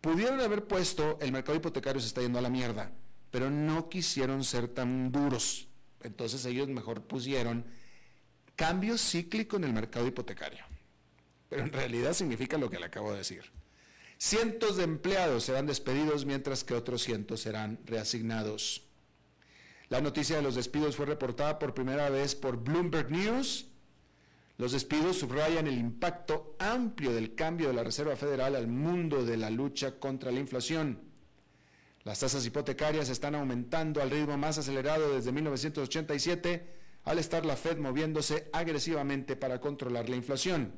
Pudieron 0.00 0.40
haber 0.40 0.66
puesto, 0.66 1.18
el 1.20 1.32
mercado 1.32 1.58
hipotecario 1.58 2.00
se 2.00 2.06
está 2.06 2.22
yendo 2.22 2.38
a 2.38 2.42
la 2.42 2.48
mierda, 2.48 2.92
pero 3.30 3.50
no 3.50 3.90
quisieron 3.90 4.42
ser 4.42 4.68
tan 4.68 5.12
duros. 5.12 5.68
Entonces 6.02 6.46
ellos 6.46 6.66
mejor 6.68 7.02
pusieron 7.02 7.66
cambio 8.56 8.98
cíclico 8.98 9.56
en 9.56 9.64
el 9.64 9.72
mercado 9.72 10.06
hipotecario. 10.06 10.64
Pero 11.48 11.62
en 11.62 11.72
realidad 11.72 12.14
significa 12.14 12.58
lo 12.58 12.70
que 12.70 12.78
le 12.78 12.86
acabo 12.86 13.12
de 13.12 13.18
decir. 13.18 13.44
Cientos 14.18 14.76
de 14.76 14.84
empleados 14.84 15.44
serán 15.44 15.66
despedidos 15.66 16.24
mientras 16.24 16.64
que 16.64 16.74
otros 16.74 17.02
cientos 17.02 17.42
serán 17.42 17.78
reasignados. 17.84 18.82
La 19.88 20.00
noticia 20.00 20.36
de 20.36 20.42
los 20.42 20.54
despidos 20.54 20.96
fue 20.96 21.06
reportada 21.06 21.58
por 21.58 21.74
primera 21.74 22.10
vez 22.10 22.34
por 22.34 22.56
Bloomberg 22.56 23.10
News. 23.10 23.66
Los 24.58 24.72
despidos 24.72 25.18
subrayan 25.18 25.66
el 25.66 25.78
impacto 25.78 26.56
amplio 26.58 27.12
del 27.12 27.34
cambio 27.34 27.68
de 27.68 27.74
la 27.74 27.84
Reserva 27.84 28.16
Federal 28.16 28.56
al 28.56 28.66
mundo 28.66 29.24
de 29.24 29.36
la 29.36 29.50
lucha 29.50 30.00
contra 30.00 30.32
la 30.32 30.40
inflación. 30.40 30.98
Las 32.04 32.20
tasas 32.20 32.46
hipotecarias 32.46 33.10
están 33.10 33.34
aumentando 33.34 34.00
al 34.00 34.10
ritmo 34.10 34.36
más 34.38 34.58
acelerado 34.58 35.14
desde 35.14 35.30
1987, 35.30 36.75
al 37.06 37.18
estar 37.20 37.46
la 37.46 37.56
Fed 37.56 37.78
moviéndose 37.78 38.50
agresivamente 38.52 39.36
para 39.36 39.60
controlar 39.60 40.08
la 40.08 40.16
inflación. 40.16 40.74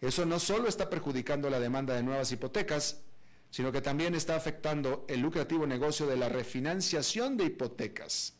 Eso 0.00 0.24
no 0.26 0.38
solo 0.38 0.68
está 0.68 0.88
perjudicando 0.88 1.50
la 1.50 1.58
demanda 1.58 1.94
de 1.94 2.02
nuevas 2.02 2.30
hipotecas, 2.32 3.02
sino 3.50 3.72
que 3.72 3.80
también 3.80 4.14
está 4.14 4.36
afectando 4.36 5.06
el 5.08 5.20
lucrativo 5.20 5.66
negocio 5.66 6.06
de 6.06 6.16
la 6.16 6.28
refinanciación 6.28 7.38
de 7.38 7.44
hipotecas. 7.44 8.36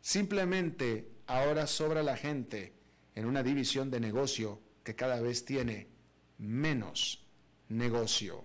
Simplemente 0.00 1.12
ahora 1.26 1.66
sobra 1.66 2.02
la 2.02 2.16
gente 2.16 2.74
en 3.14 3.26
una 3.26 3.44
división 3.44 3.90
de 3.90 4.00
negocio 4.00 4.60
que 4.82 4.96
cada 4.96 5.20
vez 5.20 5.44
tiene 5.44 5.88
menos 6.38 7.24
negocio. 7.68 8.44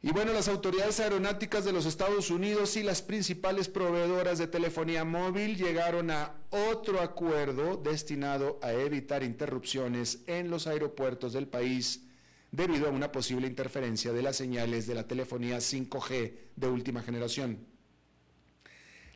Y 0.00 0.12
bueno, 0.12 0.32
las 0.32 0.46
autoridades 0.46 1.00
aeronáuticas 1.00 1.64
de 1.64 1.72
los 1.72 1.84
Estados 1.84 2.30
Unidos 2.30 2.76
y 2.76 2.84
las 2.84 3.02
principales 3.02 3.68
proveedoras 3.68 4.38
de 4.38 4.46
telefonía 4.46 5.04
móvil 5.04 5.56
llegaron 5.56 6.12
a 6.12 6.34
otro 6.50 7.00
acuerdo 7.00 7.76
destinado 7.76 8.60
a 8.62 8.72
evitar 8.72 9.24
interrupciones 9.24 10.20
en 10.28 10.50
los 10.50 10.68
aeropuertos 10.68 11.32
del 11.32 11.48
país 11.48 12.04
debido 12.52 12.86
a 12.86 12.92
una 12.92 13.10
posible 13.10 13.48
interferencia 13.48 14.12
de 14.12 14.22
las 14.22 14.36
señales 14.36 14.86
de 14.86 14.94
la 14.94 15.08
telefonía 15.08 15.58
5G 15.58 16.32
de 16.54 16.68
última 16.68 17.02
generación. 17.02 17.66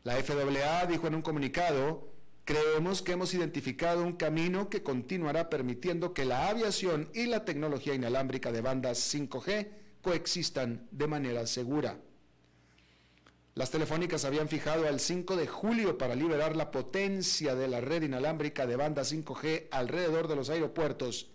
La 0.02 0.16
FAA 0.16 0.86
dijo 0.86 1.06
en 1.06 1.14
un 1.14 1.22
comunicado, 1.22 2.12
creemos 2.44 3.02
que 3.02 3.12
hemos 3.12 3.32
identificado 3.34 4.02
un 4.02 4.14
camino 4.14 4.68
que 4.68 4.82
continuará 4.82 5.48
permitiendo 5.48 6.12
que 6.12 6.24
la 6.24 6.48
aviación 6.48 7.08
y 7.14 7.26
la 7.26 7.44
tecnología 7.44 7.94
inalámbrica 7.94 8.50
de 8.50 8.62
bandas 8.62 9.14
5G 9.14 9.81
coexistan 10.02 10.86
de 10.90 11.06
manera 11.06 11.46
segura. 11.46 11.98
Las 13.54 13.70
telefónicas 13.70 14.24
habían 14.24 14.48
fijado 14.48 14.88
al 14.88 14.98
5 14.98 15.36
de 15.36 15.46
julio 15.46 15.98
para 15.98 16.14
liberar 16.14 16.56
la 16.56 16.70
potencia 16.70 17.54
de 17.54 17.68
la 17.68 17.80
red 17.80 18.02
inalámbrica 18.02 18.66
de 18.66 18.76
banda 18.76 19.02
5G 19.02 19.68
alrededor 19.70 20.26
de 20.26 20.36
los 20.36 20.48
aeropuertos, 20.50 21.28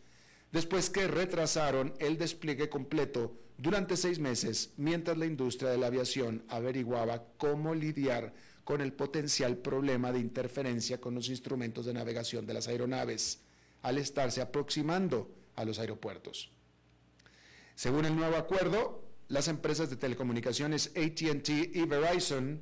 después 0.51 0.89
que 0.89 1.07
retrasaron 1.07 1.93
el 1.99 2.17
despliegue 2.17 2.69
completo 2.69 3.33
durante 3.57 3.97
seis 3.97 4.19
meses 4.19 4.71
mientras 4.77 5.17
la 5.17 5.25
industria 5.25 5.69
de 5.69 5.77
la 5.77 5.87
aviación 5.87 6.43
averiguaba 6.47 7.23
cómo 7.37 7.73
lidiar 7.73 8.33
con 8.63 8.81
el 8.81 8.93
potencial 8.93 9.57
problema 9.57 10.11
de 10.11 10.19
interferencia 10.19 10.99
con 10.99 11.15
los 11.15 11.29
instrumentos 11.29 11.85
de 11.85 11.93
navegación 11.93 12.45
de 12.45 12.53
las 12.53 12.67
aeronaves 12.67 13.39
al 13.81 13.97
estarse 13.97 14.41
aproximando 14.41 15.31
a 15.55 15.65
los 15.65 15.79
aeropuertos. 15.79 16.51
Según 17.77 18.05
el 18.05 18.15
nuevo 18.15 18.37
acuerdo, 18.37 19.03
las 19.27 19.47
empresas 19.47 19.91
de 19.91 19.97
telecomunicaciones 19.97 20.91
ATT 20.95 21.49
y 21.75 21.85
Verizon 21.85 22.59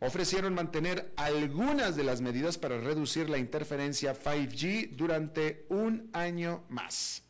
ofrecieron 0.00 0.52
mantener 0.52 1.14
algunas 1.16 1.96
de 1.96 2.04
las 2.04 2.20
medidas 2.20 2.58
para 2.58 2.78
reducir 2.78 3.30
la 3.30 3.38
interferencia 3.38 4.14
5G 4.14 4.96
durante 4.96 5.64
un 5.70 6.10
año 6.12 6.64
más. 6.68 7.22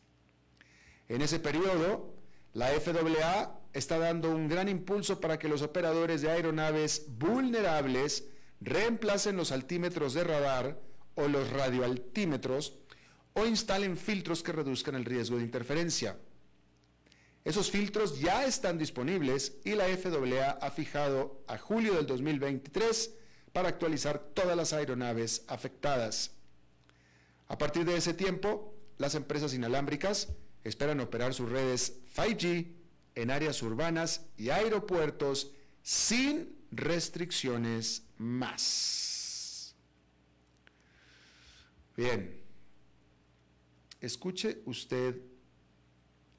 En 1.07 1.21
ese 1.21 1.39
periodo, 1.39 2.13
la 2.51 2.67
FAA 2.67 3.61
está 3.71 3.97
dando 3.97 4.29
un 4.29 4.49
gran 4.49 4.67
impulso 4.67 5.21
para 5.21 5.39
que 5.39 5.47
los 5.47 5.61
operadores 5.61 6.21
de 6.21 6.31
aeronaves 6.31 7.05
vulnerables 7.17 8.25
reemplacen 8.59 9.37
los 9.37 9.53
altímetros 9.53 10.13
de 10.15 10.25
radar 10.25 10.81
o 11.15 11.29
los 11.29 11.49
radioaltímetros 11.49 12.77
o 13.31 13.45
instalen 13.45 13.95
filtros 13.95 14.43
que 14.43 14.51
reduzcan 14.51 14.95
el 14.95 15.05
riesgo 15.05 15.37
de 15.37 15.43
interferencia. 15.43 16.17
Esos 17.43 17.71
filtros 17.71 18.19
ya 18.19 18.45
están 18.45 18.77
disponibles 18.77 19.57
y 19.63 19.71
la 19.71 19.85
FAA 19.85 20.51
ha 20.61 20.71
fijado 20.71 21.43
a 21.47 21.57
julio 21.57 21.95
del 21.95 22.05
2023 22.05 23.15
para 23.51 23.69
actualizar 23.69 24.19
todas 24.33 24.55
las 24.55 24.73
aeronaves 24.73 25.43
afectadas. 25.47 26.31
A 27.47 27.57
partir 27.57 27.83
de 27.85 27.97
ese 27.97 28.13
tiempo, 28.13 28.75
las 28.97 29.15
empresas 29.15 29.53
inalámbricas 29.53 30.29
esperan 30.63 30.99
operar 30.99 31.33
sus 31.33 31.49
redes 31.49 31.99
5G 32.15 32.67
en 33.15 33.31
áreas 33.31 33.61
urbanas 33.63 34.25
y 34.37 34.49
aeropuertos 34.49 35.51
sin 35.81 36.55
restricciones 36.71 38.03
más. 38.17 39.75
Bien, 41.97 42.39
escuche 43.99 44.61
usted 44.65 45.21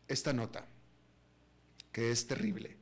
esta 0.09 0.33
nota, 0.33 0.67
que 1.93 2.11
es 2.11 2.27
terrible. 2.27 2.77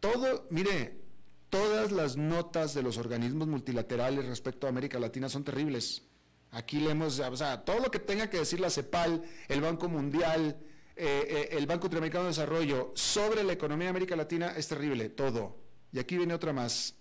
Todo, 0.00 0.46
mire, 0.50 1.00
todas 1.48 1.92
las 1.92 2.16
notas 2.16 2.74
de 2.74 2.82
los 2.82 2.98
organismos 2.98 3.48
multilaterales 3.48 4.26
respecto 4.26 4.66
a 4.66 4.70
América 4.70 4.98
Latina 4.98 5.28
son 5.28 5.44
terribles. 5.44 6.02
Aquí 6.50 6.80
leemos, 6.80 7.18
o 7.20 7.36
sea, 7.36 7.64
todo 7.64 7.80
lo 7.80 7.90
que 7.90 8.00
tenga 8.00 8.28
que 8.28 8.38
decir 8.38 8.60
la 8.60 8.70
CEPAL, 8.70 9.22
el 9.48 9.60
Banco 9.60 9.88
Mundial, 9.88 10.60
eh, 10.96 11.26
eh, 11.28 11.48
el 11.56 11.66
Banco 11.66 11.86
Interamericano 11.86 12.24
de 12.24 12.30
Desarrollo 12.30 12.92
sobre 12.94 13.42
la 13.42 13.52
economía 13.52 13.86
de 13.86 13.90
América 13.90 14.14
Latina 14.14 14.54
es 14.56 14.68
terrible, 14.68 15.08
todo. 15.08 15.56
Y 15.92 15.98
aquí 15.98 16.16
viene 16.16 16.34
otra 16.34 16.52
más. 16.52 16.96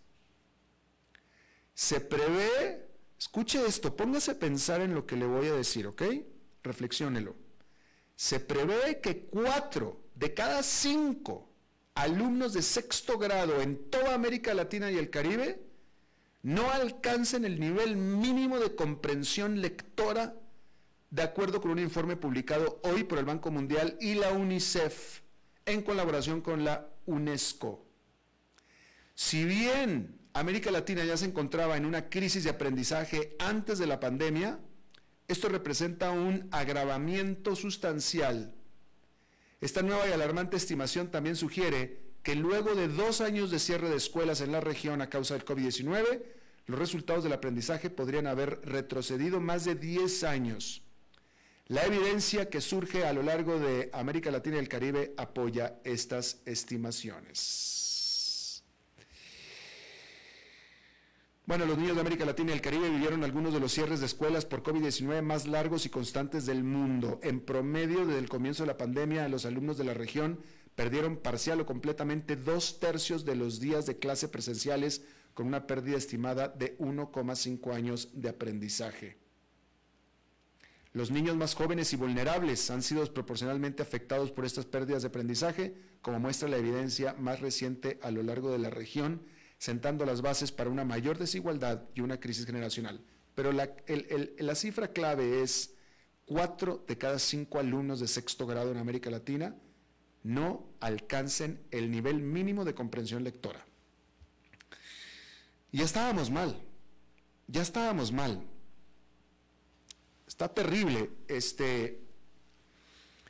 Se 1.73 1.99
prevé, 1.99 2.87
escuche 3.17 3.63
esto, 3.65 3.95
póngase 3.95 4.31
a 4.31 4.39
pensar 4.39 4.81
en 4.81 4.93
lo 4.93 5.05
que 5.05 5.15
le 5.15 5.25
voy 5.25 5.47
a 5.47 5.53
decir, 5.53 5.87
¿ok? 5.87 6.03
Reflexiónelo. 6.63 7.35
Se 8.15 8.39
prevé 8.39 9.01
que 9.01 9.25
cuatro 9.25 10.02
de 10.23 10.33
cada 10.33 10.63
cinco 10.63 11.49
alumnos 11.95 12.53
de 12.53 12.61
sexto 12.61 13.17
grado 13.17 13.61
en 13.61 13.89
toda 13.89 14.13
América 14.13 14.53
Latina 14.53 14.89
y 14.89 14.97
el 14.97 15.09
Caribe 15.09 15.61
no 16.43 16.71
alcancen 16.71 17.43
el 17.43 17.59
nivel 17.59 17.97
mínimo 17.97 18.57
de 18.57 18.73
comprensión 18.73 19.59
lectora 19.59 20.33
de 21.09 21.23
acuerdo 21.23 21.59
con 21.59 21.71
un 21.71 21.79
informe 21.79 22.15
publicado 22.15 22.79
hoy 22.83 23.03
por 23.03 23.19
el 23.19 23.25
Banco 23.25 23.51
Mundial 23.51 23.97
y 23.99 24.13
la 24.13 24.31
UNICEF 24.31 25.19
en 25.65 25.81
colaboración 25.81 26.39
con 26.39 26.63
la 26.63 26.87
UNESCO. 27.05 27.85
Si 29.15 29.43
bien 29.43 30.21
América 30.31 30.71
Latina 30.71 31.03
ya 31.03 31.17
se 31.17 31.25
encontraba 31.25 31.75
en 31.75 31.85
una 31.85 32.07
crisis 32.09 32.45
de 32.45 32.51
aprendizaje 32.51 33.35
antes 33.39 33.77
de 33.77 33.87
la 33.87 33.99
pandemia, 33.99 34.57
esto 35.27 35.49
representa 35.49 36.11
un 36.11 36.47
agravamiento 36.51 37.57
sustancial. 37.57 38.55
Esta 39.63 39.81
nueva 39.81 40.09
y 40.09 40.11
alarmante 40.11 40.57
estimación 40.57 41.09
también 41.09 41.37
sugiere 41.37 41.97
que 42.21 42.35
luego 42.35 42.75
de 42.75 42.89
dos 42.89 43.21
años 43.21 43.49
de 43.49 43.59
cierre 43.59 43.87
de 43.87 43.95
escuelas 43.95 44.41
en 44.41 44.51
la 44.51 44.59
región 44.59 45.01
a 45.01 45.09
causa 45.09 45.35
del 45.35 45.45
COVID-19, 45.45 46.21
los 46.65 46.77
resultados 46.77 47.23
del 47.23 47.31
aprendizaje 47.31 47.89
podrían 47.89 48.27
haber 48.27 48.59
retrocedido 48.65 49.39
más 49.39 49.63
de 49.63 49.75
10 49.75 50.25
años. 50.25 50.81
La 51.67 51.85
evidencia 51.85 52.49
que 52.49 52.59
surge 52.59 53.05
a 53.05 53.13
lo 53.13 53.23
largo 53.23 53.57
de 53.57 53.89
América 53.93 54.31
Latina 54.31 54.57
y 54.57 54.59
el 54.59 54.67
Caribe 54.67 55.13
apoya 55.15 55.79
estas 55.85 56.41
estimaciones. 56.45 57.82
Bueno, 61.45 61.65
los 61.65 61.77
niños 61.77 61.95
de 61.95 62.01
América 62.01 62.23
Latina 62.23 62.51
y 62.51 62.53
el 62.53 62.61
Caribe 62.61 62.89
vivieron 62.89 63.25
algunos 63.25 63.53
de 63.53 63.59
los 63.59 63.73
cierres 63.73 63.99
de 63.99 64.05
escuelas 64.05 64.45
por 64.45 64.63
COVID-19 64.63 65.21
más 65.21 65.45
largos 65.45 65.85
y 65.85 65.89
constantes 65.89 66.45
del 66.45 66.63
mundo. 66.63 67.19
En 67.21 67.41
promedio, 67.41 68.05
desde 68.05 68.19
el 68.19 68.29
comienzo 68.29 68.63
de 68.63 68.67
la 68.67 68.77
pandemia, 68.77 69.27
los 69.27 69.45
alumnos 69.45 69.77
de 69.77 69.83
la 69.83 69.93
región 69.93 70.39
perdieron 70.75 71.17
parcial 71.17 71.59
o 71.59 71.65
completamente 71.65 72.37
dos 72.37 72.79
tercios 72.79 73.25
de 73.25 73.35
los 73.35 73.59
días 73.59 73.85
de 73.85 73.99
clase 73.99 74.29
presenciales, 74.29 75.03
con 75.33 75.45
una 75.45 75.67
pérdida 75.67 75.97
estimada 75.97 76.47
de 76.47 76.77
1,5 76.77 77.73
años 77.73 78.09
de 78.13 78.29
aprendizaje. 78.29 79.17
Los 80.93 81.11
niños 81.11 81.35
más 81.35 81.55
jóvenes 81.55 81.91
y 81.91 81.97
vulnerables 81.97 82.71
han 82.71 82.83
sido 82.83 83.03
proporcionalmente 83.13 83.83
afectados 83.83 84.31
por 84.31 84.45
estas 84.45 84.65
pérdidas 84.65 85.01
de 85.01 85.09
aprendizaje, 85.09 85.75
como 86.01 86.21
muestra 86.21 86.47
la 86.47 86.57
evidencia 86.57 87.15
más 87.19 87.41
reciente 87.41 87.99
a 88.01 88.11
lo 88.11 88.23
largo 88.23 88.49
de 88.51 88.59
la 88.59 88.69
región, 88.69 89.23
sentando 89.63 90.05
las 90.05 90.21
bases 90.21 90.51
para 90.51 90.69
una 90.69 90.83
mayor 90.83 91.17
desigualdad 91.17 91.83
y 91.95 92.01
una 92.01 92.19
crisis 92.19 92.45
generacional. 92.45 92.99
Pero 93.33 93.53
la, 93.53 93.73
la 94.39 94.55
cifra 94.55 94.89
clave 94.89 95.41
es 95.41 95.73
cuatro 96.25 96.83
de 96.85 96.97
cada 96.97 97.17
cinco 97.17 97.59
alumnos 97.59 98.01
de 98.01 98.09
sexto 98.09 98.45
grado 98.45 98.71
en 98.71 98.77
América 98.77 99.09
Latina 99.09 99.55
no 100.23 100.67
alcancen 100.81 101.65
el 101.71 101.89
nivel 101.89 102.19
mínimo 102.19 102.65
de 102.65 102.75
comprensión 102.75 103.23
lectora. 103.23 103.65
Ya 105.71 105.85
estábamos 105.85 106.29
mal, 106.29 106.61
ya 107.47 107.61
estábamos 107.61 108.11
mal. 108.11 108.43
Está 110.27 110.49
terrible. 110.49 111.09
Este, 111.29 112.01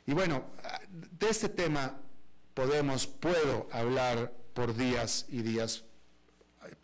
y 0.04 0.14
bueno, 0.14 0.46
de 0.90 1.28
este 1.28 1.48
tema 1.48 2.00
podemos, 2.54 3.06
puedo 3.06 3.68
hablar 3.70 4.36
por 4.52 4.76
días 4.76 5.26
y 5.28 5.42
días, 5.42 5.84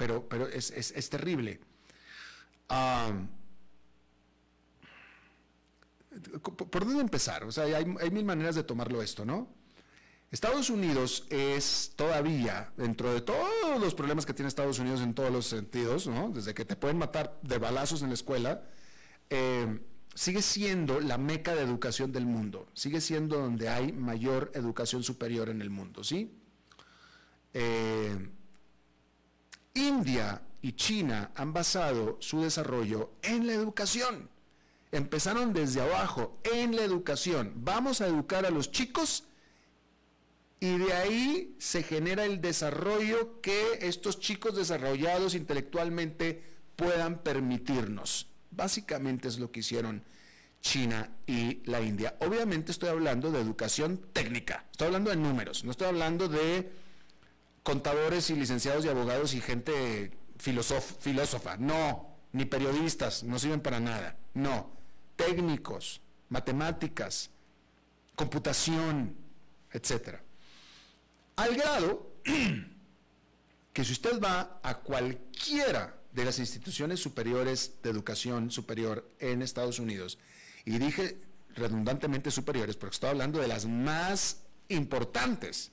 pero, 0.01 0.27
pero 0.27 0.49
es, 0.49 1.11
terrible. 1.11 1.61
¿Por 6.41 6.87
dónde 6.87 7.03
empezar? 7.03 7.45
O 7.45 7.53
sea, 7.53 7.65
hay, 7.65 7.75
hay 7.75 8.11
mil 8.11 8.25
maneras 8.25 8.55
de 8.55 8.63
tomarlo 8.63 9.03
esto, 9.03 9.27
¿no? 9.27 9.53
Estados 10.31 10.71
Unidos 10.71 11.27
es 11.29 11.93
todavía, 11.97 12.73
dentro 12.79 13.13
de 13.13 13.21
todos 13.21 13.79
los 13.79 13.95
problemas 13.95 14.25
que 14.25 14.33
tiene 14.33 14.49
Estados 14.49 14.79
Unidos 14.79 15.03
en 15.03 15.13
todos 15.13 15.31
los 15.31 15.45
sentidos, 15.47 16.07
¿no? 16.07 16.31
desde 16.31 16.55
que 16.55 16.65
te 16.65 16.77
pueden 16.77 16.97
matar 16.97 17.39
de 17.43 17.59
balazos 17.59 18.01
en 18.01 18.09
la 18.09 18.15
escuela, 18.15 18.63
eh, 19.29 19.81
sigue 20.15 20.41
siendo 20.41 21.01
la 21.01 21.19
meca 21.19 21.55
de 21.55 21.63
educación 21.63 22.11
del 22.11 22.25
mundo, 22.25 22.69
sigue 22.73 23.03
siendo 23.03 23.39
donde 23.39 23.69
hay 23.69 23.93
mayor 23.93 24.51
educación 24.55 25.03
superior 25.03 25.51
en 25.51 25.61
el 25.61 25.69
mundo, 25.69 26.05
¿sí? 26.05 26.33
Eh, 27.53 28.31
India 29.75 30.43
y 30.63 30.73
China 30.73 31.31
han 31.35 31.53
basado 31.53 32.19
su 32.21 32.43
desarrollo 32.43 33.13
en 33.23 33.47
la 33.47 33.55
educación. 33.55 34.29
Empezaron 34.93 35.53
desde 35.53 35.81
abajo, 35.81 36.39
en 36.45 36.75
la 36.75 36.83
educación. 36.83 37.53
Vamos 37.57 38.01
a 38.01 38.07
educar 38.07 38.45
a 38.45 38.51
los 38.51 38.71
chicos 38.71 39.25
y 40.59 40.77
de 40.77 40.93
ahí 40.93 41.55
se 41.59 41.83
genera 41.83 42.25
el 42.25 42.41
desarrollo 42.41 43.41
que 43.41 43.79
estos 43.81 44.21
chicos 44.21 44.57
desarrollados 44.57 45.35
intelectualmente 45.35 46.43
puedan 46.77 47.19
permitirnos. 47.23 48.27
Básicamente 48.51 49.29
es 49.29 49.39
lo 49.39 49.51
que 49.51 49.61
hicieron 49.61 50.03
China 50.61 51.11
y 51.27 51.63
la 51.65 51.81
India. 51.81 52.17
Obviamente 52.21 52.73
estoy 52.73 52.91
hablando 52.91 53.31
de 53.31 53.41
educación 53.41 54.01
técnica, 54.13 54.67
estoy 54.71 54.89
hablando 54.89 55.11
de 55.11 55.17
números, 55.17 55.65
no 55.65 55.71
estoy 55.71 55.89
hablando 55.89 56.29
de 56.29 56.71
contadores 57.63 58.31
y 58.31 58.35
licenciados 58.35 58.85
y 58.85 58.89
abogados 58.89 59.35
y 59.35 59.41
gente 59.41 60.13
filósofa, 60.39 61.57
no, 61.59 62.17
ni 62.33 62.45
periodistas, 62.45 63.23
no 63.25 63.39
sirven 63.39 63.61
para 63.61 63.81
nada, 63.81 64.17
no, 64.35 64.71
técnicos, 65.17 66.01
matemáticas, 66.29 67.31
computación, 68.15 69.15
etcétera. 69.73 70.23
Al 71.37 71.55
grado 71.57 72.13
que 73.73 73.85
si 73.85 73.93
usted 73.93 74.21
va 74.21 74.61
a 74.63 74.79
cualquiera 74.79 75.97
de 76.13 76.25
las 76.25 76.39
instituciones 76.39 77.01
superiores 77.01 77.75
de 77.83 77.91
educación 77.91 78.51
superior 78.51 79.09
en 79.19 79.43
Estados 79.43 79.79
Unidos, 79.79 80.19
y 80.65 80.79
dije 80.79 81.19
redundantemente 81.55 82.31
superiores, 82.31 82.77
porque 82.77 82.95
estoy 82.95 83.11
hablando 83.11 83.41
de 83.41 83.49
las 83.49 83.67
más 83.67 84.43
importantes 84.69 85.73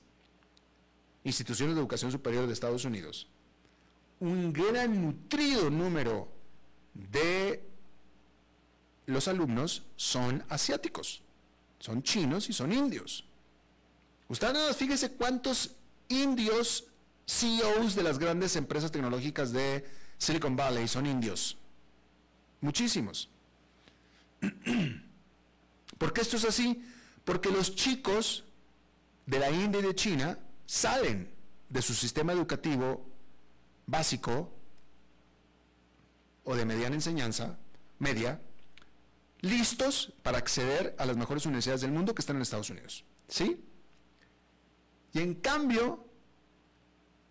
instituciones 1.28 1.74
de 1.74 1.80
educación 1.80 2.10
superior 2.10 2.46
de 2.46 2.52
Estados 2.52 2.84
Unidos, 2.84 3.28
un 4.20 4.52
gran 4.52 5.00
nutrido 5.00 5.70
número 5.70 6.28
de 6.92 7.62
los 9.06 9.28
alumnos 9.28 9.84
son 9.96 10.44
asiáticos, 10.48 11.22
son 11.78 12.02
chinos 12.02 12.50
y 12.50 12.52
son 12.52 12.72
indios. 12.72 13.24
Usted 14.28 14.52
nada 14.52 14.68
más 14.68 14.76
fíjese 14.76 15.12
cuántos 15.12 15.76
indios 16.08 16.84
CEOs 17.26 17.94
de 17.94 18.02
las 18.02 18.18
grandes 18.18 18.56
empresas 18.56 18.90
tecnológicas 18.90 19.52
de 19.52 19.86
Silicon 20.18 20.56
Valley 20.56 20.88
son 20.88 21.06
indios. 21.06 21.56
Muchísimos. 22.60 23.28
¿Por 25.98 26.12
qué 26.12 26.20
esto 26.20 26.36
es 26.36 26.44
así? 26.44 26.82
Porque 27.24 27.50
los 27.50 27.74
chicos 27.74 28.44
de 29.26 29.38
la 29.38 29.50
India 29.50 29.80
y 29.80 29.84
de 29.84 29.94
China 29.94 30.38
salen 30.68 31.30
de 31.70 31.80
su 31.80 31.94
sistema 31.94 32.34
educativo 32.34 33.08
básico 33.86 34.52
o 36.44 36.54
de 36.54 36.66
mediana 36.66 36.94
enseñanza, 36.94 37.58
media, 37.98 38.40
listos 39.40 40.12
para 40.22 40.36
acceder 40.36 40.94
a 40.98 41.06
las 41.06 41.16
mejores 41.16 41.46
universidades 41.46 41.80
del 41.80 41.90
mundo 41.90 42.14
que 42.14 42.20
están 42.20 42.36
en 42.36 42.42
Estados 42.42 42.68
Unidos. 42.68 43.02
¿Sí? 43.28 43.64
Y 45.14 45.20
en 45.20 45.36
cambio, 45.36 46.04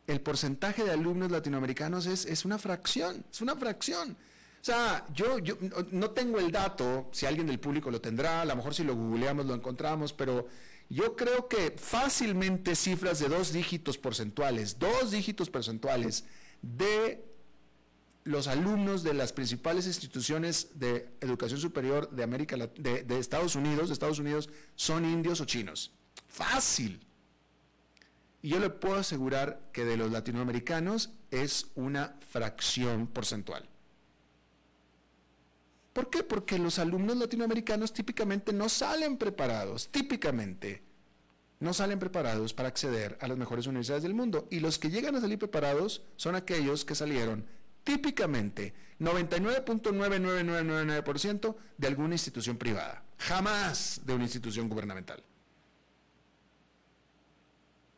el 0.07 0.19
porcentaje 0.21 0.83
de 0.83 0.91
alumnos 0.91 1.29
latinoamericanos 1.29 2.07
es, 2.07 2.43
una 2.43 2.57
fracción, 2.57 3.23
es 3.31 3.41
una 3.41 3.55
fracción. 3.55 4.17
O 4.61 4.65
sea, 4.67 5.05
yo, 5.13 5.37
yo 5.37 5.57
no 5.91 6.09
tengo 6.09 6.39
el 6.39 6.51
dato, 6.51 7.09
si 7.11 7.27
alguien 7.27 7.45
del 7.45 7.59
público 7.59 7.91
lo 7.91 8.01
tendrá, 8.01 8.41
a 8.41 8.45
lo 8.45 8.55
mejor 8.55 8.73
si 8.73 8.83
lo 8.83 8.95
googleamos 8.95 9.45
lo 9.45 9.53
encontramos, 9.53 10.11
pero 10.11 10.47
yo 10.89 11.15
creo 11.15 11.47
que 11.47 11.75
fácilmente 11.77 12.75
cifras 12.75 13.19
de 13.19 13.27
dos 13.27 13.51
dígitos 13.51 13.97
porcentuales, 13.97 14.79
dos 14.79 15.11
dígitos 15.11 15.49
porcentuales 15.49 16.23
de 16.61 17.23
los 18.23 18.47
alumnos 18.47 19.03
de 19.03 19.13
las 19.13 19.31
principales 19.31 19.87
instituciones 19.87 20.79
de 20.79 21.09
educación 21.21 21.59
superior 21.59 22.09
de 22.11 22.23
América 22.23 22.57
de, 22.57 23.03
de 23.03 23.19
Estados 23.19 23.55
Unidos, 23.55 23.87
de 23.87 23.93
Estados 23.93 24.19
Unidos, 24.19 24.49
son 24.75 25.05
indios 25.05 25.39
o 25.41 25.45
chinos. 25.45 25.91
Fácil. 26.27 27.05
Y 28.41 28.49
yo 28.49 28.59
le 28.59 28.69
puedo 28.69 28.95
asegurar 28.95 29.69
que 29.71 29.85
de 29.85 29.97
los 29.97 30.11
latinoamericanos 30.11 31.11
es 31.31 31.67
una 31.75 32.17
fracción 32.29 33.07
porcentual. 33.07 33.67
¿Por 35.97 36.09
qué? 36.11 36.21
Porque 36.21 36.59
los 36.59 36.77
alumnos 36.77 37.17
latinoamericanos 37.17 37.91
típicamente 37.91 38.53
no 38.53 38.69
salen 38.69 39.17
preparados, 39.17 39.89
típicamente 39.89 40.83
no 41.59 41.73
salen 41.73 41.97
preparados 41.97 42.53
para 42.53 42.69
acceder 42.69 43.17
a 43.19 43.27
las 43.27 43.35
mejores 43.35 43.65
universidades 43.65 44.03
del 44.03 44.13
mundo. 44.13 44.47
Y 44.51 44.59
los 44.59 44.77
que 44.77 44.91
llegan 44.91 45.15
a 45.15 45.21
salir 45.21 45.39
preparados 45.39 46.03
son 46.15 46.35
aquellos 46.35 46.85
que 46.85 46.93
salieron 46.93 47.47
típicamente 47.83 48.75
99.99999% 48.99 51.55
de 51.79 51.87
alguna 51.87 52.13
institución 52.13 52.57
privada, 52.57 53.03
jamás 53.17 54.01
de 54.05 54.13
una 54.13 54.25
institución 54.25 54.69
gubernamental. 54.69 55.23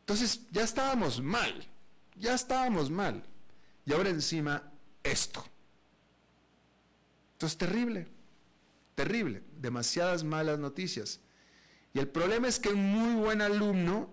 Entonces 0.00 0.40
ya 0.50 0.62
estábamos 0.62 1.20
mal, 1.20 1.66
ya 2.16 2.32
estábamos 2.32 2.90
mal. 2.90 3.22
Y 3.84 3.92
ahora 3.92 4.08
encima 4.08 4.72
esto. 5.02 5.49
Entonces 7.40 7.56
terrible, 7.56 8.06
terrible, 8.94 9.42
demasiadas 9.56 10.22
malas 10.22 10.58
noticias. 10.58 11.20
Y 11.94 11.98
el 11.98 12.08
problema 12.08 12.46
es 12.48 12.60
que 12.60 12.68
un 12.68 12.84
muy 12.84 13.14
buen 13.14 13.40
alumno 13.40 14.12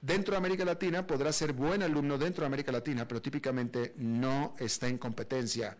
dentro 0.00 0.32
de 0.32 0.38
América 0.38 0.64
Latina 0.64 1.04
podrá 1.04 1.32
ser 1.32 1.52
buen 1.52 1.82
alumno 1.82 2.16
dentro 2.16 2.42
de 2.42 2.46
América 2.46 2.70
Latina, 2.70 3.08
pero 3.08 3.20
típicamente 3.20 3.94
no 3.96 4.54
está 4.60 4.86
en 4.86 4.98
competencia 4.98 5.76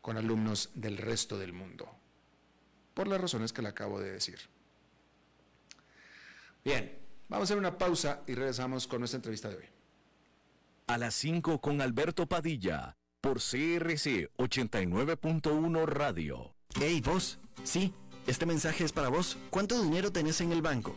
con 0.00 0.16
alumnos 0.16 0.70
del 0.74 0.96
resto 0.96 1.38
del 1.38 1.52
mundo, 1.52 1.86
por 2.94 3.06
las 3.06 3.20
razones 3.20 3.52
que 3.52 3.60
le 3.60 3.68
acabo 3.68 4.00
de 4.00 4.12
decir. 4.12 4.38
Bien, 6.64 7.00
Vamos 7.30 7.48
a 7.48 7.54
hacer 7.54 7.58
una 7.58 7.78
pausa 7.78 8.22
y 8.26 8.34
regresamos 8.34 8.88
con 8.88 8.98
nuestra 8.98 9.18
entrevista 9.18 9.48
de 9.48 9.56
hoy. 9.56 9.64
A 10.88 10.98
las 10.98 11.14
5 11.14 11.60
con 11.60 11.80
Alberto 11.80 12.26
Padilla, 12.26 12.96
por 13.20 13.38
CRC 13.38 14.30
89.1 14.38 15.86
Radio. 15.86 16.54
Hey, 16.78 17.02
vos. 17.04 17.38
Sí, 17.64 17.92
este 18.26 18.46
mensaje 18.46 18.84
es 18.84 18.92
para 18.92 19.08
vos. 19.08 19.36
¿Cuánto 19.50 19.80
dinero 19.82 20.10
tenés 20.10 20.40
en 20.40 20.52
el 20.52 20.62
banco? 20.62 20.96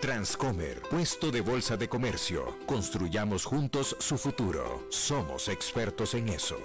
Transcomer, 0.00 0.80
puesto 0.88 1.32
de 1.32 1.40
bolsa 1.40 1.76
de 1.76 1.88
comercio. 1.88 2.56
Construyamos 2.66 3.44
juntos 3.44 3.96
su 3.98 4.16
futuro. 4.16 4.86
Somos 4.90 5.48
expertos 5.48 6.14
en 6.14 6.28
eso. 6.28 6.56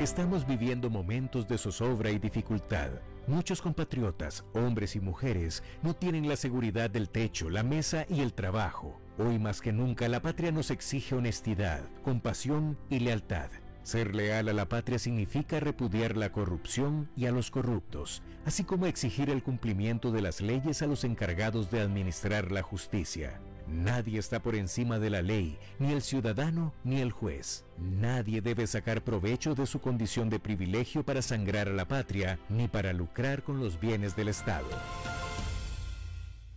Estamos 0.00 0.44
viviendo 0.44 0.90
momentos 0.90 1.46
de 1.46 1.58
zozobra 1.58 2.10
y 2.10 2.18
dificultad. 2.18 2.90
Muchos 3.28 3.62
compatriotas, 3.62 4.44
hombres 4.52 4.96
y 4.96 5.00
mujeres, 5.00 5.62
no 5.82 5.94
tienen 5.94 6.28
la 6.28 6.34
seguridad 6.34 6.90
del 6.90 7.08
techo, 7.08 7.50
la 7.50 7.62
mesa 7.62 8.04
y 8.08 8.20
el 8.20 8.34
trabajo. 8.34 9.00
Hoy 9.16 9.38
más 9.38 9.60
que 9.60 9.72
nunca 9.72 10.08
la 10.08 10.22
patria 10.22 10.50
nos 10.50 10.72
exige 10.72 11.14
honestidad, 11.14 11.82
compasión 12.02 12.76
y 12.90 12.98
lealtad. 12.98 13.50
Ser 13.88 14.14
leal 14.14 14.50
a 14.50 14.52
la 14.52 14.68
patria 14.68 14.98
significa 14.98 15.60
repudiar 15.60 16.18
la 16.18 16.30
corrupción 16.30 17.08
y 17.16 17.24
a 17.24 17.30
los 17.30 17.50
corruptos, 17.50 18.22
así 18.44 18.62
como 18.62 18.84
exigir 18.84 19.30
el 19.30 19.42
cumplimiento 19.42 20.12
de 20.12 20.20
las 20.20 20.42
leyes 20.42 20.82
a 20.82 20.86
los 20.86 21.04
encargados 21.04 21.70
de 21.70 21.80
administrar 21.80 22.52
la 22.52 22.60
justicia. 22.60 23.40
Nadie 23.66 24.18
está 24.18 24.42
por 24.42 24.56
encima 24.56 24.98
de 24.98 25.08
la 25.08 25.22
ley, 25.22 25.58
ni 25.78 25.94
el 25.94 26.02
ciudadano 26.02 26.74
ni 26.84 27.00
el 27.00 27.12
juez. 27.12 27.64
Nadie 27.78 28.42
debe 28.42 28.66
sacar 28.66 29.02
provecho 29.02 29.54
de 29.54 29.64
su 29.64 29.80
condición 29.80 30.28
de 30.28 30.38
privilegio 30.38 31.02
para 31.02 31.22
sangrar 31.22 31.66
a 31.68 31.72
la 31.72 31.88
patria, 31.88 32.38
ni 32.50 32.68
para 32.68 32.92
lucrar 32.92 33.42
con 33.42 33.58
los 33.58 33.80
bienes 33.80 34.14
del 34.14 34.28
Estado. 34.28 34.68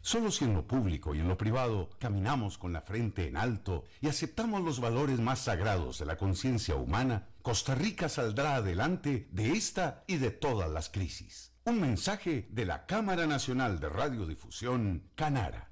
Solo 0.04 0.32
si 0.32 0.46
en 0.46 0.54
lo 0.54 0.66
público 0.66 1.14
y 1.14 1.20
en 1.20 1.28
lo 1.28 1.38
privado 1.38 1.92
caminamos 2.00 2.58
con 2.58 2.74
la 2.74 2.82
frente 2.82 3.28
en 3.28 3.38
alto 3.38 3.86
y 4.02 4.08
aceptamos 4.08 4.62
los 4.62 4.80
valores 4.80 5.20
más 5.20 5.40
sagrados 5.40 6.00
de 6.00 6.06
la 6.06 6.18
conciencia 6.18 6.76
humana, 6.76 7.28
Costa 7.44 7.76
Rica 7.76 8.10
saldrá 8.10 8.56
adelante 8.56 9.28
de 9.32 9.52
esta 9.52 10.04
y 10.08 10.18
de 10.18 10.32
todas 10.32 10.72
las 10.72 10.90
crisis. 10.90 11.54
Un 11.66 11.80
mensaje 11.80 12.48
de 12.50 12.66
la 12.66 12.88
Cámara 12.88 13.28
Nacional 13.28 13.80
de 13.80 13.90
Radiodifusión, 13.90 15.12
Canara. 15.14 15.72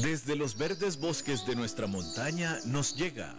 Desde 0.00 0.36
los 0.36 0.56
verdes 0.56 0.98
bosques 0.98 1.44
de 1.44 1.54
nuestra 1.54 1.86
montaña 1.86 2.56
nos 2.64 2.96
llega 2.96 3.38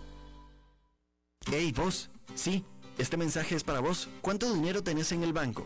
Hey, 1.49 1.73
vos. 1.75 2.09
Sí, 2.35 2.63
este 2.97 3.17
mensaje 3.17 3.55
es 3.55 3.63
para 3.63 3.79
vos. 3.79 4.09
¿Cuánto 4.21 4.53
dinero 4.53 4.83
tenés 4.83 5.11
en 5.11 5.23
el 5.23 5.33
banco? 5.33 5.65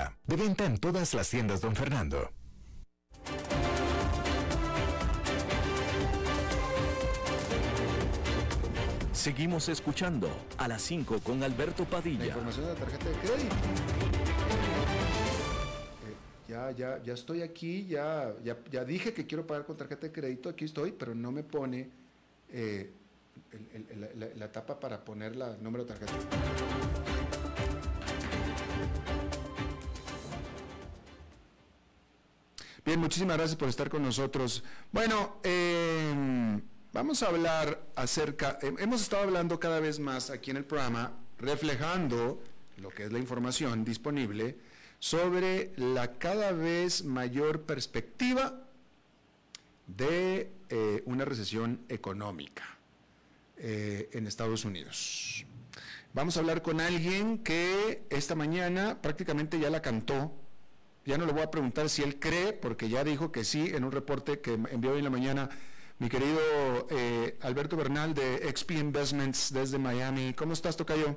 De 0.25 0.35
venta 0.35 0.65
en 0.65 0.77
todas 0.77 1.13
las 1.13 1.29
tiendas, 1.29 1.61
don 1.61 1.75
Fernando. 1.75 2.31
Seguimos 9.13 9.69
escuchando 9.69 10.29
a 10.57 10.67
las 10.67 10.81
5 10.83 11.19
con 11.19 11.43
Alberto 11.43 11.83
La 11.83 11.89
Padilla. 11.89 12.25
información 12.27 12.65
de 12.65 12.73
la 12.73 12.79
tarjeta 12.79 13.05
de 13.09 13.15
crédito. 13.15 13.55
Eh, 16.07 16.49
ya, 16.49 16.71
ya, 16.71 17.03
ya 17.03 17.13
estoy 17.13 17.41
aquí, 17.41 17.85
ya, 17.87 18.33
ya, 18.43 18.57
ya 18.71 18.83
dije 18.85 19.13
que 19.13 19.27
quiero 19.27 19.45
pagar 19.45 19.65
con 19.65 19.77
tarjeta 19.77 20.07
de 20.07 20.13
crédito, 20.13 20.49
aquí 20.49 20.65
estoy, 20.65 20.91
pero 20.93 21.13
no 21.13 21.31
me 21.31 21.43
pone 21.43 21.89
eh, 22.53 22.89
el- 23.51 23.85
el- 23.91 24.01
la, 24.01 24.27
la- 24.27 24.35
la 24.35 24.51
tapa 24.51 24.79
para 24.79 25.03
poner 25.03 25.35
la- 25.35 25.55
el 25.55 25.61
número 25.63 25.83
de 25.85 25.93
tarjeta. 25.93 26.13
Bien, 32.83 32.99
muchísimas 32.99 33.37
gracias 33.37 33.57
por 33.57 33.69
estar 33.69 33.89
con 33.89 34.01
nosotros. 34.01 34.63
Bueno, 34.91 35.37
eh, 35.43 36.59
vamos 36.91 37.21
a 37.21 37.27
hablar 37.27 37.91
acerca, 37.95 38.57
hemos 38.61 39.03
estado 39.03 39.21
hablando 39.21 39.59
cada 39.59 39.79
vez 39.79 39.99
más 39.99 40.31
aquí 40.31 40.49
en 40.49 40.57
el 40.57 40.65
programa, 40.65 41.13
reflejando 41.37 42.41
lo 42.77 42.89
que 42.89 43.03
es 43.03 43.11
la 43.11 43.19
información 43.19 43.85
disponible 43.85 44.57
sobre 44.97 45.73
la 45.77 46.17
cada 46.17 46.53
vez 46.53 47.03
mayor 47.03 47.61
perspectiva 47.61 48.63
de 49.85 50.51
eh, 50.69 51.03
una 51.05 51.23
recesión 51.23 51.81
económica 51.87 52.63
eh, 53.57 54.09
en 54.13 54.25
Estados 54.25 54.65
Unidos. 54.65 55.45
Vamos 56.13 56.35
a 56.35 56.39
hablar 56.39 56.63
con 56.63 56.81
alguien 56.81 57.37
que 57.37 58.03
esta 58.09 58.33
mañana 58.33 59.03
prácticamente 59.03 59.59
ya 59.59 59.69
la 59.69 59.83
cantó. 59.83 60.33
Ya 61.05 61.17
no 61.17 61.25
le 61.25 61.33
voy 61.33 61.41
a 61.41 61.49
preguntar 61.49 61.89
si 61.89 62.03
él 62.03 62.19
cree, 62.19 62.53
porque 62.53 62.89
ya 62.89 63.03
dijo 63.03 63.31
que 63.31 63.43
sí 63.43 63.71
en 63.73 63.83
un 63.83 63.91
reporte 63.91 64.39
que 64.39 64.53
envió 64.53 64.91
hoy 64.91 64.99
en 64.99 65.05
la 65.05 65.09
mañana 65.09 65.49
mi 65.97 66.09
querido 66.09 66.39
eh, 66.89 67.37
Alberto 67.41 67.75
Bernal 67.77 68.13
de 68.13 68.51
XP 68.55 68.71
Investments 68.71 69.53
desde 69.53 69.77
Miami. 69.77 70.33
¿Cómo 70.33 70.53
estás, 70.53 70.75
Tocayo? 70.75 71.15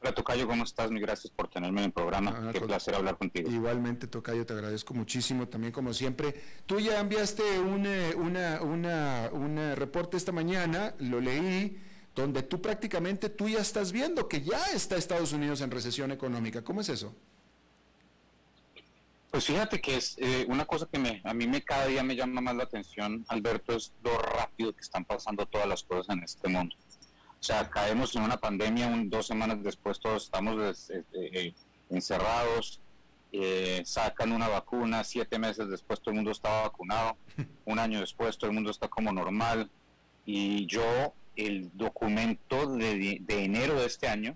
Hola 0.00 0.14
Tocayo, 0.14 0.46
¿cómo 0.46 0.62
estás? 0.62 0.92
Muy 0.92 1.00
gracias 1.00 1.32
por 1.32 1.48
tenerme 1.48 1.80
en 1.80 1.86
el 1.86 1.92
programa. 1.92 2.32
Ah, 2.36 2.50
Qué 2.52 2.60
placer 2.60 2.94
hablar 2.94 3.18
contigo. 3.18 3.50
Igualmente, 3.50 4.06
Tocayo, 4.06 4.46
te 4.46 4.52
agradezco 4.52 4.94
muchísimo 4.94 5.48
también, 5.48 5.72
como 5.72 5.92
siempre. 5.92 6.34
Tú 6.66 6.78
ya 6.78 7.00
enviaste 7.00 7.58
un, 7.58 7.84
eh, 7.84 8.14
una, 8.16 8.62
una, 8.62 9.28
un 9.32 9.58
eh, 9.58 9.74
reporte 9.74 10.16
esta 10.16 10.30
mañana, 10.30 10.94
lo 10.98 11.20
leí, 11.20 11.80
donde 12.14 12.44
tú 12.44 12.62
prácticamente 12.62 13.28
tú 13.28 13.48
ya 13.48 13.58
estás 13.58 13.90
viendo 13.90 14.28
que 14.28 14.40
ya 14.42 14.64
está 14.72 14.96
Estados 14.96 15.32
Unidos 15.32 15.60
en 15.62 15.70
recesión 15.72 16.12
económica. 16.12 16.62
¿Cómo 16.62 16.80
es 16.80 16.88
eso? 16.90 17.14
Pues 19.30 19.44
fíjate 19.44 19.80
que 19.80 19.96
es 19.96 20.16
eh, 20.18 20.46
una 20.48 20.64
cosa 20.64 20.86
que 20.90 20.98
me, 20.98 21.20
a 21.24 21.34
mí 21.34 21.46
me 21.46 21.62
cada 21.62 21.86
día 21.86 22.02
me 22.02 22.16
llama 22.16 22.40
más 22.40 22.56
la 22.56 22.62
atención, 22.64 23.24
Alberto, 23.28 23.74
es 23.76 23.92
lo 24.02 24.16
rápido 24.18 24.72
que 24.74 24.80
están 24.80 25.04
pasando 25.04 25.44
todas 25.46 25.68
las 25.68 25.82
cosas 25.82 26.16
en 26.16 26.22
este 26.24 26.48
mundo. 26.48 26.74
O 27.38 27.42
sea, 27.42 27.68
caemos 27.68 28.16
en 28.16 28.22
una 28.22 28.38
pandemia, 28.38 28.86
un, 28.88 29.10
dos 29.10 29.26
semanas 29.26 29.62
después 29.62 30.00
todos 30.00 30.24
estamos 30.24 30.58
des- 30.58 30.90
eh, 30.90 31.04
eh, 31.12 31.54
encerrados, 31.90 32.80
eh, 33.30 33.82
sacan 33.84 34.32
una 34.32 34.48
vacuna, 34.48 35.04
siete 35.04 35.38
meses 35.38 35.68
después 35.68 36.00
todo 36.00 36.10
el 36.12 36.16
mundo 36.16 36.30
está 36.30 36.62
vacunado, 36.62 37.16
un 37.66 37.78
año 37.78 38.00
después 38.00 38.38
todo 38.38 38.48
el 38.48 38.54
mundo 38.54 38.70
está 38.70 38.88
como 38.88 39.12
normal. 39.12 39.70
Y 40.24 40.64
yo, 40.66 41.12
el 41.36 41.70
documento 41.74 42.66
de 42.76 43.22
enero 43.28 43.74
de 43.78 43.86
este 43.86 44.08
año, 44.08 44.34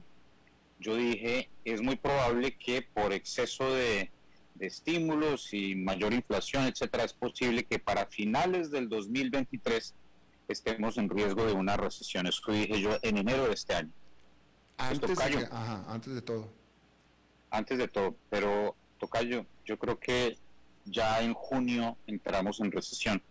yo 0.79 0.97
dije, 0.97 1.49
es 1.65 1.81
muy 1.81 1.97
probable 1.97 2.57
que 2.57 2.83
por 2.83 3.13
exceso 3.13 3.73
de, 3.75 4.11
de 4.55 4.67
estímulos 4.67 5.53
y 5.55 5.75
mayor 5.75 6.13
inflación, 6.13 6.65
etcétera, 6.67 7.05
es 7.05 7.13
posible 7.13 7.65
que 7.65 7.79
para 7.79 8.07
finales 8.07 8.71
del 8.71 8.89
2023 8.89 9.95
estemos 10.49 10.99
en 10.99 11.09
riesgo 11.09 11.47
de 11.47 11.53
una 11.53 11.77
recesión. 11.77 12.27
Eso 12.27 12.53
dije 12.53 12.81
yo 12.81 12.91
en 13.03 13.17
enero 13.19 13.47
de 13.47 13.55
este 13.55 13.75
año, 13.75 13.91
Antes 14.77 15.11
Tocayo. 15.11 15.39
que- 15.41 15.45
ajá, 15.47 15.85
antes 15.89 16.15
de 16.15 16.23
todo. 16.23 16.53
antes 17.51 17.79
de 17.79 17.87
todo. 17.89 18.17
Pero, 18.31 18.75
Tocayo, 18.99 19.45
yo 19.65 19.79
creo 19.79 19.99
que 20.01 20.39
ya 20.87 21.21
en 21.23 21.35
junio 21.35 21.97
entramos 22.07 22.61
en 22.61 22.73
recesión. 22.73 23.23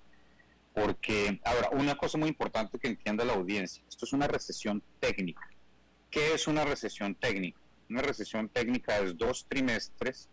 Porque, 0.74 1.42
ahora, 1.44 1.70
una 1.72 1.96
cosa 1.96 2.18
muy 2.18 2.30
importante 2.30 2.80
que 2.80 2.88
entienda 2.88 3.26
la 3.26 3.34
audiencia, 3.34 3.84
esto 3.90 4.06
es 4.06 4.14
una 4.14 4.28
recesión 4.28 4.82
técnica. 5.02 5.42
¿Qué 6.10 6.34
es 6.34 6.48
una 6.48 6.64
recesión 6.64 7.16
técnica? 7.16 7.60
Una 7.90 8.02
recesión 8.02 8.48
técnica 8.48 9.00
es 9.00 9.18
dos 9.18 9.46
trimestres 9.50 10.30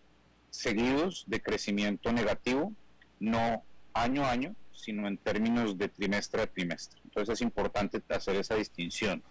seguidos 0.51 1.25
de 1.27 1.41
crecimiento 1.41 2.13
negativo, 2.13 2.73
no 3.21 3.63
año 3.95 4.25
a 4.25 4.31
año, 4.31 4.55
sino 4.73 5.09
en 5.09 5.19
términos 5.19 5.77
de 5.77 5.89
trimestre 5.89 6.43
a 6.43 6.47
trimestre. 6.47 7.01
Entonces 7.05 7.35
es 7.35 7.41
importante 7.43 8.01
hacer 8.09 8.37
esa 8.37 8.55
distinción, 8.55 9.23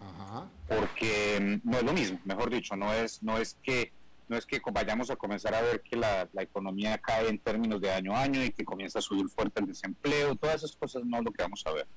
porque 0.67 1.61
mm, 1.63 1.69
no 1.69 1.77
es 1.77 1.83
lo 1.83 1.93
mismo, 1.93 2.19
mejor 2.25 2.49
dicho, 2.49 2.75
no 2.75 2.93
es, 2.93 3.23
no 3.23 3.37
es 3.37 3.57
que 3.63 3.91
no 4.29 4.35
es 4.35 4.45
que 4.45 4.61
vayamos 4.73 5.09
a 5.09 5.15
comenzar 5.15 5.55
a 5.55 5.61
ver 5.61 5.81
que 5.81 5.95
la, 5.95 6.27
economía 6.39 6.97
cae 6.97 7.29
en 7.29 7.39
términos 7.39 7.79
de 7.79 7.91
año 7.91 8.13
a 8.13 8.23
año 8.23 8.43
y 8.43 8.51
que 8.51 8.65
comienza 8.65 8.99
a 8.99 9.01
subir 9.01 9.29
fuerte 9.29 9.61
el 9.61 9.67
desempleo, 9.67 10.35
todas 10.35 10.57
esas 10.57 10.75
cosas 10.75 11.03
no 11.05 11.19
es 11.19 11.23
lo 11.23 11.31
que 11.31 11.43
vamos 11.43 11.63
a 11.65 11.71
ver. 11.71 11.87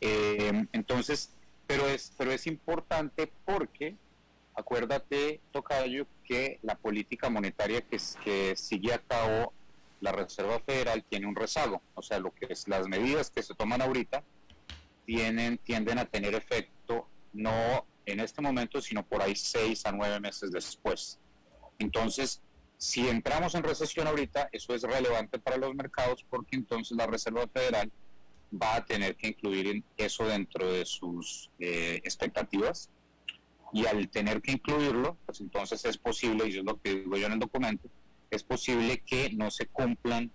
Eh, 0.00 0.66
entonces, 0.72 1.32
pero 1.66 1.88
es, 1.88 2.12
pero 2.16 2.30
es 2.30 2.46
importante 2.46 3.32
porque, 3.44 3.96
acuérdate, 4.54 5.40
Tocayo, 5.52 6.06
que 6.24 6.58
la 6.62 6.76
política 6.76 7.28
monetaria 7.28 7.82
que, 7.82 7.98
sigue 8.56 8.92
a 8.92 8.98
cabo 8.98 9.52
la 10.00 10.12
Reserva 10.12 10.58
Federal 10.60 11.04
tiene 11.08 11.26
un 11.26 11.36
rezago, 11.36 11.80
o 11.94 12.02
sea, 12.02 12.18
lo 12.18 12.34
que 12.34 12.46
es 12.50 12.66
las 12.66 12.88
medidas 12.88 13.30
que 13.30 13.42
se 13.42 13.54
toman 13.54 13.82
ahorita 13.82 14.24
tienen, 15.06 15.58
tienden 15.58 15.98
a 15.98 16.04
tener 16.06 16.34
efecto 16.34 17.06
no 17.32 17.86
en 18.04 18.18
este 18.18 18.42
momento, 18.42 18.80
sino 18.80 19.04
por 19.04 19.22
ahí 19.22 19.36
seis 19.36 19.86
a 19.86 19.92
nueve 19.92 20.18
meses 20.18 20.50
después. 20.50 21.20
Entonces, 21.78 22.42
si 22.76 23.08
entramos 23.08 23.54
en 23.54 23.62
recesión 23.62 24.08
ahorita, 24.08 24.48
eso 24.50 24.74
es 24.74 24.82
relevante 24.82 25.38
para 25.38 25.56
los 25.56 25.72
mercados 25.74 26.24
porque 26.28 26.56
entonces 26.56 26.96
la 26.96 27.06
Reserva 27.06 27.46
Federal 27.46 27.92
va 28.60 28.76
a 28.76 28.84
tener 28.84 29.14
que 29.14 29.28
incluir 29.28 29.84
eso 29.96 30.26
dentro 30.26 30.70
de 30.70 30.84
sus 30.84 31.48
eh, 31.60 32.00
expectativas 32.04 32.90
y 33.72 33.86
al 33.86 34.08
tener 34.08 34.42
que 34.42 34.52
incluirlo, 34.52 35.16
pues 35.26 35.40
entonces 35.40 35.84
es 35.84 35.96
posible, 35.98 36.48
y 36.48 36.58
es 36.58 36.64
lo 36.64 36.80
que 36.80 36.96
digo 36.96 37.16
yo 37.16 37.26
en 37.26 37.32
el 37.32 37.38
documento, 37.38 37.88
es 38.30 38.42
posible 38.42 39.02
que 39.04 39.30
no 39.32 39.50
se 39.50 39.66
cumplan 39.66 40.30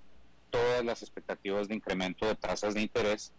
todas 0.49 0.83
las 0.83 1.01
expectativas 1.01 1.67
de 1.67 1.75
incremento 1.75 2.25
de 2.25 2.35
tasas 2.35 2.73
de 2.73 2.81
interés 2.81 3.33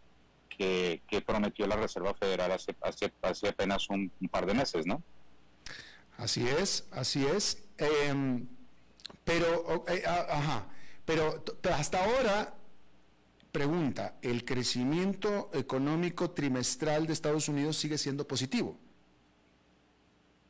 que, 0.48 1.00
prometió 1.24 1.66
la 1.66 1.76
Reserva 1.76 2.14
Federal 2.14 2.50
hace, 2.52 2.74
hace, 3.22 3.48
apenas 3.48 3.88
un, 3.90 4.10
par 4.30 4.46
de 4.46 4.54
meses, 4.54 4.86
¿no? 4.86 5.02
Así 6.16 6.46
es, 6.48 6.88
así 6.90 7.24
es. 7.24 7.62
Em, 7.76 8.46
pero, 9.24 9.84
eh, 9.88 10.02
ajá, 10.06 10.66
pero 11.04 11.44
hasta 11.70 12.04
ahora 12.04 12.58
Pregunta, 13.52 14.18
¿el 14.20 14.44
crecimiento 14.44 15.50
económico 15.54 16.30
trimestral 16.30 17.06
de 17.06 17.14
Estados 17.14 17.48
Unidos 17.48 17.76
sigue 17.76 17.96
siendo 17.96 18.28
positivo? 18.28 18.78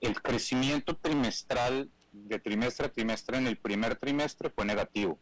El 0.01 0.21
crecimiento 0.23 0.97
trimestral 0.97 1.91
de 2.13 2.39
trimestre 2.39 2.87
a 2.87 2.93
trimestre 2.93 3.39
en 3.39 3.47
el 3.47 3.57
primer 3.57 3.97
trimestre 3.97 4.51
fue 4.51 4.65
negativo, 4.65 5.19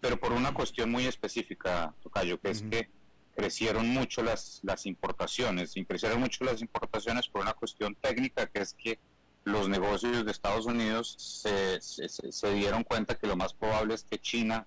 pero 0.00 0.18
por 0.18 0.32
una 0.32 0.52
cuestión 0.52 0.90
muy 0.90 1.06
específica, 1.06 1.94
Tocayo, 2.02 2.40
que 2.40 2.50
es 2.50 2.62
que 2.62 2.88
crecieron 3.34 3.88
mucho 3.88 4.22
las, 4.22 4.60
las 4.62 4.86
importaciones, 4.86 5.76
y 5.76 5.84
crecieron 5.84 6.20
mucho 6.20 6.44
las 6.44 6.60
importaciones 6.60 7.28
por 7.28 7.42
una 7.42 7.54
cuestión 7.54 7.94
técnica, 7.94 8.46
que 8.46 8.60
es 8.60 8.74
que 8.74 8.98
los 9.44 9.68
negocios 9.68 10.24
de 10.24 10.30
Estados 10.30 10.66
Unidos 10.66 11.14
se, 11.18 11.80
se 11.80 12.52
dieron 12.52 12.84
cuenta 12.84 13.16
que 13.16 13.26
lo 13.26 13.36
más 13.36 13.54
probable 13.54 13.94
es 13.94 14.04
que 14.04 14.18
China 14.18 14.66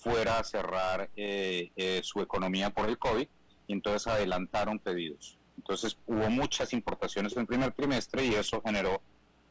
fuera 0.00 0.38
a 0.38 0.44
cerrar 0.44 1.10
eh, 1.16 1.70
eh, 1.76 2.00
su 2.02 2.20
economía 2.20 2.70
por 2.70 2.88
el 2.88 2.98
COVID 2.98 3.28
y 3.66 3.72
entonces 3.72 4.06
adelantaron 4.06 4.78
pedidos. 4.78 5.38
Entonces 5.60 5.98
hubo 6.06 6.30
muchas 6.30 6.72
importaciones 6.72 7.34
en 7.34 7.40
el 7.40 7.46
primer 7.46 7.72
trimestre 7.72 8.24
y 8.24 8.34
eso 8.34 8.62
generó 8.64 9.02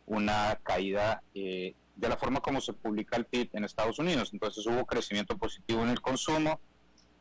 una 0.08 0.60
caída 0.64 1.22
eh, 1.36 1.76
de 1.96 2.10
la 2.10 2.18
forma 2.18 2.42
como 2.42 2.62
se 2.62 2.74
publica 2.74 3.16
el 3.16 3.26
PIB 3.26 3.50
en 3.54 3.64
Estados 3.64 4.00
Unidos. 4.00 4.32
Entonces 4.34 4.66
hubo 4.66 4.86
crecimiento 4.88 5.38
positivo 5.38 5.84
en 5.84 5.90
el 5.90 6.02
consumo, 6.02 6.60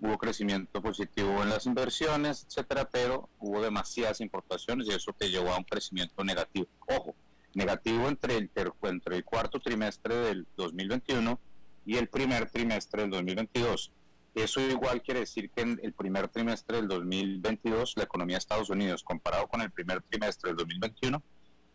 hubo 0.00 0.16
crecimiento 0.16 0.80
positivo 0.80 1.42
en 1.42 1.50
las 1.50 1.66
inversiones, 1.66 2.46
etcétera, 2.48 2.88
pero 2.90 3.28
hubo 3.40 3.60
demasiadas 3.60 4.22
importaciones 4.22 4.88
y 4.88 4.92
eso 4.92 5.12
te 5.12 5.28
llevó 5.28 5.52
a 5.52 5.58
un 5.58 5.64
crecimiento 5.64 6.24
negativo. 6.24 6.66
Ojo, 6.86 7.14
negativo 7.54 8.08
entre 8.08 8.38
el, 8.38 8.50
entre 8.84 9.16
el 9.16 9.24
cuarto 9.24 9.60
trimestre 9.60 10.16
del 10.16 10.46
2021 10.56 11.38
y 11.84 11.96
el 11.98 12.08
primer 12.08 12.50
trimestre 12.50 13.02
del 13.02 13.10
2022. 13.10 13.92
Eso 14.34 14.60
igual 14.60 15.02
quiere 15.02 15.20
decir 15.20 15.50
que 15.50 15.62
en 15.62 15.80
el 15.82 15.92
primer 15.92 16.28
trimestre 16.28 16.76
del 16.76 16.88
2022 16.88 17.94
la 17.96 18.04
economía 18.04 18.36
de 18.36 18.38
Estados 18.38 18.70
Unidos 18.70 19.02
comparado 19.02 19.48
con 19.48 19.60
el 19.60 19.70
primer 19.70 20.02
trimestre 20.02 20.50
del 20.50 20.56
2021 20.58 21.22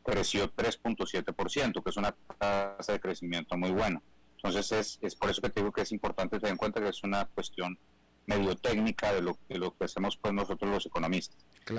creció 0.03 0.53
3.7%, 0.53 1.83
que 1.83 1.89
es 1.89 1.97
una 1.97 2.15
tasa 2.37 2.91
de 2.93 2.99
crecimiento 2.99 3.57
muy 3.57 3.71
buena. 3.71 4.01
Entonces 4.37 4.71
es, 4.71 4.99
es, 5.01 5.15
por 5.15 5.29
eso 5.29 5.41
que 5.41 5.49
te 5.49 5.61
digo 5.61 5.71
que 5.71 5.81
es 5.81 5.91
importante 5.91 6.37
tener 6.37 6.51
en 6.51 6.57
cuenta 6.57 6.81
que 6.81 6.89
es 6.89 7.03
una 7.03 7.25
cuestión 7.25 7.77
medio 8.25 8.55
técnica 8.55 9.13
de 9.13 9.21
lo, 9.21 9.37
de 9.49 9.57
lo 9.57 9.75
que 9.75 9.85
hacemos 9.85 10.17
pues 10.17 10.33
nosotros 10.33 10.69
los 10.69 10.85
economistas. 10.85 11.37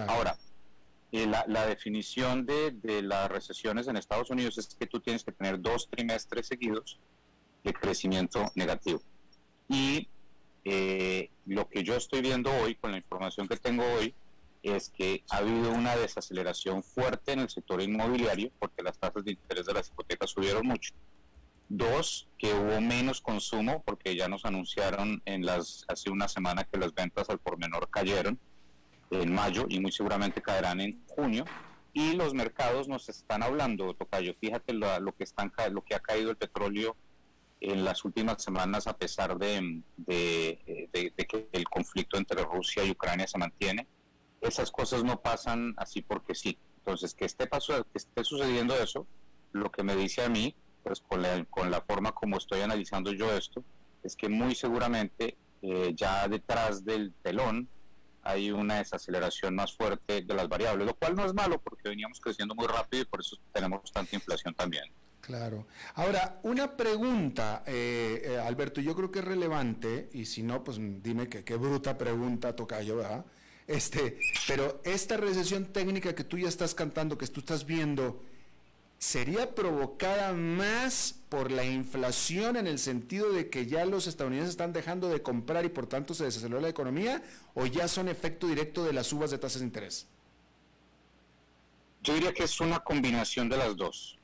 Ahora, 0.08 0.36
eh, 1.12 1.26
la, 1.26 1.44
la, 1.46 1.66
definición 1.66 2.44
de, 2.46 2.72
de 2.72 3.02
las 3.02 3.30
recesiones 3.30 3.86
en 3.86 3.96
Estados 3.96 4.30
Unidos 4.30 4.58
es 4.58 4.74
que 4.74 4.86
tú 4.86 5.00
tienes 5.00 5.24
que 5.24 5.32
tener 5.32 5.60
dos 5.60 5.88
trimestres 5.88 6.46
seguidos 6.48 6.98
de 7.62 7.72
crecimiento 7.72 8.50
negativo. 8.54 9.02
Y 9.68 10.08
eh, 10.64 11.30
lo 11.46 11.68
que 11.68 11.82
yo 11.82 11.94
estoy 11.94 12.22
viendo 12.22 12.50
hoy, 12.50 12.74
con 12.74 12.92
la 12.92 12.96
información 12.96 13.46
que 13.48 13.56
tengo 13.56 13.84
hoy, 13.98 14.14
es 14.62 14.88
que 14.88 15.22
ha 15.28 15.38
habido 15.38 15.70
una 15.70 15.94
desaceleración 15.94 16.82
fuerte 16.82 17.32
en 17.32 17.40
el 17.40 17.50
sector 17.50 17.82
inmobiliario 17.82 18.50
porque 18.58 18.82
las 18.82 18.98
tasas 18.98 19.24
de 19.24 19.32
interés 19.32 19.66
de 19.66 19.74
las 19.74 19.88
hipotecas 19.88 20.30
subieron 20.30 20.66
mucho. 20.66 20.94
Dos, 21.68 22.28
que 22.38 22.52
hubo 22.54 22.80
menos 22.80 23.20
consumo 23.20 23.82
porque 23.84 24.16
ya 24.16 24.28
nos 24.28 24.44
anunciaron 24.46 25.22
en 25.26 25.44
las 25.44 25.84
hace 25.88 26.10
una 26.10 26.28
semana 26.28 26.64
que 26.64 26.78
las 26.78 26.94
ventas 26.94 27.28
al 27.28 27.38
por 27.38 27.58
menor 27.58 27.90
cayeron 27.90 28.38
en 29.10 29.34
mayo 29.34 29.66
y 29.68 29.80
muy 29.80 29.92
seguramente 29.92 30.40
caerán 30.40 30.80
en 30.80 31.02
junio. 31.08 31.44
Y 31.92 32.14
los 32.14 32.32
mercados 32.34 32.88
nos 32.88 33.08
están 33.08 33.42
hablando, 33.42 33.94
Tocayo, 33.94 34.34
fíjate 34.40 34.72
lo, 34.72 34.98
lo 34.98 35.12
que, 35.12 35.24
están, 35.24 35.52
lo 35.70 35.82
que 35.82 35.94
ha 35.94 36.00
caído 36.00 36.30
el 36.30 36.36
petróleo 36.36 36.96
en 37.72 37.84
las 37.84 38.04
últimas 38.04 38.42
semanas, 38.42 38.86
a 38.86 38.96
pesar 38.96 39.38
de, 39.38 39.82
que 40.06 41.48
el 41.52 41.64
conflicto 41.64 42.18
entre 42.18 42.42
Rusia 42.44 42.84
y 42.84 42.90
Ucrania 42.90 43.26
se 43.26 43.38
mantiene, 43.38 43.86
esas 44.40 44.70
cosas 44.70 45.02
no 45.02 45.20
pasan 45.20 45.74
así 45.78 46.02
porque 46.02 46.34
sí. 46.34 46.58
Entonces, 46.78 47.14
que 47.14 47.24
esté, 47.24 47.46
paso, 47.46 47.84
que 47.84 47.98
esté 47.98 48.22
sucediendo 48.22 48.76
eso, 48.76 49.06
lo 49.52 49.70
que 49.70 49.82
me 49.82 49.96
dice 49.96 50.22
a 50.22 50.28
mí, 50.28 50.54
pues 50.82 51.00
con 51.00 51.22
la, 51.22 51.42
con 51.46 51.70
la 51.70 51.80
forma 51.80 52.12
como 52.12 52.36
estoy 52.36 52.60
analizando 52.60 53.12
yo 53.12 53.34
esto, 53.34 53.64
es 54.02 54.14
que 54.14 54.28
muy 54.28 54.54
seguramente 54.54 55.38
eh, 55.62 55.94
ya 55.96 56.28
detrás 56.28 56.84
del 56.84 57.14
telón 57.22 57.66
hay 58.22 58.50
una 58.50 58.76
desaceleración 58.76 59.54
más 59.54 59.74
fuerte 59.74 60.20
de 60.20 60.34
las 60.34 60.48
variables, 60.48 60.86
lo 60.86 60.94
cual 60.94 61.14
no 61.14 61.24
es 61.24 61.32
malo 61.32 61.58
porque 61.62 61.88
veníamos 61.88 62.20
creciendo 62.20 62.54
muy 62.54 62.66
rápido 62.66 63.02
y 63.02 63.06
por 63.06 63.20
eso 63.20 63.36
tenemos 63.52 63.90
tanta 63.90 64.14
inflación 64.14 64.54
también. 64.54 64.84
Claro. 65.26 65.66
Ahora, 65.94 66.38
una 66.42 66.76
pregunta, 66.76 67.62
eh, 67.66 68.22
eh, 68.26 68.38
Alberto, 68.38 68.82
yo 68.82 68.94
creo 68.94 69.10
que 69.10 69.20
es 69.20 69.24
relevante, 69.24 70.10
y 70.12 70.26
si 70.26 70.42
no, 70.42 70.62
pues 70.62 70.78
dime 71.02 71.28
que 71.28 71.42
qué 71.42 71.56
bruta 71.56 71.96
pregunta 71.96 72.54
toca 72.54 72.82
yo, 72.82 72.96
¿verdad? 72.96 73.24
Este, 73.66 74.18
pero 74.46 74.82
esta 74.84 75.16
recesión 75.16 75.64
técnica 75.72 76.14
que 76.14 76.24
tú 76.24 76.36
ya 76.36 76.48
estás 76.48 76.74
cantando, 76.74 77.16
que 77.16 77.26
tú 77.28 77.40
estás 77.40 77.64
viendo, 77.64 78.22
¿sería 78.98 79.54
provocada 79.54 80.34
más 80.34 81.14
por 81.30 81.50
la 81.50 81.64
inflación 81.64 82.58
en 82.58 82.66
el 82.66 82.78
sentido 82.78 83.32
de 83.32 83.48
que 83.48 83.64
ya 83.64 83.86
los 83.86 84.06
estadounidenses 84.06 84.50
están 84.50 84.74
dejando 84.74 85.08
de 85.08 85.22
comprar 85.22 85.64
y 85.64 85.70
por 85.70 85.86
tanto 85.86 86.12
se 86.12 86.24
desaceleró 86.24 86.60
la 86.60 86.68
economía, 86.68 87.22
o 87.54 87.64
ya 87.64 87.88
son 87.88 88.08
efecto 88.08 88.46
directo 88.46 88.84
de 88.84 88.92
las 88.92 89.06
subas 89.06 89.30
de 89.30 89.38
tasas 89.38 89.60
de 89.60 89.68
interés? 89.68 90.06
Yo 92.02 92.12
diría 92.12 92.34
que 92.34 92.42
es 92.42 92.60
una 92.60 92.80
combinación 92.80 93.48
de 93.48 93.56
las 93.56 93.74
dos. 93.74 94.18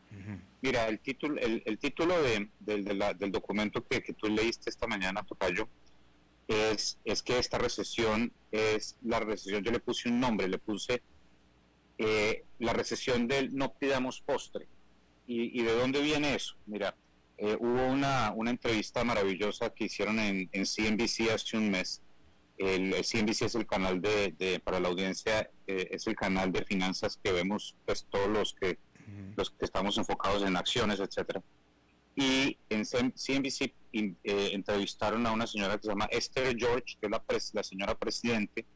Mira, 0.62 0.88
el 0.88 1.00
título, 1.00 1.40
el, 1.40 1.78
título 1.78 2.22
de, 2.22 2.48
del 2.60 3.32
documento 3.32 3.86
que, 3.86 4.00
tú 4.12 4.28
leíste 4.28 4.68
esta 4.68 4.86
mañana, 4.86 5.22
Tocayo, 5.22 5.68
es, 6.48 6.98
es 7.04 7.22
que 7.22 7.38
esta 7.38 7.58
recesión 7.58 8.32
es 8.50 8.96
la 9.02 9.20
recesión, 9.20 9.62
yo 9.62 9.70
le 9.70 9.80
puse 9.80 10.08
un 10.08 10.20
nombre, 10.20 10.48
le 10.48 10.58
puse 10.58 11.02
eh, 11.96 12.44
la 12.58 12.72
recesión 12.72 13.28
del 13.28 13.54
no 13.54 13.72
pidamos 13.74 14.20
postre. 14.20 14.66
¿Y, 15.26 15.62
de 15.62 15.72
dónde 15.74 16.00
viene 16.00 16.34
eso? 16.34 16.56
Mira, 16.66 16.96
eh, 17.38 17.56
hubo 17.60 17.86
una, 17.86 18.32
una 18.34 18.50
entrevista 18.50 19.04
maravillosa 19.04 19.70
que 19.70 19.84
hicieron 19.84 20.18
en, 20.18 20.48
en 20.50 20.64
CNBC 20.66 21.30
hace 21.32 21.56
un 21.56 21.70
mes. 21.70 22.02
El, 22.58 22.92
CNBC 23.04 23.42
es 23.42 23.54
el 23.54 23.66
canal 23.66 24.02
de, 24.02 24.60
para 24.64 24.80
la 24.80 24.88
audiencia, 24.88 25.48
eh, 25.68 25.88
es 25.92 26.06
el 26.08 26.16
canal 26.16 26.50
de 26.52 26.64
finanzas 26.64 27.18
que 27.22 27.32
vemos 27.32 27.76
pues 27.86 28.06
todos 28.10 28.28
los 28.28 28.54
que 28.54 28.78
los 29.36 29.50
que 29.50 29.64
estamos 29.64 29.96
enfocados 29.98 30.42
en 30.42 30.56
acciones, 30.56 31.00
etcétera. 31.00 31.42
Y 32.16 32.58
en 32.68 32.84
CNBC 32.84 33.72
eh, 33.92 34.14
entrevistaron 34.52 35.26
a 35.26 35.32
una 35.32 35.46
señora 35.46 35.76
que 35.76 35.84
se 35.84 35.88
llama 35.88 36.08
Esther 36.10 36.56
George, 36.58 36.96
que 37.00 37.06
es 37.06 37.10
la, 37.10 37.22
la 37.52 37.62
señora 37.62 37.94
presidente 37.94 38.66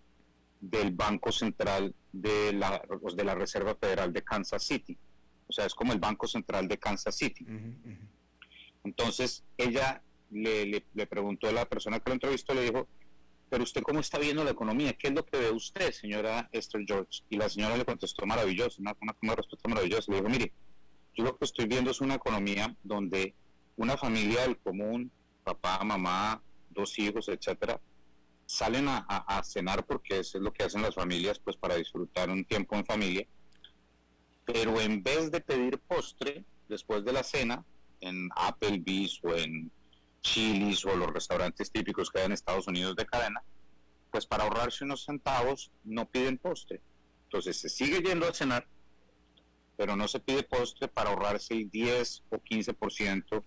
del 0.60 0.92
Banco 0.92 1.30
Central 1.30 1.94
de 2.12 2.52
la, 2.52 2.82
de 3.14 3.24
la 3.24 3.34
Reserva 3.34 3.74
Federal 3.74 4.12
de 4.12 4.22
Kansas 4.22 4.64
City. 4.64 4.96
O 5.46 5.52
sea, 5.52 5.66
es 5.66 5.74
como 5.74 5.92
el 5.92 5.98
Banco 5.98 6.26
Central 6.26 6.68
de 6.68 6.78
Kansas 6.78 7.16
City. 7.16 7.46
Entonces, 8.82 9.44
ella 9.58 10.02
le, 10.30 10.84
le, 10.94 11.06
preguntó 11.06 11.48
a 11.48 11.52
la 11.52 11.66
persona 11.66 12.00
que 12.00 12.10
lo 12.10 12.14
entrevistó, 12.14 12.54
le 12.54 12.62
dijo, 12.62 12.88
pero 13.54 13.62
usted 13.62 13.82
cómo 13.82 14.00
está 14.00 14.18
viendo 14.18 14.42
la 14.42 14.50
economía, 14.50 14.94
¿qué 14.94 15.06
es 15.06 15.14
lo 15.14 15.24
que 15.24 15.38
ve 15.38 15.52
usted, 15.52 15.92
señora 15.92 16.48
Esther 16.50 16.82
George? 16.84 17.22
Y 17.30 17.36
la 17.36 17.48
señora 17.48 17.76
le 17.76 17.84
contestó 17.84 18.26
maravilloso, 18.26 18.82
una, 18.82 18.96
una, 19.00 19.16
una 19.22 19.36
respuesta 19.36 19.68
maravillosa. 19.68 20.10
Le 20.10 20.18
dijo, 20.18 20.28
mire, 20.28 20.52
yo 21.14 21.22
lo 21.22 21.36
que 21.36 21.44
estoy 21.44 21.66
viendo 21.66 21.92
es 21.92 22.00
una 22.00 22.16
economía 22.16 22.74
donde 22.82 23.32
una 23.76 23.96
familia 23.96 24.40
del 24.40 24.58
común, 24.58 25.08
papá, 25.44 25.84
mamá, 25.84 26.42
dos 26.70 26.98
hijos, 26.98 27.28
etcétera, 27.28 27.80
salen 28.44 28.86
a, 28.88 29.40
cenar 29.44 29.86
porque 29.86 30.18
eso 30.18 30.38
es 30.38 30.42
lo 30.42 30.52
que 30.52 30.64
hacen 30.64 30.82
las 30.82 30.96
familias, 30.96 31.38
pues 31.38 31.56
para 31.56 31.76
disfrutar 31.76 32.30
un 32.30 32.44
tiempo 32.44 32.74
en 32.74 32.84
familia. 32.84 33.24
Pero 34.44 34.80
en 34.80 35.00
vez 35.00 35.30
de 35.30 35.40
pedir 35.40 35.78
postre 35.78 36.44
después 36.68 37.04
de 37.04 37.12
la 37.12 37.22
cena, 37.22 37.64
en 38.00 38.30
Applebee's 38.34 39.20
o 39.22 39.32
en 39.36 39.70
Chili's 40.24 40.84
o 40.86 40.96
los 40.96 41.12
restaurantes 41.12 41.70
típicos 41.70 42.10
que 42.10 42.18
hay 42.18 42.26
en 42.26 42.32
Estados 42.32 42.66
Unidos 42.66 42.96
de 42.96 43.06
cadena, 43.06 43.44
pues 44.10 44.26
para 44.26 44.44
ahorrarse 44.44 44.84
unos 44.84 45.04
centavos 45.04 45.70
no 45.84 46.06
piden 46.06 46.38
postre. 46.38 46.80
Entonces 47.24 47.60
se 47.60 47.68
sigue 47.68 48.00
yendo 48.00 48.26
a 48.26 48.32
cenar, 48.32 48.66
pero 49.76 49.96
no 49.96 50.08
se 50.08 50.20
pide 50.20 50.42
postre 50.42 50.88
para 50.88 51.10
ahorrarse 51.10 51.54
el 51.54 51.70
10 51.70 52.24
o 52.30 52.36
15% 52.38 53.44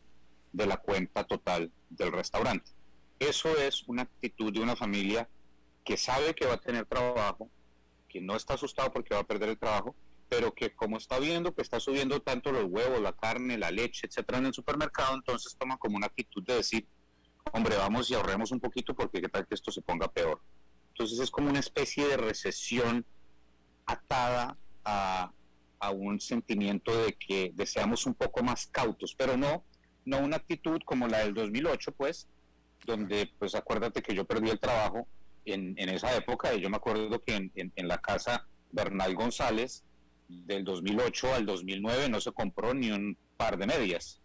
de 0.53 0.65
la 0.65 0.77
cuenta 0.77 1.23
total 1.25 1.71
del 1.89 2.11
restaurante. 2.11 2.71
Eso 3.19 3.57
es 3.57 3.83
una 3.87 4.03
actitud 4.03 4.53
de 4.53 4.59
una 4.59 4.75
familia 4.75 5.27
que 5.83 5.97
sabe 5.97 6.35
que 6.35 6.45
va 6.45 6.53
a 6.53 6.61
tener 6.61 6.85
trabajo, 6.85 7.49
que 8.07 8.21
no 8.21 8.35
está 8.35 8.53
asustado 8.53 8.93
porque 8.93 9.15
va 9.15 9.21
a 9.21 9.27
perder 9.27 9.49
el 9.49 9.57
trabajo, 9.57 9.95
pero 10.29 10.53
que 10.53 10.75
como 10.75 10.97
está 10.97 11.19
viendo 11.19 11.53
que 11.53 11.61
está 11.61 11.79
subiendo 11.79 12.21
tanto 12.21 12.51
los 12.51 12.65
huevos, 12.65 13.01
la 13.01 13.13
carne, 13.13 13.57
la 13.57 13.71
leche, 13.71 14.07
etcétera, 14.07 14.39
en 14.39 14.47
el 14.47 14.53
supermercado, 14.53 15.15
entonces 15.15 15.55
toma 15.57 15.77
como 15.77 15.97
una 15.97 16.07
actitud 16.07 16.43
de 16.43 16.55
decir, 16.55 16.87
hombre, 17.53 17.75
vamos 17.77 18.09
y 18.09 18.15
ahorremos 18.15 18.51
un 18.51 18.59
poquito 18.59 18.93
porque 18.93 19.21
qué 19.21 19.29
tal 19.29 19.47
que 19.47 19.55
esto 19.55 19.71
se 19.71 19.81
ponga 19.81 20.07
peor. 20.11 20.41
Entonces 20.89 21.19
es 21.19 21.31
como 21.31 21.49
una 21.49 21.59
especie 21.59 22.07
de 22.07 22.17
recesión 22.17 23.05
atada 23.85 24.57
a, 24.83 25.31
a 25.79 25.91
un 25.91 26.19
sentimiento 26.19 26.95
de 27.05 27.13
que 27.13 27.51
deseamos 27.55 28.05
un 28.05 28.13
poco 28.13 28.43
más 28.43 28.67
cautos, 28.67 29.15
pero 29.15 29.37
no, 29.37 29.63
no 30.05 30.19
una 30.19 30.37
actitud 30.37 30.81
como 30.85 31.07
la 31.07 31.19
del 31.19 31.33
2008, 31.33 31.91
pues, 31.93 32.27
donde, 32.85 33.29
pues 33.37 33.55
acuérdate 33.55 34.01
que 34.01 34.15
yo 34.15 34.25
perdí 34.25 34.49
el 34.49 34.59
trabajo 34.59 35.07
en, 35.45 35.75
en 35.77 35.89
esa 35.89 36.15
época 36.15 36.53
y 36.53 36.61
yo 36.61 36.69
me 36.69 36.77
acuerdo 36.77 37.21
que 37.21 37.35
en, 37.35 37.51
en, 37.55 37.87
la 37.87 37.97
casa 37.99 38.47
Bernal 38.71 39.15
González 39.15 39.83
del 40.27 40.63
2008 40.63 41.33
al 41.33 41.45
2009 41.45 42.09
no 42.09 42.19
se 42.19 42.31
compró 42.31 42.73
ni 42.73 42.91
un 42.91 43.17
par 43.37 43.57
de 43.57 43.67
medias, 43.67 44.21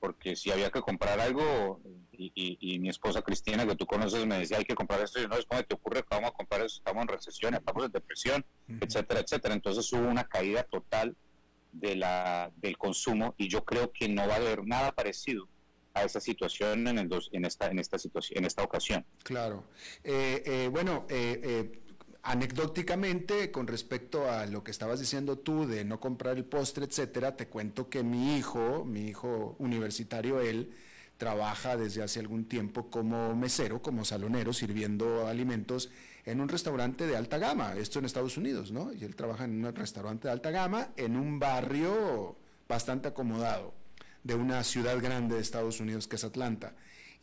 porque 0.00 0.36
si 0.36 0.50
había 0.50 0.70
que 0.70 0.80
comprar 0.80 1.20
algo, 1.20 1.80
y, 2.12 2.32
y, 2.60 2.78
mi 2.78 2.88
esposa 2.88 3.22
Cristina, 3.22 3.66
que 3.66 3.74
tú 3.74 3.86
conoces, 3.86 4.26
me 4.26 4.38
decía, 4.38 4.58
hay 4.58 4.64
que 4.64 4.74
comprar 4.74 5.00
esto, 5.00 5.20
y 5.20 5.26
no, 5.26 5.36
es 5.36 5.46
como 5.46 5.62
te 5.62 5.74
ocurre 5.74 6.02
que 6.02 6.08
vamos 6.10 6.30
a 6.30 6.34
comprar 6.34 6.60
eso, 6.60 6.76
estamos 6.78 7.02
en 7.02 7.08
recesión, 7.08 7.54
estamos 7.54 7.84
en 7.84 7.92
depresión, 7.92 8.44
etcétera, 8.80 9.20
etcétera. 9.20 9.54
Entonces 9.54 9.92
hubo 9.92 10.06
una 10.06 10.24
caída 10.24 10.62
total 10.64 11.16
de 11.72 11.96
la, 11.96 12.52
del 12.56 12.78
consumo 12.78 13.34
y 13.36 13.48
yo 13.48 13.64
creo 13.64 13.92
que 13.92 14.08
no 14.08 14.26
va 14.28 14.34
a 14.34 14.36
haber 14.36 14.66
nada 14.66 14.92
parecido 14.92 15.48
a 15.94 16.02
esa 16.02 16.20
situación 16.20 16.86
en, 16.88 16.98
el 16.98 17.08
dos, 17.08 17.30
en, 17.32 17.44
esta, 17.44 17.68
en, 17.68 17.78
esta 17.78 17.98
situación, 17.98 18.38
en 18.38 18.44
esta 18.44 18.62
ocasión. 18.62 19.06
Claro. 19.22 19.64
Eh, 20.02 20.42
eh, 20.44 20.68
bueno, 20.70 21.06
eh, 21.08 21.80
anecdóticamente, 22.24 23.50
con 23.52 23.66
respecto 23.66 24.30
a 24.30 24.46
lo 24.46 24.64
que 24.64 24.70
estabas 24.70 24.98
diciendo 24.98 25.38
tú 25.38 25.66
de 25.66 25.84
no 25.84 26.00
comprar 26.00 26.36
el 26.36 26.44
postre, 26.44 26.86
etcétera, 26.86 27.36
te 27.36 27.48
cuento 27.48 27.90
que 27.90 28.02
mi 28.02 28.36
hijo, 28.36 28.84
mi 28.84 29.08
hijo 29.08 29.54
universitario, 29.58 30.40
él, 30.40 30.72
trabaja 31.18 31.76
desde 31.76 32.02
hace 32.02 32.20
algún 32.20 32.46
tiempo 32.46 32.90
como 32.90 33.36
mesero, 33.36 33.82
como 33.82 34.04
salonero, 34.04 34.52
sirviendo 34.52 35.28
alimentos 35.28 35.90
en 36.24 36.40
un 36.40 36.48
restaurante 36.48 37.06
de 37.06 37.16
alta 37.16 37.38
gama, 37.38 37.74
esto 37.74 37.98
en 37.98 38.06
Estados 38.06 38.36
Unidos, 38.38 38.72
¿no? 38.72 38.92
Y 38.92 39.04
él 39.04 39.14
trabaja 39.14 39.44
en 39.44 39.64
un 39.64 39.74
restaurante 39.74 40.26
de 40.26 40.32
alta 40.32 40.50
gama 40.50 40.88
en 40.96 41.16
un 41.16 41.38
barrio 41.38 42.36
bastante 42.66 43.08
acomodado 43.08 43.74
de 44.22 44.34
una 44.34 44.64
ciudad 44.64 44.98
grande 45.00 45.36
de 45.36 45.42
Estados 45.42 45.78
Unidos 45.78 46.08
que 46.08 46.16
es 46.16 46.24
Atlanta. 46.24 46.74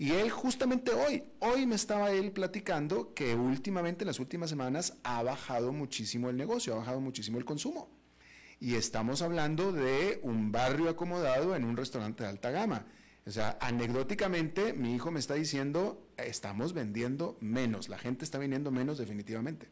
Y 0.01 0.13
él 0.13 0.31
justamente 0.31 0.91
hoy, 0.93 1.25
hoy 1.37 1.67
me 1.67 1.75
estaba 1.75 2.09
él 2.11 2.31
platicando 2.31 3.13
que 3.13 3.35
últimamente, 3.35 4.01
en 4.03 4.07
las 4.07 4.19
últimas 4.19 4.49
semanas, 4.49 4.97
ha 5.03 5.21
bajado 5.21 5.71
muchísimo 5.73 6.31
el 6.31 6.37
negocio, 6.37 6.73
ha 6.73 6.77
bajado 6.77 6.99
muchísimo 7.01 7.37
el 7.37 7.45
consumo. 7.45 7.87
Y 8.59 8.73
estamos 8.73 9.21
hablando 9.21 9.71
de 9.71 10.19
un 10.23 10.51
barrio 10.51 10.89
acomodado 10.89 11.55
en 11.55 11.63
un 11.63 11.77
restaurante 11.77 12.23
de 12.23 12.29
alta 12.29 12.49
gama. 12.49 12.87
O 13.27 13.29
sea, 13.29 13.59
anecdóticamente, 13.61 14.73
mi 14.73 14.95
hijo 14.95 15.11
me 15.11 15.19
está 15.19 15.35
diciendo, 15.35 16.09
estamos 16.17 16.73
vendiendo 16.73 17.37
menos, 17.39 17.87
la 17.87 17.99
gente 17.99 18.25
está 18.25 18.39
vendiendo 18.39 18.71
menos 18.71 18.97
definitivamente. 18.97 19.69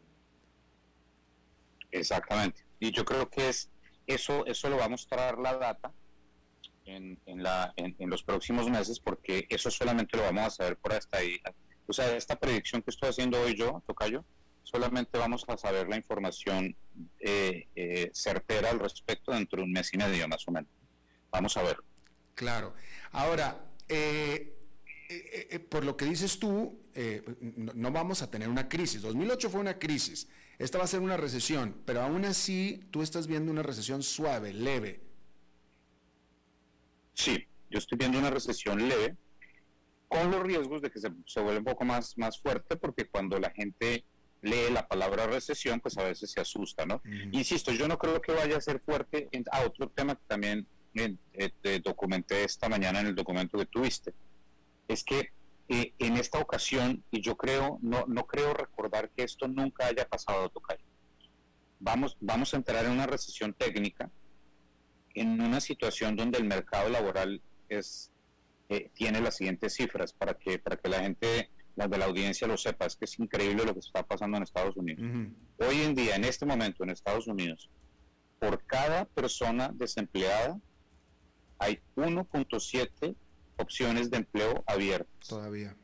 Exactamente. 1.89 2.63
Y 2.79 2.91
yo 2.91 3.03
creo 3.03 3.31
que 3.31 3.49
es 3.49 3.71
eso, 4.05 4.45
eso 4.45 4.69
lo 4.69 4.77
va 4.77 4.85
a 4.85 4.89
mostrar 4.89 5.39
la 5.39 5.57
data 5.57 5.91
en, 6.89 7.43
la, 7.43 7.73
en, 7.75 8.09
los 8.09 8.23
próximos 8.23 8.69
meses, 8.69 8.99
porque 8.99 9.45
eso 9.49 9.69
solamente 9.69 10.17
lo 10.17 10.23
vamos 10.23 10.45
a 10.45 10.49
saber 10.49 10.77
por 10.77 10.93
hasta 10.93 11.17
ahí. 11.17 11.39
O 11.87 11.93
sea, 11.93 12.15
esta 12.15 12.35
predicción 12.35 12.81
que 12.81 12.91
estoy 12.91 13.09
haciendo 13.09 13.41
hoy 13.41 13.55
yo, 13.55 13.83
Tocayo, 13.87 14.25
solamente 14.63 15.17
vamos 15.17 15.45
a 15.47 15.57
saber 15.57 15.87
la 15.87 15.97
información 15.97 16.75
eh, 17.19 17.67
eh, 17.75 18.11
certera 18.13 18.69
al 18.69 18.79
respecto 18.79 19.31
dentro 19.31 19.57
de 19.57 19.63
un 19.63 19.71
mes 19.71 19.93
y 19.93 19.97
medio 19.97 20.27
más 20.27 20.47
o 20.47 20.51
menos. 20.51 20.69
Vamos 21.31 21.57
a 21.57 21.63
ver. 21.63 21.77
Claro. 22.35 22.73
Ahora, 23.11 23.59
eh, 23.87 24.55
por 25.69 25.83
lo 25.85 25.97
que 25.97 26.05
dices 26.05 26.39
tú, 26.39 26.79
no, 27.55 27.73
no, 27.73 27.91
vamos 27.91 28.21
a 28.21 28.29
tener 28.29 28.49
una 28.49 28.67
crisis. 28.67 29.01
2008 29.01 29.49
fue 29.49 29.61
una 29.61 29.79
crisis. 29.79 30.27
Esta 30.59 30.77
va 30.77 30.83
a 30.83 30.87
ser 30.87 30.99
una 30.99 31.17
recesión, 31.17 31.81
pero 31.85 32.01
aún 32.01 32.25
así 32.25 32.83
tú 32.91 33.01
estás 33.01 33.27
viendo 33.27 33.51
una 33.51 33.63
recesión 33.63 34.03
suave, 34.03 34.53
leve. 34.53 35.08
Sí, 37.19 37.45
yo 37.69 37.79
estoy 37.79 37.97
viendo 37.97 38.17
una 38.17 38.29
recesión 38.29 38.87
leve, 38.87 39.17
con 40.07 40.31
los 40.31 40.41
riesgos 40.41 40.81
de 40.81 40.89
que 40.89 40.99
se, 40.99 41.11
se 41.25 41.41
vuelva 41.41 41.59
un 41.59 41.65
poco 41.65 41.83
más, 41.83 42.17
más 42.17 42.39
fuerte, 42.39 42.77
porque 42.77 43.09
cuando 43.09 43.37
la 43.37 43.49
gente 43.51 44.05
lee 44.41 44.71
la 44.71 44.87
palabra 44.87 45.27
recesión, 45.27 45.81
pues 45.81 45.97
a 45.97 46.03
veces 46.03 46.31
se 46.31 46.39
asusta, 46.39 46.85
¿no? 46.85 47.01
Insisto, 47.33 47.73
yo 47.73 47.89
no 47.89 47.97
creo 47.97 48.21
que 48.21 48.31
vaya 48.31 48.55
a 48.55 48.61
ser 48.61 48.79
fuerte. 48.79 49.27
En, 49.33 49.43
ah, 49.51 49.63
otro 49.65 49.89
tema 49.89 50.15
que 50.15 50.23
también 50.27 50.65
eh, 50.93 51.81
documenté 51.83 52.45
esta 52.45 52.69
mañana 52.69 53.01
en 53.01 53.07
el 53.07 53.15
documento 53.15 53.57
que 53.57 53.65
tuviste, 53.65 54.13
es 54.87 55.03
que 55.03 55.33
eh, 55.67 55.93
en 55.99 56.15
esta 56.15 56.39
ocasión, 56.39 57.03
y 57.11 57.21
yo 57.21 57.35
creo, 57.35 57.79
no, 57.81 58.05
no 58.07 58.25
creo 58.27 58.53
recordar 58.53 59.09
que 59.09 59.23
esto 59.23 59.49
nunca 59.49 59.87
haya 59.87 60.07
pasado 60.07 60.45
a 60.45 60.49
tocar. 60.49 60.79
Vamos, 61.81 62.15
vamos 62.21 62.53
a 62.53 62.57
entrar 62.57 62.85
en 62.85 62.91
una 62.91 63.07
recesión 63.07 63.53
técnica 63.53 64.09
en 65.19 65.41
una 65.41 65.59
situación 65.59 66.15
donde 66.15 66.37
el 66.37 66.45
mercado 66.45 66.89
laboral 66.89 67.41
es 67.67 68.11
eh, 68.69 68.89
tiene 68.93 69.19
las 69.19 69.35
siguientes 69.35 69.73
cifras 69.73 70.13
para 70.13 70.35
que 70.35 70.59
para 70.59 70.77
que 70.77 70.89
la 70.89 71.01
gente 71.01 71.49
de 71.75 71.97
la 71.97 72.05
audiencia 72.05 72.47
lo 72.47 72.57
sepa. 72.57 72.85
Es 72.85 72.95
que 72.95 73.05
es 73.05 73.19
increíble 73.19 73.65
lo 73.65 73.73
que 73.73 73.79
está 73.79 74.03
pasando 74.03 74.37
en 74.37 74.43
Estados 74.43 74.75
Unidos. 74.75 75.03
Hoy 75.57 75.81
en 75.81 75.95
día 75.95 76.15
en 76.15 76.25
este 76.25 76.45
momento 76.45 76.83
en 76.83 76.89
Estados 76.89 77.27
Unidos 77.27 77.69
por 78.39 78.63
cada 78.65 79.05
persona 79.05 79.71
desempleada 79.73 80.59
hay 81.57 81.79
1.7 81.95 83.15
opciones 83.57 84.09
de 84.09 84.17
empleo 84.17 84.63
abiertas. 84.65 85.27
Todavía. 85.27 85.75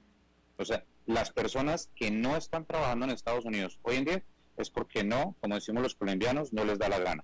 O 0.57 0.65
sea 0.65 0.85
las 1.05 1.31
personas 1.31 1.91
que 1.95 2.09
no 2.09 2.35
están 2.35 2.65
trabajando 2.65 3.05
en 3.05 3.11
Estados 3.11 3.45
Unidos 3.45 3.79
hoy 3.83 3.97
en 3.97 4.05
día 4.05 4.23
es 4.57 4.69
porque 4.69 5.03
no 5.03 5.35
como 5.41 5.55
decimos 5.55 5.83
los 5.83 5.95
colombianos 5.95 6.53
no 6.53 6.63
les 6.63 6.79
da 6.79 6.89
la 6.89 6.99
gana 6.99 7.23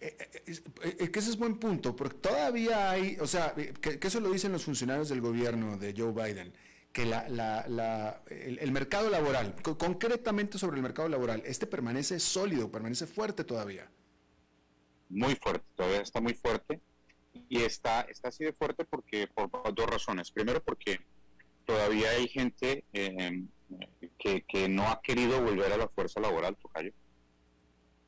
eh, 0.00 0.16
eh, 0.46 0.96
eh, 0.98 1.10
que 1.10 1.18
ese 1.18 1.30
es 1.30 1.38
buen 1.38 1.58
punto, 1.58 1.94
porque 1.94 2.16
todavía 2.16 2.90
hay, 2.90 3.16
o 3.20 3.26
sea, 3.26 3.54
que, 3.54 3.98
eso 4.02 4.20
lo 4.20 4.30
dicen 4.30 4.52
los 4.52 4.64
funcionarios 4.64 5.08
del 5.08 5.20
gobierno 5.20 5.76
de 5.76 5.94
Joe 5.96 6.12
Biden, 6.12 6.52
que 6.92 7.06
la, 7.06 7.28
la, 7.28 8.22
el, 8.28 8.72
mercado 8.72 9.08
laboral, 9.08 9.54
concretamente 9.62 10.58
sobre 10.58 10.76
el 10.76 10.82
mercado 10.82 11.08
laboral, 11.08 11.42
este 11.46 11.66
permanece 11.66 12.20
sólido, 12.20 12.70
permanece 12.70 13.06
fuerte 13.06 13.44
todavía. 13.44 13.88
Muy 15.08 15.36
fuerte, 15.36 15.64
todavía 15.74 16.00
está 16.00 16.20
muy 16.20 16.34
fuerte. 16.34 16.80
Y 17.48 17.62
está, 17.62 18.02
está 18.02 18.28
así 18.28 18.44
de 18.44 18.52
fuerte 18.52 18.84
porque 18.84 19.26
por 19.26 19.50
dos 19.74 19.86
razones. 19.86 20.30
Primero 20.30 20.62
porque 20.62 21.00
todavía 21.64 22.10
hay 22.10 22.28
gente 22.28 22.84
que, 24.18 24.44
que 24.46 24.68
no 24.68 24.88
ha 24.88 25.00
querido 25.00 25.40
volver 25.40 25.72
a 25.72 25.78
la 25.78 25.88
fuerza 25.88 26.20
laboral, 26.20 26.56
Tocayo 26.56 26.92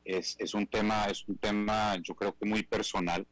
es, 0.05 0.35
es, 0.39 0.53
un 0.53 0.67
tema, 0.67 1.05
es 1.05 1.27
un 1.27 1.37
tema 1.37 1.97
yo 2.01 2.15
creo 2.15 2.35
que 2.37 2.45
muy 2.45 2.63
personal. 2.63 3.27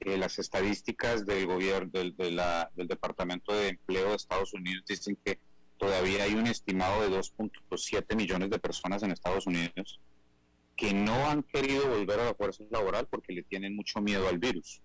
Eh, 0.00 0.16
las 0.16 0.38
estadísticas 0.38 1.26
del 1.26 1.46
gobierno, 1.46 1.90
del, 1.92 2.16
de 2.16 2.30
la, 2.30 2.70
del 2.76 2.86
Departamento 2.86 3.52
de 3.52 3.68
Empleo 3.68 4.10
de 4.10 4.16
Estados 4.16 4.54
Unidos 4.54 4.84
dicen 4.86 5.18
que 5.24 5.40
todavía 5.76 6.24
hay 6.24 6.34
un 6.34 6.46
estimado 6.46 7.02
de 7.02 7.16
2.7 7.16 8.14
millones 8.16 8.50
de 8.50 8.58
personas 8.58 9.02
en 9.02 9.10
Estados 9.10 9.46
Unidos 9.46 10.00
que 10.76 10.94
no 10.94 11.28
han 11.28 11.42
querido 11.42 11.88
volver 11.88 12.20
a 12.20 12.26
la 12.26 12.34
fuerza 12.34 12.62
laboral 12.70 13.08
porque 13.10 13.32
le 13.32 13.42
tienen 13.42 13.74
mucho 13.74 14.00
miedo 14.00 14.28
al 14.28 14.38
virus. 14.38 14.80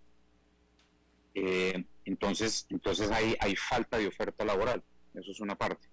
Eh, 1.36 1.86
entonces, 2.06 2.66
entonces 2.70 3.12
hay, 3.12 3.36
hay 3.40 3.56
falta 3.56 3.98
de 3.98 4.08
oferta 4.08 4.44
laboral. 4.44 4.84
eso 5.14 5.32
es 5.32 5.40
una 5.40 5.56
parte. 5.56 5.88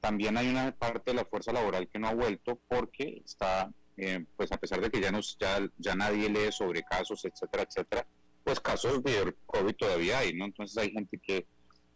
También 0.00 0.36
hay 0.36 0.48
una 0.48 0.72
parte 0.72 1.12
de 1.12 1.14
la 1.14 1.24
fuerza 1.24 1.52
laboral 1.52 1.88
que 1.88 1.98
no 1.98 2.08
ha 2.08 2.14
vuelto 2.14 2.60
porque 2.68 3.22
está, 3.24 3.72
eh, 3.96 4.24
pues 4.36 4.50
a 4.50 4.56
pesar 4.56 4.80
de 4.80 4.90
que 4.90 5.00
ya, 5.00 5.12
nos, 5.12 5.36
ya, 5.38 5.60
ya 5.78 5.94
nadie 5.94 6.28
lee 6.28 6.50
sobre 6.50 6.82
casos, 6.82 7.24
etcétera, 7.24 7.64
etcétera, 7.68 8.06
pues 8.42 8.60
casos 8.60 9.02
de 9.02 9.34
COVID 9.46 9.74
todavía 9.74 10.18
hay, 10.18 10.34
¿no? 10.34 10.44
Entonces 10.44 10.76
hay 10.76 10.90
gente 10.90 11.18
que 11.18 11.46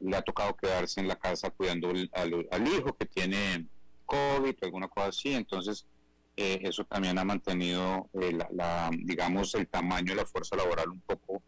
le 0.00 0.16
ha 0.16 0.22
tocado 0.22 0.56
quedarse 0.56 1.00
en 1.00 1.08
la 1.08 1.16
casa 1.16 1.50
cuidando 1.50 1.90
al, 2.12 2.68
hijo 2.68 2.96
que 2.96 3.06
tiene 3.06 3.66
COVID 4.06 4.54
alguna 4.62 4.88
cosa 4.88 5.08
así, 5.08 5.34
entonces 5.34 5.86
eh, 6.36 6.60
eso 6.62 6.84
también 6.84 7.18
ha 7.18 7.24
mantenido, 7.24 8.08
eh, 8.20 8.38
la, 8.52 8.90
digamos, 8.92 9.54
el 9.56 9.66
tamaño 9.66 10.12
de 10.12 10.22
la 10.22 10.26
fuerza 10.26 10.56
laboral 10.56 10.90
un 10.90 11.00
poco 11.00 11.42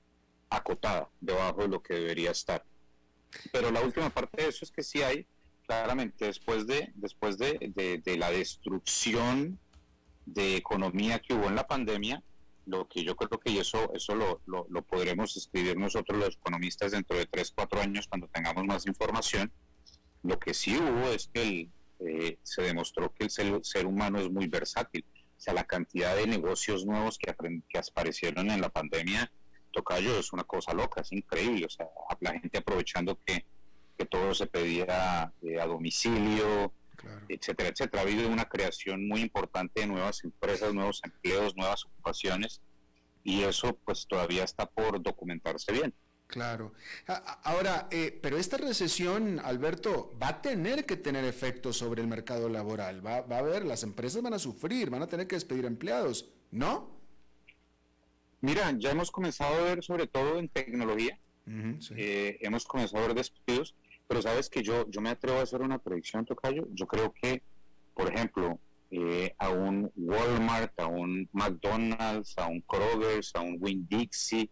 acotada, 0.50 1.08
debajo 1.20 1.62
de 1.62 1.68
lo 1.68 1.80
que 1.80 1.94
debería 1.94 2.32
estar. 2.32 2.64
Pero 3.52 3.70
la 3.70 3.80
última 3.82 4.10
parte 4.10 4.42
de 4.42 4.48
eso 4.48 4.64
es 4.64 4.72
que 4.72 4.82
sí 4.82 5.00
hay, 5.00 5.24
claramente, 5.64 6.24
después 6.24 6.66
de, 6.66 6.90
después 6.96 7.38
de, 7.38 8.00
de 8.04 8.16
la 8.16 8.32
destrucción 8.32 9.60
de 10.32 10.56
economía 10.56 11.18
que 11.18 11.34
hubo 11.34 11.46
en 11.46 11.56
la 11.56 11.66
pandemia, 11.66 12.22
lo 12.66 12.86
que 12.88 13.02
yo 13.02 13.16
creo 13.16 13.40
que 13.40 13.58
eso, 13.58 13.92
eso 13.94 14.14
lo, 14.14 14.40
lo, 14.46 14.82
podremos 14.82 15.36
escribir 15.36 15.76
nosotros 15.76 16.18
los 16.18 16.36
economistas 16.36 16.92
dentro 16.92 17.16
de 17.16 17.26
tres, 17.26 17.52
cuatro 17.54 17.80
años 17.80 18.06
cuando 18.06 18.28
tengamos 18.28 18.64
más 18.64 18.86
información. 18.86 19.52
Lo 20.22 20.38
que 20.38 20.54
sí 20.54 20.76
hubo 20.76 21.08
es 21.08 21.28
que 21.32 21.68
eh, 22.00 22.38
se 22.42 22.62
demostró 22.62 23.12
que 23.12 23.24
el 23.24 23.30
ser, 23.30 23.86
humano 23.86 24.20
es 24.20 24.30
muy 24.30 24.46
versátil. 24.46 25.04
O 25.36 25.40
sea, 25.40 25.54
la 25.54 25.64
cantidad 25.64 26.14
de 26.14 26.26
negocios 26.26 26.84
nuevos 26.84 27.18
que, 27.18 27.34
que 27.68 27.78
aparecieron 27.78 28.50
en 28.50 28.60
la 28.60 28.68
pandemia, 28.68 29.32
Tocayo, 29.72 30.18
es 30.18 30.32
una 30.32 30.44
cosa 30.44 30.72
loca, 30.74 31.00
es 31.00 31.10
increíble. 31.12 31.66
O 31.66 31.70
sea, 31.70 31.88
la 32.20 32.38
gente 32.38 32.58
aprovechando 32.58 33.18
que, 33.24 33.46
que 33.98 34.04
todo 34.04 34.34
se 34.34 34.46
pedía 34.46 35.32
eh, 35.42 35.60
a 35.60 35.66
domicilio, 35.66 36.72
etcétera, 37.28 37.70
etcétera. 37.70 38.02
Ha 38.02 38.06
habido 38.06 38.28
una 38.28 38.46
creación 38.46 39.06
muy 39.08 39.20
importante 39.20 39.80
de 39.80 39.86
nuevas 39.86 40.24
empresas, 40.24 40.74
nuevos 40.74 41.00
empleos, 41.04 41.56
nuevas 41.56 41.84
ocupaciones 41.84 42.60
y 43.24 43.42
eso 43.42 43.76
pues 43.84 44.06
todavía 44.06 44.44
está 44.44 44.66
por 44.66 45.02
documentarse 45.02 45.72
bien. 45.72 45.94
Claro. 46.26 46.72
Ahora, 47.42 47.88
eh, 47.90 48.16
pero 48.22 48.38
esta 48.38 48.56
recesión, 48.56 49.40
Alberto, 49.40 50.16
va 50.22 50.28
a 50.28 50.42
tener 50.42 50.86
que 50.86 50.96
tener 50.96 51.24
efectos 51.24 51.76
sobre 51.76 52.02
el 52.02 52.08
mercado 52.08 52.48
laboral. 52.48 53.04
Va, 53.04 53.22
va, 53.22 53.36
a 53.36 53.38
haber, 53.40 53.64
las 53.64 53.82
empresas 53.82 54.22
van 54.22 54.34
a 54.34 54.38
sufrir, 54.38 54.90
van 54.90 55.02
a 55.02 55.08
tener 55.08 55.26
que 55.26 55.34
despedir 55.34 55.64
empleados, 55.64 56.30
¿no? 56.52 57.00
Mira, 58.42 58.72
ya 58.78 58.92
hemos 58.92 59.10
comenzado 59.10 59.54
a 59.56 59.62
ver, 59.62 59.82
sobre 59.82 60.06
todo 60.06 60.38
en 60.38 60.48
tecnología, 60.48 61.18
eh, 61.96 62.38
hemos 62.40 62.64
comenzado 62.64 63.04
a 63.04 63.08
ver 63.08 63.16
despidos 63.16 63.74
pero 64.10 64.22
sabes 64.22 64.50
que 64.50 64.64
yo, 64.64 64.90
yo 64.90 65.00
me 65.00 65.10
atrevo 65.10 65.38
a 65.38 65.42
hacer 65.42 65.62
una 65.62 65.78
predicción, 65.78 66.24
Tocayo. 66.24 66.66
Yo 66.72 66.84
creo 66.88 67.14
que, 67.14 67.44
por 67.94 68.12
ejemplo, 68.12 68.58
eh, 68.90 69.36
a 69.38 69.50
un 69.50 69.88
Walmart, 69.94 70.72
a 70.80 70.88
un 70.88 71.28
McDonald's, 71.30 72.36
a 72.36 72.48
un 72.48 72.60
Kroger, 72.62 73.20
a 73.34 73.40
un 73.40 73.56
Winn-Dixie, 73.60 74.50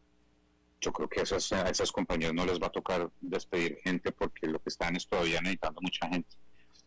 yo 0.81 0.93
creo 0.93 1.09
que 1.09 1.19
a 1.19 1.23
esas, 1.25 1.51
a 1.51 1.69
esas 1.69 1.91
compañías 1.91 2.33
no 2.33 2.47
les 2.47 2.61
va 2.61 2.69
a 2.69 2.71
tocar 2.71 3.11
despedir 3.21 3.81
gente 3.83 4.13
porque 4.13 4.47
lo 4.47 4.61
que 4.61 4.69
están 4.69 4.95
es 4.95 5.09
todavía 5.09 5.41
necesitando 5.41 5.81
mucha 5.83 6.09
gente. 6.09 6.37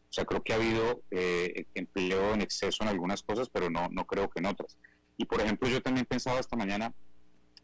O 0.10 0.14
sea, 0.14 0.24
creo 0.24 0.42
que 0.42 0.54
ha 0.54 0.56
habido 0.56 1.04
eh, 1.12 1.66
empleo 1.76 2.34
en 2.34 2.40
exceso 2.40 2.84
en 2.84 2.88
algunas 2.88 3.22
cosas, 3.22 3.50
pero 3.50 3.70
no, 3.70 3.90
no 3.92 4.06
creo 4.06 4.30
que 4.30 4.40
en 4.40 4.46
otras. 4.46 4.78
Y 5.18 5.26
por 5.26 5.42
ejemplo, 5.42 5.68
yo 5.68 5.82
también 5.82 6.06
pensaba 6.06 6.40
esta 6.40 6.56
mañana, 6.56 6.94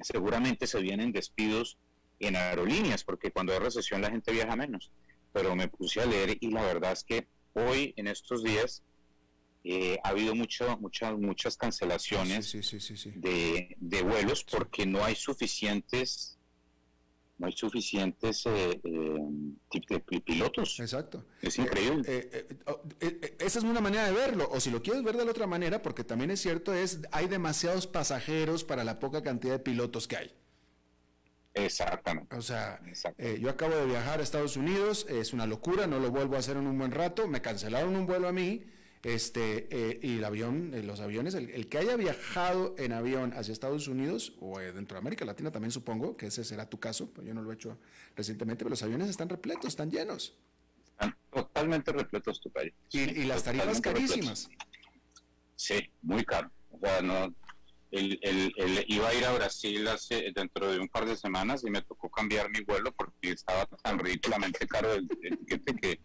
seguramente 0.01 0.68
se 0.68 0.82
vienen 0.82 1.14
despidos 1.14 1.78
en 2.20 2.36
aerolíneas, 2.36 3.03
porque 3.03 3.32
cuando 3.32 3.53
hay 3.53 3.59
recesión 3.59 4.01
la 4.01 4.09
gente 4.09 4.32
viaja 4.32 4.55
menos. 4.55 4.91
Pero 5.34 5.55
me 5.55 5.68
puse 5.68 6.01
a 6.01 6.05
leer 6.05 6.38
y 6.39 6.49
la 6.49 6.63
verdad 6.63 6.91
es 6.91 7.03
que 7.03 7.28
hoy, 7.53 7.93
en 7.97 8.07
estos 8.07 8.43
días, 8.43 8.84
eh, 9.63 9.97
ha 10.03 10.09
habido 10.09 10.34
mucho, 10.34 10.78
muchas, 10.78 11.18
muchas 11.18 11.57
cancelaciones 11.57 12.53
de, 13.15 13.76
de, 13.78 14.01
vuelos 14.01 14.43
porque 14.43 14.86
no 14.86 15.03
hay 15.03 15.15
suficientes 15.15 16.38
no 17.38 17.47
hay 17.47 17.53
suficientes 17.53 18.45
eh, 18.47 18.82
eh 18.84 20.22
pilotos. 20.26 20.80
Exacto. 20.80 21.26
Es 21.41 21.59
increíble. 21.59 22.01
Eh, 22.07 22.47
oh, 22.65 22.82
esa 23.39 23.59
es 23.59 23.63
una 23.63 23.80
manera 23.80 24.07
de 24.07 24.11
verlo. 24.11 24.49
O 24.51 24.59
si 24.59 24.72
lo 24.72 24.82
quieres 24.82 25.03
ver 25.03 25.18
de 25.18 25.26
la 25.26 25.32
otra 25.32 25.45
manera, 25.45 25.82
porque 25.82 26.03
también 26.03 26.32
es 26.32 26.41
cierto, 26.41 26.74
es 26.74 27.01
hay 27.11 27.28
demasiados 27.28 27.86
pasajeros 27.86 28.63
para 28.63 28.84
la 28.84 28.97
poca 28.99 29.22
cantidad 29.22 29.53
de 29.53 29.59
pilotos 29.59 30.07
que 30.07 30.18
hay. 30.18 30.32
Exactamente. 31.58 32.36
O 32.36 32.41
sea, 32.41 32.80
eh, 33.18 33.39
yo 33.41 33.49
acabo 33.49 33.76
de 33.76 33.86
viajar 33.86 34.20
a 34.20 34.24
Estados 34.24 34.58
Unidos, 34.58 35.05
es 35.10 35.34
una 35.34 35.45
locura, 35.45 35.88
no 35.88 35.99
lo 35.99 36.12
vuelvo 36.12 36.36
a 36.36 36.39
hacer 36.39 36.58
en 36.58 36.68
un 36.68 36.78
buen 36.78 36.91
rato, 36.91 37.28
me 37.28 37.41
cancelaron 37.41 37.95
un 37.95 38.05
vuelo 38.05 38.28
a 38.28 38.32
mí, 38.32 38.64
este, 39.03 39.68
eh, 39.72 39.99
y 40.01 40.18
el 40.18 40.26
avión, 40.26 40.74
eh, 40.74 40.84
los 40.84 40.99
aviones, 40.99 41.34
el, 41.34 41.68
que 41.68 41.78
haya 41.78 41.95
viajado 41.95 42.76
en 42.78 42.93
avión 42.93 43.34
hacia 43.34 43.51
Estados 43.51 43.88
Unidos 43.88 44.36
o 44.39 44.60
dentro 44.60 44.95
de 44.95 44.99
América 44.99 45.26
Latina 45.26 45.51
también 45.51 45.72
supongo 45.72 46.18
que 46.18 46.28
ese 46.28 46.43
será 46.43 46.70
tu 46.70 46.80
caso, 46.80 47.12
yo 47.24 47.34
no 47.34 47.41
lo 47.41 47.51
he 47.51 47.55
hecho 47.55 47.78
recientemente, 48.16 48.60
pero 48.60 48.72
los 48.72 48.84
aviones 48.84 49.10
están 49.10 49.30
repletos, 49.30 49.68
están 49.68 49.89
llenos. 49.89 50.38
Están 50.91 51.16
totalmente 51.32 51.91
repletos 51.91 52.41
tu 52.41 52.51
país. 52.51 52.74
Y, 52.91 53.24
las 53.26 53.43
tarifas 53.43 53.80
carísimas. 53.82 54.49
Sí, 55.55 55.91
muy 56.01 56.26
caro. 56.26 56.51
O 56.72 56.80
sea, 56.80 57.01
no, 57.01 57.34
el, 57.91 58.19
el, 58.21 58.85
iba 58.88 59.07
a 59.07 59.13
ir 59.13 59.25
a 59.25 59.33
Brasil 59.33 59.88
hace, 59.88 60.31
dentro 60.35 60.71
de 60.71 60.79
un 60.79 60.89
par 60.89 61.05
de 61.05 61.15
semanas 61.15 61.63
y 61.65 61.69
me 61.69 61.81
tocó 61.81 62.09
cambiar 62.09 62.49
mi 62.49 62.61
vuelo 62.61 62.91
porque 62.91 63.31
estaba 63.31 63.65
tan 63.65 63.99
ridículamente 63.99 64.67
caro 64.67 64.93
el, 64.93 65.07
tiquete 65.07 65.75
que, 65.75 65.99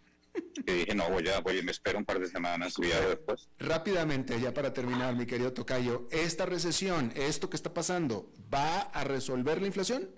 dije, 0.73 0.95
no, 0.95 1.11
voy 1.11 1.29
a, 1.29 1.41
voy, 1.41 1.63
me 1.63 1.73
espero 1.73 1.99
un 1.99 2.05
par 2.05 2.21
de 2.21 2.29
semanas 2.29 2.75
y 2.79 2.87
después. 2.87 3.49
Rápidamente, 3.59 4.41
ya 4.41 4.55
para 4.55 4.73
terminar, 4.73 5.15
mi 5.15 5.27
querido 5.27 5.53
Tocayo, 5.53 6.09
¿esta 6.11 6.47
recesión, 6.47 7.13
esto 7.17 7.51
que 7.51 7.57
está 7.57 7.75
pasando, 7.75 8.33
va 8.53 8.81
a 8.81 9.05
resolver 9.05 9.61
la 9.61 9.67
inflación? 9.67 10.11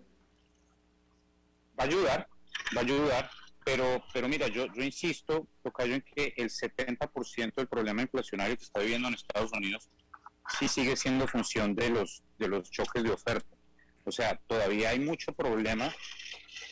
Va 1.78 1.84
a 1.84 1.86
ayudar, 1.86 2.28
va 2.76 2.80
a 2.80 2.84
ayudar, 2.84 3.30
pero, 3.64 4.04
pero 4.12 4.28
mira, 4.28 4.46
yo, 4.48 4.66
yo 4.66 4.82
insisto, 4.82 5.48
Tocayo, 5.62 5.94
en 5.94 6.02
que 6.02 6.34
el 6.36 6.50
70% 6.50 7.54
del 7.54 7.66
problema 7.66 8.02
inflacionario 8.02 8.56
que 8.56 8.64
está 8.64 8.80
viviendo 8.80 9.08
en 9.08 9.14
Estados 9.14 9.50
Unidos 9.52 9.88
sí 10.58 10.68
sigue 10.68 10.96
siendo 10.96 11.26
función 11.26 11.74
de 11.74 11.90
los, 11.90 12.22
de 12.38 12.48
los 12.48 12.70
choques 12.70 13.02
de 13.02 13.10
oferta. 13.10 13.56
O 14.04 14.12
sea, 14.12 14.38
todavía 14.46 14.90
hay 14.90 15.00
mucho 15.00 15.32
problema 15.32 15.92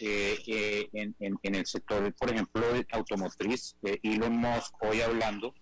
eh, 0.00 0.38
eh, 0.46 0.88
en, 0.92 1.14
en, 1.18 1.54
el 1.54 1.66
sector, 1.66 2.12
por 2.14 2.30
ejemplo, 2.30 2.62
automotriz. 2.92 3.76
Eh, 3.82 3.98
Elon 4.02 4.36
Musk 4.36 4.74
hoy 4.82 5.00
hablando, 5.00 5.54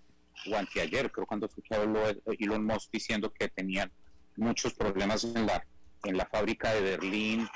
o 0.51 0.57
anteayer, 0.57 1.11
creo 1.13 1.27
cuando 1.27 1.49
fue 1.49 1.63
que 1.63 1.75
habló 1.75 2.03
Elon 2.39 2.65
Musk 2.65 2.91
diciendo 2.93 3.33
que 3.33 3.49
tenían 3.49 3.93
muchos 4.37 4.75
problemas 4.75 5.25
en 5.25 5.47
la, 5.47 5.65
en 6.05 6.17
la 6.17 6.27
fábrica 6.27 6.73
de 6.75 6.81
Berlín 6.81 7.49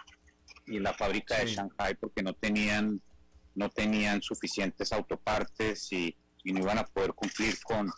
y 0.66 0.76
en 0.76 0.82
la 0.82 0.92
fábrica 0.92 1.38
de 1.38 1.46
Shanghai 1.46 1.94
porque 1.94 2.22
no 2.22 2.34
tenían, 2.34 3.00
no 3.54 3.70
tenían 3.70 4.22
suficientes 4.22 4.92
autopartes 4.92 5.90
y, 5.92 6.16
y 6.44 6.52
no 6.52 6.60
iban 6.60 6.78
a 6.78 6.84
poder 6.84 7.14
cumplir 7.14 7.58
con, 7.62 7.90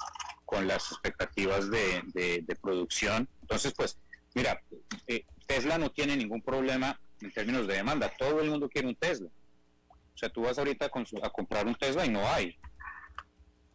con 0.46 0.66
las 0.66 0.92
expectativas 0.92 1.70
de, 1.70 2.56
producción. 2.62 3.28
Entonces, 3.42 3.74
pues, 3.76 3.98
mira, 4.34 4.62
eh, 5.08 5.26
Tesla 5.46 5.76
no 5.76 5.90
tiene 5.90 6.16
ningún 6.16 6.40
problema 6.40 6.98
en 7.20 7.32
términos 7.32 7.66
de 7.66 7.74
demanda. 7.74 8.10
Todo 8.16 8.40
el 8.40 8.50
mundo 8.50 8.68
quiere 8.68 8.88
un 8.88 8.94
Tesla. 8.94 9.28
O 9.28 10.18
sea, 10.18 10.30
tú 10.30 10.42
vas 10.42 10.58
ahorita 10.58 10.86
a, 10.86 11.30
comprar 11.30 11.66
un 11.66 11.74
Tesla 11.74 12.06
y 12.06 12.10
no 12.10 12.26
hay. 12.26 12.56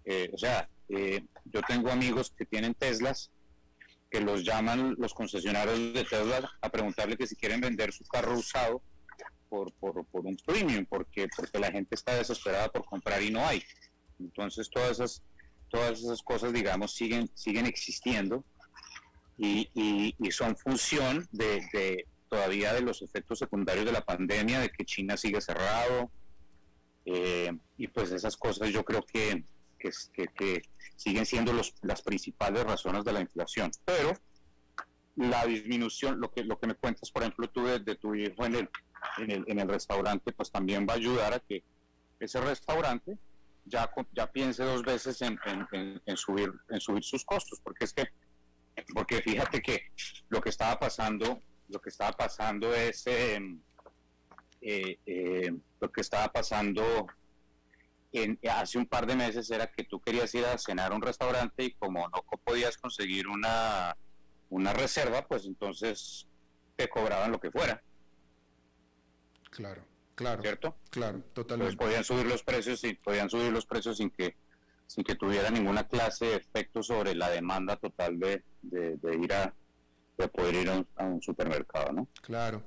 Eh, 0.06 0.32
o 0.34 0.38
sea, 0.38 0.68
eh, 0.90 1.24
yo 1.46 1.62
tengo 1.68 1.92
amigos 1.92 2.34
que 2.36 2.46
tienen 2.46 2.74
Teslas 2.74 3.30
que 4.10 4.20
los 4.20 4.44
llaman 4.44 4.96
los 4.98 5.14
concesionarios 5.14 5.94
de 5.94 6.04
Tesla 6.04 6.52
a 6.62 6.70
preguntarle 6.70 7.16
que 7.16 7.28
si 7.28 7.36
quieren 7.36 7.62
vender 7.62 7.94
su 7.94 8.04
carro 8.06 8.38
usado 8.38 8.82
por, 9.50 9.72
por, 9.74 10.06
por 10.06 10.26
un 10.26 10.36
premium, 10.38 10.86
porque, 10.86 11.28
porque 11.36 11.60
la 11.60 11.72
gente 11.72 11.96
está 11.96 12.16
desesperada 12.16 12.70
por 12.70 12.86
comprar 12.86 13.22
y 13.22 13.30
no 13.30 13.46
hay. 13.46 13.64
Entonces, 14.20 14.70
todas 14.70 14.92
esas 14.92 15.24
todas 15.72 16.00
esas 16.00 16.22
cosas, 16.22 16.54
digamos, 16.54 16.94
siguen, 16.94 17.30
siguen 17.34 17.66
existiendo 17.66 18.44
y, 19.38 19.70
y, 20.20 20.32
son 20.32 20.56
función 20.56 21.28
de, 21.32 22.06
todavía 22.30 22.74
de 22.74 22.82
los 22.82 23.02
efectos 23.02 23.40
secundarios 23.40 23.86
de 23.86 23.92
la 23.92 24.02
pandemia, 24.02 24.60
de 24.60 24.70
que 24.70 24.86
China 24.86 25.18
sigue 25.18 25.42
cerrado, 25.42 26.12
eh, 27.06 27.52
y 27.78 27.88
pues 27.88 28.12
esas 28.12 28.38
cosas 28.38 28.70
yo 28.70 28.86
creo 28.86 29.04
que, 29.04 29.44
que, 29.80 29.90
que, 30.28 30.62
siguen 30.96 31.26
siendo 31.26 31.54
los, 31.54 31.74
las 31.82 32.04
principales 32.04 32.64
razones 32.64 33.04
de 33.04 33.14
la 33.14 33.22
inflación. 33.22 33.72
Pero 33.84 34.14
la 35.16 35.44
disminución, 35.46 36.20
lo 36.20 36.32
que, 36.32 36.44
lo 36.44 36.60
que 36.60 36.68
me 36.68 36.76
cuentas, 36.76 37.10
por 37.10 37.24
ejemplo, 37.24 37.50
tú 37.50 37.66
de, 37.66 37.80
de 37.80 37.96
tu 37.96 38.14
hijo 38.14 38.46
en 38.46 38.56
el, 38.56 38.70
en 39.18 39.32
el, 39.32 39.44
en 39.48 39.60
el 39.60 39.68
restaurante, 39.68 40.32
pues 40.34 40.52
también 40.52 40.86
va 40.88 40.94
a 40.94 40.98
ayudar 40.98 41.34
a 41.34 41.40
que 41.40 41.64
ese 42.20 42.40
restaurante 42.40 43.18
ya, 43.66 43.92
ya 44.14 44.32
piense 44.32 44.64
dos 44.64 44.84
veces 44.84 45.22
en, 45.22 45.38
subir, 46.18 46.52
en 46.70 46.80
subir 46.80 47.04
sus 47.04 47.26
costos, 47.26 47.60
porque 47.64 47.86
es 47.86 47.94
que, 47.94 48.08
porque 48.94 49.22
fíjate 49.22 49.62
que 49.62 49.92
lo 50.30 50.42
que 50.42 50.50
estaba 50.50 50.80
pasando, 50.80 51.42
lo 51.70 51.80
que 51.80 51.90
estaba 51.90 52.12
pasando 52.12 52.74
es, 52.74 53.06
em, 53.08 53.62
eh, 54.62 54.98
eh, 55.06 55.52
lo 55.80 55.92
que 55.92 56.02
estaba 56.02 56.28
pasando 56.32 57.08
hace 58.50 58.78
un 58.78 58.86
par 58.86 59.06
de 59.06 59.16
meses 59.16 59.50
era 59.52 59.68
que 59.68 59.86
tú 59.86 60.02
querías 60.02 60.34
ir 60.36 60.46
a 60.46 60.58
cenar 60.58 60.92
a 60.92 60.96
un 60.96 61.02
restaurante 61.02 61.64
y 61.64 61.74
como 61.74 62.10
no 62.10 62.24
podías 62.44 62.78
conseguir 62.78 63.28
una, 63.28 63.96
una 64.50 64.74
reserva, 64.74 65.26
pues 65.26 65.46
entonces 65.46 66.28
te 66.76 66.90
cobraban 66.90 67.32
lo 67.32 67.40
que 67.40 67.52
fuera. 67.52 67.82
Claro, 69.50 69.84
claro. 70.22 70.42
¿Cierto? 70.42 70.76
Claro, 70.90 71.22
totalmente. 71.34 71.78
podían 71.78 72.04
subir 72.04 72.26
los 72.26 72.44
precios 72.44 72.84
y 72.84 72.94
podían 72.94 73.30
subir 73.30 73.52
los 73.52 73.66
precios 73.66 73.98
sin 73.98 74.10
que 74.10 74.36
sin 74.92 75.06
que 75.06 75.16
tuviera 75.16 75.50
ninguna 75.50 75.88
clase 75.88 76.26
de 76.26 76.36
efecto 76.36 76.84
sobre 76.84 77.16
la 77.16 77.30
demanda 77.30 77.78
total 77.78 78.20
de, 78.20 78.44
de, 78.62 79.16
ir 79.16 79.32
a 79.32 79.54
de 80.18 80.28
poder 80.28 80.56
ir 80.56 80.70
a 80.70 81.06
un, 81.06 81.22
supermercado, 81.22 81.94
¿no? 81.94 82.10
Claro. 82.22 82.62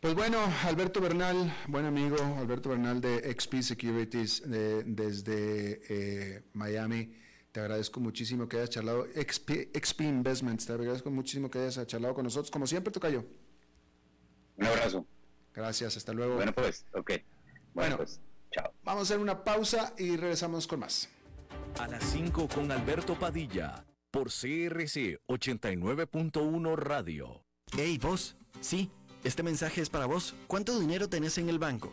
Pues 0.00 0.14
bueno, 0.14 0.38
Alberto 0.64 1.00
Bernal, 1.00 1.52
buen 1.66 1.84
amigo, 1.84 2.16
Alberto 2.38 2.68
Bernal 2.68 3.00
de 3.00 3.34
XP 3.36 3.60
Securities 3.60 4.42
desde 4.46 5.80
eh, 5.88 6.42
Miami. 6.52 7.12
Te 7.50 7.58
agradezco 7.58 7.98
muchísimo 7.98 8.48
que 8.48 8.58
hayas 8.58 8.70
charlado, 8.70 9.04
XP, 9.06 9.76
XP, 9.76 10.00
Investments, 10.02 10.66
te 10.66 10.72
agradezco 10.74 11.10
muchísimo 11.10 11.50
que 11.50 11.58
hayas 11.58 11.84
charlado 11.88 12.14
con 12.14 12.22
nosotros. 12.22 12.52
Como 12.52 12.68
siempre, 12.68 12.92
Tocayo. 12.92 13.24
Un 14.56 14.66
abrazo. 14.66 15.04
Gracias, 15.54 15.96
hasta 15.96 16.12
luego. 16.12 16.36
Bueno, 16.36 16.52
pues, 16.52 16.86
ok. 16.94 17.12
Bueno, 17.74 17.96
pues, 17.96 18.20
chao. 18.50 18.72
Vamos 18.84 19.02
a 19.02 19.04
hacer 19.04 19.18
una 19.18 19.44
pausa 19.44 19.94
y 19.98 20.16
regresamos 20.16 20.66
con 20.66 20.80
más. 20.80 21.08
A 21.78 21.88
las 21.88 22.04
5 22.04 22.48
con 22.48 22.70
Alberto 22.70 23.18
Padilla, 23.18 23.84
por 24.10 24.28
CRC 24.28 25.20
89.1 25.26 26.76
Radio. 26.76 27.44
Hey, 27.76 27.98
vos. 28.00 28.36
Sí, 28.60 28.90
este 29.24 29.42
mensaje 29.42 29.80
es 29.80 29.90
para 29.90 30.06
vos. 30.06 30.34
¿Cuánto 30.46 30.78
dinero 30.78 31.08
tenés 31.08 31.38
en 31.38 31.48
el 31.48 31.58
banco? 31.58 31.92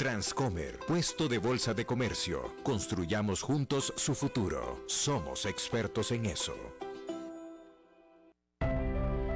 Transcomer, 0.00 0.78
puesto 0.88 1.28
de 1.28 1.36
bolsa 1.36 1.74
de 1.74 1.84
comercio. 1.84 2.54
Construyamos 2.62 3.42
juntos 3.42 3.92
su 3.98 4.14
futuro. 4.14 4.82
Somos 4.86 5.44
expertos 5.44 6.10
en 6.10 6.24
eso. 6.24 6.54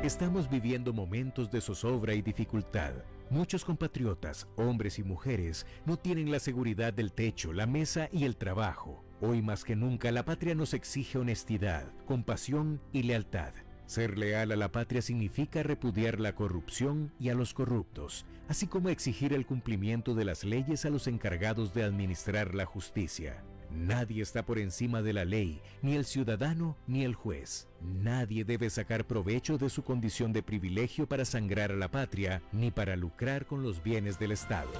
Estamos 0.02 0.48
viviendo 0.48 0.94
momentos 0.94 1.50
de 1.50 1.60
zozobra 1.60 2.14
y 2.14 2.22
dificultad. 2.22 2.94
Muchos 3.28 3.62
compatriotas, 3.62 4.48
hombres 4.56 4.98
y 4.98 5.02
mujeres, 5.02 5.66
no 5.84 5.98
tienen 5.98 6.30
la 6.30 6.38
seguridad 6.38 6.94
del 6.94 7.12
techo, 7.12 7.52
la 7.52 7.66
mesa 7.66 8.08
y 8.10 8.24
el 8.24 8.38
trabajo. 8.38 9.04
Hoy 9.20 9.42
más 9.42 9.64
que 9.64 9.76
nunca 9.76 10.10
la 10.12 10.24
patria 10.24 10.54
nos 10.54 10.72
exige 10.72 11.18
honestidad, 11.18 11.92
compasión 12.06 12.80
y 12.90 13.02
lealtad. 13.02 13.52
Ser 13.86 14.18
leal 14.18 14.52
a 14.52 14.56
la 14.56 14.72
patria 14.72 15.02
significa 15.02 15.62
repudiar 15.62 16.18
la 16.18 16.34
corrupción 16.34 17.12
y 17.18 17.28
a 17.28 17.34
los 17.34 17.52
corruptos, 17.52 18.24
así 18.48 18.66
como 18.66 18.88
exigir 18.88 19.32
el 19.32 19.46
cumplimiento 19.46 20.14
de 20.14 20.24
las 20.24 20.44
leyes 20.44 20.84
a 20.84 20.90
los 20.90 21.06
encargados 21.06 21.74
de 21.74 21.82
administrar 21.82 22.54
la 22.54 22.64
justicia. 22.64 23.44
Nadie 23.70 24.22
está 24.22 24.46
por 24.46 24.58
encima 24.58 25.02
de 25.02 25.12
la 25.12 25.24
ley, 25.24 25.60
ni 25.82 25.96
el 25.96 26.04
ciudadano 26.04 26.76
ni 26.86 27.04
el 27.04 27.14
juez. 27.14 27.68
Nadie 27.80 28.44
debe 28.44 28.70
sacar 28.70 29.06
provecho 29.06 29.58
de 29.58 29.68
su 29.68 29.82
condición 29.82 30.32
de 30.32 30.42
privilegio 30.42 31.08
para 31.08 31.24
sangrar 31.24 31.72
a 31.72 31.76
la 31.76 31.90
patria, 31.90 32.42
ni 32.52 32.70
para 32.70 32.96
lucrar 32.96 33.46
con 33.46 33.62
los 33.62 33.82
bienes 33.82 34.18
del 34.18 34.32
Estado. 34.32 34.70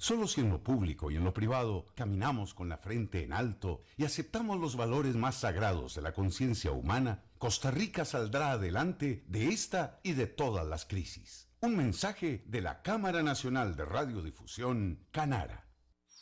Solo 0.00 0.26
si 0.26 0.40
en 0.40 0.48
lo 0.48 0.62
público 0.62 1.10
y 1.10 1.16
en 1.16 1.24
lo 1.24 1.34
privado 1.34 1.84
caminamos 1.94 2.54
con 2.54 2.70
la 2.70 2.78
frente 2.78 3.22
en 3.22 3.34
alto 3.34 3.82
y 3.98 4.04
aceptamos 4.04 4.58
los 4.58 4.74
valores 4.74 5.14
más 5.14 5.34
sagrados 5.34 5.94
de 5.94 6.00
la 6.00 6.14
conciencia 6.14 6.72
humana, 6.72 7.22
Costa 7.36 7.70
Rica 7.70 8.06
saldrá 8.06 8.52
adelante 8.52 9.22
de 9.28 9.48
esta 9.48 10.00
y 10.02 10.12
de 10.12 10.26
todas 10.26 10.66
las 10.66 10.86
crisis. 10.86 11.50
Un 11.60 11.76
mensaje 11.76 12.42
de 12.46 12.62
la 12.62 12.80
Cámara 12.80 13.22
Nacional 13.22 13.76
de 13.76 13.84
Radiodifusión, 13.84 15.04
Canara. 15.10 15.69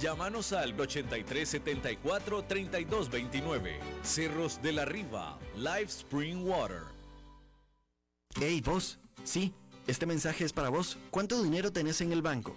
Llámanos 0.00 0.52
al 0.52 0.78
8374 0.78 2.44
3229. 2.44 3.80
Cerros 4.02 4.60
de 4.62 4.72
la 4.72 4.84
Riva, 4.84 5.38
Live 5.56 5.84
Spring 5.86 6.46
Water. 6.46 6.82
Hey, 8.38 8.60
vos. 8.64 8.98
Sí, 9.24 9.54
este 9.86 10.04
mensaje 10.04 10.44
es 10.44 10.52
para 10.52 10.68
vos. 10.68 10.98
¿Cuánto 11.10 11.42
dinero 11.42 11.72
tenés 11.72 12.00
en 12.02 12.12
el 12.12 12.20
banco? 12.20 12.56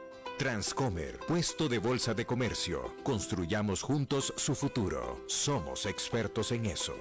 Transcomer, 0.41 1.19
puesto 1.27 1.69
de 1.69 1.77
bolsa 1.77 2.15
de 2.15 2.25
comercio. 2.25 2.95
Construyamos 3.03 3.83
juntos 3.83 4.33
su 4.37 4.55
futuro. 4.55 5.23
Somos 5.27 5.85
expertos 5.85 6.51
en 6.51 6.65
eso. 6.65 6.95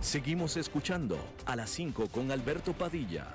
Seguimos 0.00 0.56
escuchando 0.56 1.16
a 1.44 1.54
las 1.54 1.70
5 1.70 2.08
con 2.08 2.32
Alberto 2.32 2.72
Padilla. 2.72 3.32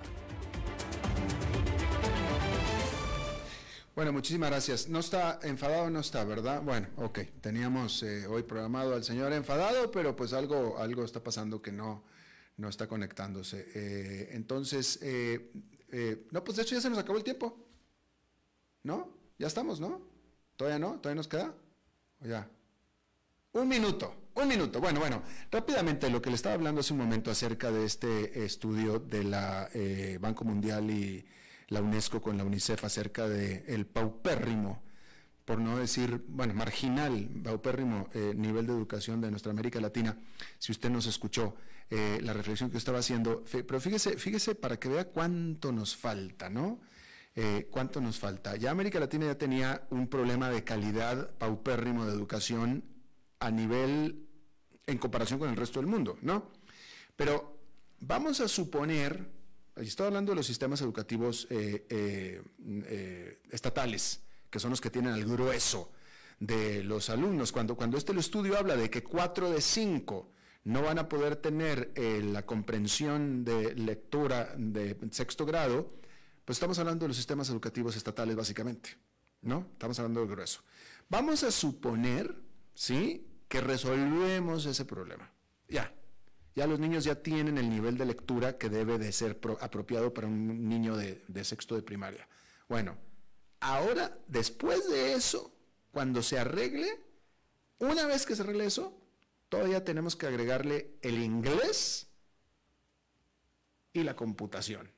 Bueno, 3.93 4.13
muchísimas 4.13 4.49
gracias. 4.49 4.87
No 4.87 4.99
está 4.99 5.39
enfadado, 5.43 5.89
no 5.89 5.99
está, 5.99 6.23
¿verdad? 6.23 6.61
Bueno, 6.61 6.87
ok. 6.95 7.19
Teníamos 7.41 8.01
eh, 8.03 8.25
hoy 8.25 8.43
programado 8.43 8.95
al 8.95 9.03
señor 9.03 9.33
enfadado, 9.33 9.91
pero 9.91 10.15
pues 10.15 10.31
algo, 10.31 10.77
algo 10.77 11.03
está 11.03 11.21
pasando 11.21 11.61
que 11.61 11.73
no, 11.73 12.05
no 12.55 12.69
está 12.69 12.87
conectándose. 12.87 13.67
Eh, 13.75 14.29
entonces, 14.31 14.97
eh, 15.01 15.51
no, 16.31 16.41
pues 16.41 16.55
de 16.55 16.63
hecho 16.63 16.75
ya 16.75 16.81
se 16.81 16.89
nos 16.89 16.99
acabó 16.99 17.17
el 17.17 17.25
tiempo. 17.25 17.67
¿No? 18.83 19.09
Ya 19.37 19.47
estamos, 19.47 19.81
¿no? 19.81 20.01
¿Todavía 20.55 20.79
no? 20.79 20.93
¿Todavía 20.99 21.17
nos 21.17 21.27
queda? 21.27 21.53
¿O 22.21 22.25
ya? 22.25 22.49
Un 23.51 23.67
minuto, 23.67 24.15
un 24.35 24.47
minuto. 24.47 24.79
Bueno, 24.79 25.01
bueno, 25.01 25.21
rápidamente 25.51 26.09
lo 26.09 26.21
que 26.21 26.29
le 26.29 26.37
estaba 26.37 26.55
hablando 26.55 26.79
hace 26.79 26.93
un 26.93 26.99
momento 26.99 27.29
acerca 27.29 27.71
de 27.71 27.83
este 27.83 28.45
estudio 28.45 28.99
de 28.99 29.25
la 29.25 29.69
Banco 30.21 30.45
Mundial 30.45 30.89
y 30.89 31.25
la 31.71 31.81
UNESCO 31.81 32.21
con 32.21 32.37
la 32.37 32.43
UNICEF 32.43 32.83
acerca 32.83 33.27
del 33.27 33.63
el 33.65 33.85
paupérrimo, 33.87 34.83
por 35.45 35.59
no 35.59 35.77
decir, 35.77 36.23
bueno, 36.27 36.53
marginal, 36.53 37.29
paupérrimo 37.43 38.09
eh, 38.13 38.33
nivel 38.35 38.67
de 38.67 38.73
educación 38.73 39.21
de 39.21 39.31
nuestra 39.31 39.51
América 39.51 39.79
Latina, 39.79 40.17
si 40.59 40.73
usted 40.73 40.89
nos 40.89 41.07
escuchó 41.07 41.55
eh, 41.89 42.19
la 42.21 42.33
reflexión 42.33 42.69
que 42.69 42.77
estaba 42.77 42.99
haciendo, 42.99 43.43
pero 43.49 43.79
fíjese, 43.79 44.17
fíjese 44.17 44.53
para 44.53 44.77
que 44.77 44.89
vea 44.89 45.05
cuánto 45.05 45.71
nos 45.71 45.95
falta, 45.95 46.49
¿no? 46.49 46.81
Eh, 47.35 47.69
cuánto 47.71 48.01
nos 48.01 48.19
falta. 48.19 48.57
Ya 48.57 48.71
América 48.71 48.99
Latina 48.99 49.27
ya 49.27 49.37
tenía 49.37 49.87
un 49.91 50.09
problema 50.09 50.49
de 50.49 50.65
calidad 50.65 51.33
paupérrimo 51.37 52.05
de 52.05 52.11
educación 52.11 52.83
a 53.39 53.49
nivel 53.49 54.27
en 54.87 54.97
comparación 54.97 55.39
con 55.39 55.49
el 55.49 55.55
resto 55.55 55.79
del 55.79 55.87
mundo, 55.87 56.17
¿no? 56.21 56.51
Pero 57.15 57.57
vamos 58.01 58.41
a 58.41 58.49
suponer 58.49 59.40
estoy 59.75 60.07
hablando 60.07 60.31
de 60.31 60.35
los 60.35 60.45
sistemas 60.45 60.81
educativos 60.81 61.47
eh, 61.49 61.85
eh, 61.89 62.41
eh, 62.67 63.41
estatales, 63.49 64.21
que 64.49 64.59
son 64.59 64.71
los 64.71 64.81
que 64.81 64.89
tienen 64.89 65.13
el 65.13 65.25
grueso 65.25 65.91
de 66.39 66.83
los 66.83 67.09
alumnos. 67.09 67.51
Cuando, 67.51 67.75
cuando 67.75 67.97
este 67.97 68.17
estudio 68.19 68.57
habla 68.57 68.75
de 68.75 68.89
que 68.89 69.03
4 69.03 69.49
de 69.49 69.61
5 69.61 70.31
no 70.63 70.81
van 70.83 70.99
a 70.99 71.09
poder 71.09 71.37
tener 71.37 71.91
la 72.23 72.45
comprensión 72.45 73.43
de 73.43 73.73
lectura 73.75 74.53
de 74.57 74.97
sexto 75.11 75.45
grado, 75.45 75.87
pues 76.45 76.57
estamos 76.57 76.77
hablando 76.79 77.05
de 77.05 77.09
los 77.09 77.17
sistemas 77.17 77.49
educativos 77.49 77.95
estatales 77.95 78.35
básicamente, 78.35 78.97
¿no? 79.41 79.69
Estamos 79.73 79.97
hablando 79.99 80.19
del 80.19 80.29
grueso. 80.29 80.61
Vamos 81.09 81.43
a 81.43 81.51
suponer, 81.51 82.35
¿sí?, 82.73 83.27
que 83.47 83.59
resolvemos 83.59 84.65
ese 84.65 84.85
problema. 84.85 85.29
Ya, 85.67 85.93
ya 86.55 86.67
los 86.67 86.79
niños 86.79 87.03
ya 87.03 87.15
tienen 87.15 87.57
el 87.57 87.69
nivel 87.69 87.97
de 87.97 88.05
lectura 88.05 88.57
que 88.57 88.69
debe 88.69 88.97
de 88.97 89.11
ser 89.11 89.39
apropiado 89.61 90.13
para 90.13 90.27
un 90.27 90.67
niño 90.67 90.97
de, 90.97 91.23
de 91.27 91.43
sexto 91.43 91.75
de 91.75 91.81
primaria. 91.81 92.27
Bueno, 92.67 92.97
ahora, 93.59 94.17
después 94.27 94.89
de 94.89 95.13
eso, 95.13 95.53
cuando 95.91 96.21
se 96.21 96.39
arregle, 96.39 96.99
una 97.79 98.05
vez 98.05 98.25
que 98.25 98.35
se 98.35 98.41
arregle 98.41 98.65
eso, 98.65 98.97
todavía 99.49 99.83
tenemos 99.83 100.15
que 100.15 100.27
agregarle 100.27 100.97
el 101.01 101.21
inglés 101.21 102.07
y 103.93 104.03
la 104.03 104.15
computación. 104.15 104.91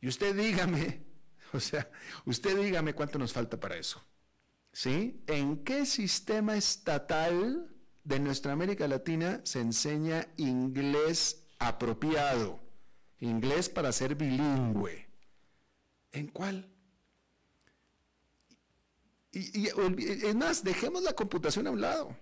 Y 0.00 0.08
usted 0.08 0.34
dígame, 0.34 1.02
o 1.52 1.60
sea, 1.60 1.90
usted 2.26 2.58
dígame 2.58 2.94
cuánto 2.94 3.18
nos 3.18 3.32
falta 3.32 3.58
para 3.58 3.76
eso. 3.76 4.04
¿Sí? 4.72 5.22
¿En 5.28 5.62
qué 5.62 5.86
sistema 5.86 6.56
estatal 6.56 7.73
de 8.04 8.20
nuestra 8.20 8.52
América 8.52 8.86
Latina 8.86 9.40
se 9.44 9.60
enseña 9.60 10.28
inglés 10.36 11.46
apropiado? 11.58 12.60
Inglés 13.20 13.68
para 13.68 13.90
ser 13.92 14.14
bilingüe. 14.14 15.08
¿En 16.12 16.28
cuál? 16.28 16.70
Y, 19.32 19.66
es 19.66 20.34
más, 20.36 20.62
dejemos 20.62 21.02
la 21.02 21.12
computación 21.14 21.66
a 21.66 21.70
un 21.70 21.80
lado. 21.80 22.16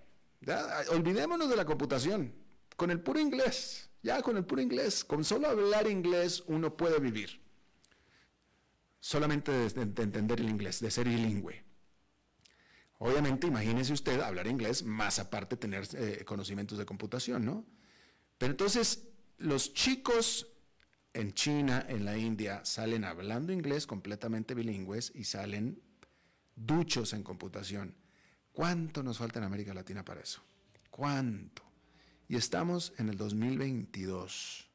Olvidémonos 0.90 1.50
de 1.50 1.56
la 1.56 1.64
computación. 1.64 2.32
Con 2.76 2.90
el 2.90 3.00
puro 3.00 3.20
inglés, 3.20 3.90
ya 4.02 4.22
con 4.22 4.36
el 4.36 4.44
puro 4.46 4.62
inglés, 4.62 5.04
con 5.04 5.24
solo 5.24 5.48
hablar 5.48 5.88
inglés 5.88 6.42
uno 6.46 6.74
puede 6.74 6.98
vivir. 7.00 7.42
Solamente 8.98 9.52
de, 9.52 10.02
entender 10.02 10.40
el 10.40 10.48
inglés, 10.48 10.80
de 10.80 10.90
ser 10.90 11.08
bilingüe. 11.08 11.64
Obviamente, 13.04 13.48
imagínese 13.48 13.92
usted 13.92 14.20
hablar 14.20 14.46
inglés, 14.46 14.84
más 14.84 15.18
aparte 15.18 15.56
tener 15.56 15.88
eh, 15.94 16.22
conocimientos 16.24 16.78
de 16.78 16.86
computación, 16.86 17.44
¿no? 17.44 17.66
Pero 18.38 18.52
entonces, 18.52 19.08
los 19.38 19.74
chicos 19.74 20.46
en 21.12 21.32
China, 21.34 21.84
en 21.88 22.04
la 22.04 22.16
India, 22.16 22.64
salen 22.64 23.02
hablando 23.04 23.52
inglés 23.52 23.88
completamente 23.88 24.54
bilingües 24.54 25.10
y 25.16 25.24
salen 25.24 25.82
duchos 26.54 27.12
en 27.12 27.24
computación. 27.24 27.96
¿Cuánto 28.52 29.02
nos 29.02 29.18
falta 29.18 29.40
en 29.40 29.46
América 29.46 29.74
Latina 29.74 30.04
para 30.04 30.20
eso? 30.20 30.40
¿Cuánto? 30.88 31.64
Y 32.28 32.36
estamos 32.36 32.92
en 32.98 33.08
el 33.08 33.16
2022. 33.16 34.70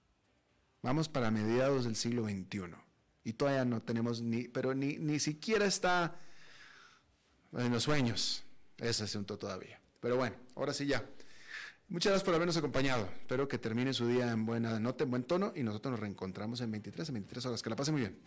Vamos 0.81 1.07
para 1.07 1.31
mediados 1.31 1.85
del 1.85 1.95
siglo 1.95 2.25
XXI. 2.25 2.75
Y 3.23 3.31
todavía 3.31 3.63
no 3.63 3.81
tenemos 3.81 4.21
ni, 4.21 4.49
pero 4.49 4.75
ni, 4.75 4.97
ni 4.97 5.17
siquiera 5.19 5.65
está 5.65 6.19
en 7.65 7.71
los 7.71 7.83
sueños 7.83 8.43
ese 8.77 9.03
asunto 9.03 9.37
todavía. 9.37 9.79
Pero 9.99 10.17
bueno, 10.17 10.35
ahora 10.55 10.73
sí 10.73 10.85
ya. 10.85 11.03
Muchas 11.89 12.11
gracias 12.11 12.25
por 12.25 12.35
habernos 12.35 12.57
acompañado. 12.57 13.07
Espero 13.21 13.47
que 13.47 13.57
termine 13.57 13.93
su 13.93 14.07
día 14.07 14.31
en 14.31 14.45
buena 14.45 14.79
nota, 14.79 15.05
en 15.05 15.09
buen 15.09 15.23
tono 15.23 15.53
y 15.55 15.63
nosotros 15.63 15.91
nos 15.91 15.99
reencontramos 16.01 16.59
en 16.61 16.71
23, 16.71 17.09
en 17.09 17.13
23 17.15 17.45
horas. 17.45 17.63
Que 17.63 17.69
la 17.69 17.75
pase 17.77 17.91
muy 17.91 18.01
bien. 18.01 18.17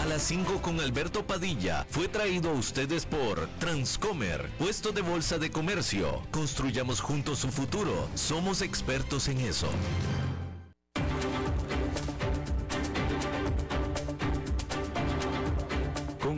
A 0.00 0.06
las 0.06 0.22
5 0.22 0.62
con 0.62 0.80
Alberto 0.80 1.26
Padilla 1.26 1.86
fue 1.90 2.08
traído 2.08 2.50
a 2.50 2.54
ustedes 2.54 3.04
por 3.04 3.46
Transcomer, 3.58 4.48
puesto 4.58 4.90
de 4.92 5.02
bolsa 5.02 5.38
de 5.38 5.50
comercio. 5.50 6.22
Construyamos 6.30 7.00
juntos 7.02 7.40
su 7.40 7.48
futuro. 7.48 8.08
Somos 8.14 8.62
expertos 8.62 9.28
en 9.28 9.40
eso. 9.40 9.68